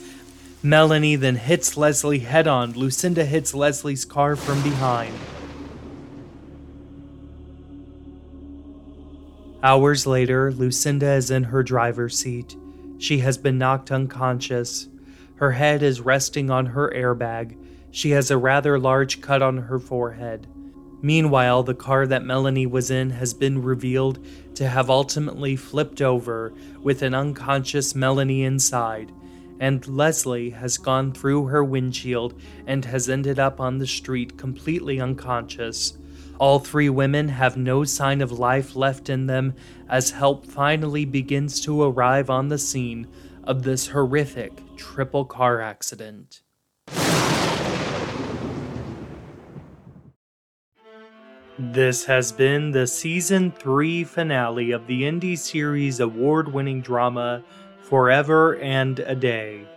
Melanie 0.61 1.15
then 1.15 1.37
hits 1.37 1.77
Leslie 1.77 2.19
head 2.19 2.45
on. 2.45 2.73
Lucinda 2.73 3.23
hits 3.23 3.53
Leslie's 3.53 4.03
car 4.03 4.35
from 4.35 4.61
behind. 4.61 5.15
Hours 9.63 10.05
later, 10.05 10.51
Lucinda 10.51 11.13
is 11.13 11.31
in 11.31 11.43
her 11.43 11.63
driver's 11.63 12.19
seat. 12.19 12.57
She 12.97 13.19
has 13.19 13.37
been 13.37 13.57
knocked 13.57 13.93
unconscious. 13.93 14.89
Her 15.35 15.53
head 15.53 15.83
is 15.83 16.01
resting 16.01 16.49
on 16.49 16.65
her 16.65 16.91
airbag. 16.93 17.55
She 17.91 18.09
has 18.09 18.29
a 18.29 18.37
rather 18.37 18.77
large 18.77 19.21
cut 19.21 19.41
on 19.41 19.55
her 19.55 19.79
forehead. 19.79 20.47
Meanwhile, 21.01 21.63
the 21.63 21.73
car 21.73 22.05
that 22.07 22.23
Melanie 22.23 22.67
was 22.67 22.91
in 22.91 23.09
has 23.11 23.33
been 23.33 23.61
revealed 23.61 24.23
to 24.55 24.67
have 24.67 24.89
ultimately 24.89 25.55
flipped 25.55 26.01
over 26.01 26.53
with 26.81 27.01
an 27.01 27.15
unconscious 27.15 27.95
Melanie 27.95 28.43
inside, 28.43 29.11
and 29.59 29.87
Leslie 29.87 30.51
has 30.51 30.77
gone 30.77 31.11
through 31.11 31.47
her 31.47 31.63
windshield 31.63 32.39
and 32.67 32.85
has 32.85 33.09
ended 33.09 33.39
up 33.39 33.59
on 33.59 33.79
the 33.79 33.87
street 33.87 34.37
completely 34.37 34.99
unconscious. 34.99 35.97
All 36.39 36.59
three 36.59 36.89
women 36.89 37.29
have 37.29 37.57
no 37.57 37.83
sign 37.83 38.21
of 38.21 38.31
life 38.31 38.75
left 38.75 39.09
in 39.09 39.27
them 39.27 39.53
as 39.89 40.11
help 40.11 40.45
finally 40.45 41.05
begins 41.05 41.61
to 41.61 41.83
arrive 41.83 42.29
on 42.29 42.47
the 42.49 42.57
scene 42.57 43.07
of 43.43 43.63
this 43.63 43.87
horrific 43.87 44.61
triple 44.75 45.25
car 45.25 45.61
accident. 45.61 46.41
This 51.69 52.05
has 52.05 52.31
been 52.31 52.71
the 52.71 52.87
season 52.87 53.51
3 53.51 54.03
finale 54.03 54.71
of 54.71 54.87
the 54.87 55.03
indie 55.03 55.37
series 55.37 55.99
award 55.99 56.51
winning 56.51 56.81
drama 56.81 57.43
Forever 57.83 58.55
and 58.55 58.97
a 59.01 59.13
Day. 59.13 59.67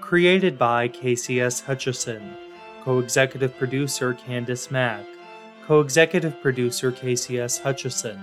Created 0.00 0.56
by 0.56 0.88
KCS 0.88 1.64
Hutchison, 1.64 2.36
co 2.84 3.00
executive 3.00 3.58
producer 3.58 4.14
Candice 4.14 4.70
Mack, 4.70 5.04
co 5.66 5.80
executive 5.80 6.40
producer 6.40 6.92
KCS 6.92 7.60
Hutchison. 7.60 8.22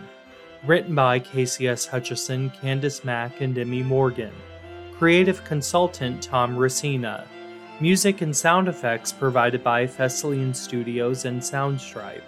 Written 0.66 0.96
by 0.96 1.20
KCS 1.20 1.90
Hutchison, 1.90 2.50
Candice 2.50 3.04
Mack, 3.04 3.42
and 3.42 3.58
Emmy 3.58 3.84
Morgan. 3.84 4.34
Creative 4.98 5.44
consultant 5.44 6.24
Tom 6.24 6.56
Racina. 6.56 7.26
Music 7.82 8.22
and 8.22 8.34
sound 8.34 8.70
effects 8.70 9.12
provided 9.12 9.62
by 9.62 9.86
Thessalian 9.86 10.56
Studios 10.56 11.26
and 11.26 11.42
Soundstripe. 11.42 12.22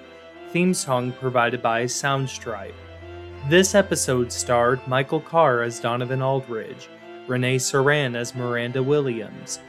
Theme 0.53 0.75
song 0.75 1.11
provided 1.13 1.63
by 1.63 1.85
Soundstripe. 1.85 2.75
This 3.49 3.73
episode 3.73 4.31
starred 4.31 4.87
Michael 4.87 5.19
Carr 5.19 5.63
as 5.63 5.79
Donovan 5.79 6.21
Aldridge, 6.21 6.89
Renee 7.25 7.55
Saran 7.55 8.15
as 8.15 8.35
Miranda 8.35 8.83
Williams, 8.83 9.59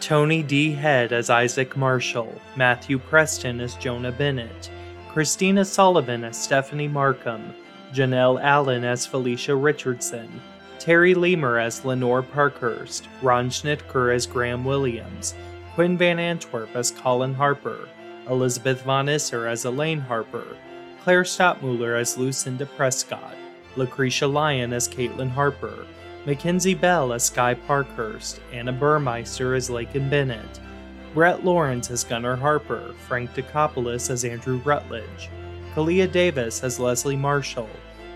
Tony 0.00 0.42
D. 0.42 0.72
Head 0.72 1.12
as 1.12 1.28
Isaac 1.28 1.76
Marshall, 1.76 2.32
Matthew 2.56 2.98
Preston 2.98 3.60
as 3.60 3.74
Jonah 3.74 4.10
Bennett, 4.10 4.70
Christina 5.10 5.66
Sullivan 5.66 6.24
as 6.24 6.42
Stephanie 6.42 6.88
Markham, 6.88 7.54
Janelle 7.92 8.42
Allen 8.42 8.84
as 8.84 9.04
Felicia 9.04 9.54
Richardson, 9.54 10.40
Terry 10.78 11.14
Lemer 11.14 11.62
as 11.62 11.84
Lenore 11.84 12.22
Parkhurst, 12.22 13.06
Ron 13.20 13.50
Schnitker 13.50 14.14
as 14.14 14.26
Graham 14.26 14.64
Williams, 14.64 15.34
Quinn 15.74 15.98
Van 15.98 16.18
Antwerp 16.18 16.74
as 16.74 16.90
Colin 16.90 17.34
Harper, 17.34 17.86
Elizabeth 18.28 18.82
Von 18.82 19.06
Isser 19.06 19.50
as 19.50 19.64
Elaine 19.64 20.00
Harper, 20.00 20.56
Claire 21.02 21.24
Stopmuller 21.24 22.00
as 22.00 22.18
Lucinda 22.18 22.66
Prescott, 22.66 23.36
Lucretia 23.76 24.26
Lyon 24.26 24.72
as 24.72 24.88
Caitlin 24.88 25.30
Harper, 25.30 25.86
Mackenzie 26.24 26.74
Bell 26.74 27.12
as 27.12 27.24
Sky 27.24 27.54
Parkhurst, 27.54 28.40
Anna 28.52 28.72
Burmeister 28.72 29.54
as 29.54 29.70
Lakin 29.70 30.10
Bennett, 30.10 30.60
Brett 31.14 31.44
Lawrence 31.44 31.90
as 31.90 32.02
Gunnar 32.02 32.36
Harper, 32.36 32.94
Frank 33.06 33.32
Decopoulos 33.34 34.10
as 34.10 34.24
Andrew 34.24 34.58
Rutledge, 34.58 35.30
Kalia 35.74 36.10
Davis 36.10 36.64
as 36.64 36.80
Leslie 36.80 37.16
Marshall, 37.16 37.70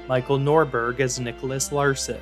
Michael 0.08 0.38
Norberg 0.38 0.98
as 0.98 1.20
Nicholas 1.20 1.70
Larson, 1.70 2.20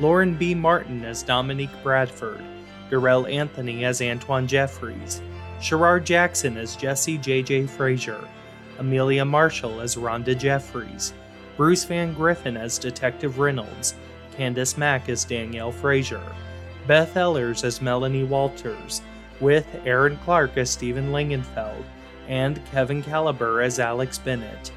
Lauren 0.00 0.34
B. 0.34 0.54
Martin 0.54 1.04
as 1.04 1.22
Dominique 1.22 1.82
Bradford, 1.82 2.42
Darrell 2.88 3.26
Anthony 3.26 3.84
as 3.84 4.00
Antoine 4.00 4.46
Jeffries, 4.46 5.20
Sherard 5.60 6.06
Jackson 6.06 6.56
as 6.56 6.76
Jesse 6.76 7.18
J.J. 7.18 7.66
Frazier, 7.66 8.26
Amelia 8.78 9.24
Marshall 9.24 9.80
as 9.80 9.96
Rhonda 9.96 10.38
Jeffries, 10.38 11.12
Bruce 11.56 11.84
Van 11.84 12.14
Griffin 12.14 12.56
as 12.56 12.78
Detective 12.78 13.38
Reynolds, 13.38 13.94
Candace 14.36 14.78
Mack 14.78 15.08
as 15.08 15.24
Danielle 15.24 15.72
Frazier, 15.72 16.22
Beth 16.86 17.16
Ellers 17.16 17.64
as 17.64 17.82
Melanie 17.82 18.24
Walters, 18.24 19.02
with 19.40 19.66
Aaron 19.84 20.16
Clark 20.18 20.56
as 20.56 20.70
Stephen 20.70 21.10
Langenfeld, 21.10 21.84
and 22.28 22.64
Kevin 22.66 23.02
Caliber 23.02 23.60
as 23.60 23.80
Alex 23.80 24.18
Bennett. 24.18 24.70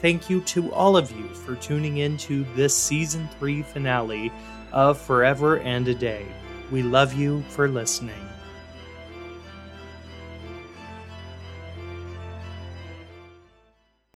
Thank 0.00 0.28
you 0.28 0.40
to 0.42 0.72
all 0.72 0.96
of 0.96 1.10
you 1.12 1.28
for 1.28 1.54
tuning 1.56 1.98
in 1.98 2.16
to 2.18 2.44
this 2.56 2.76
season 2.76 3.28
3 3.38 3.62
finale 3.62 4.32
of 4.72 5.00
Forever 5.00 5.60
and 5.60 5.86
a 5.86 5.94
Day. 5.94 6.26
We 6.70 6.82
love 6.82 7.14
you 7.14 7.42
for 7.50 7.68
listening. 7.68 8.23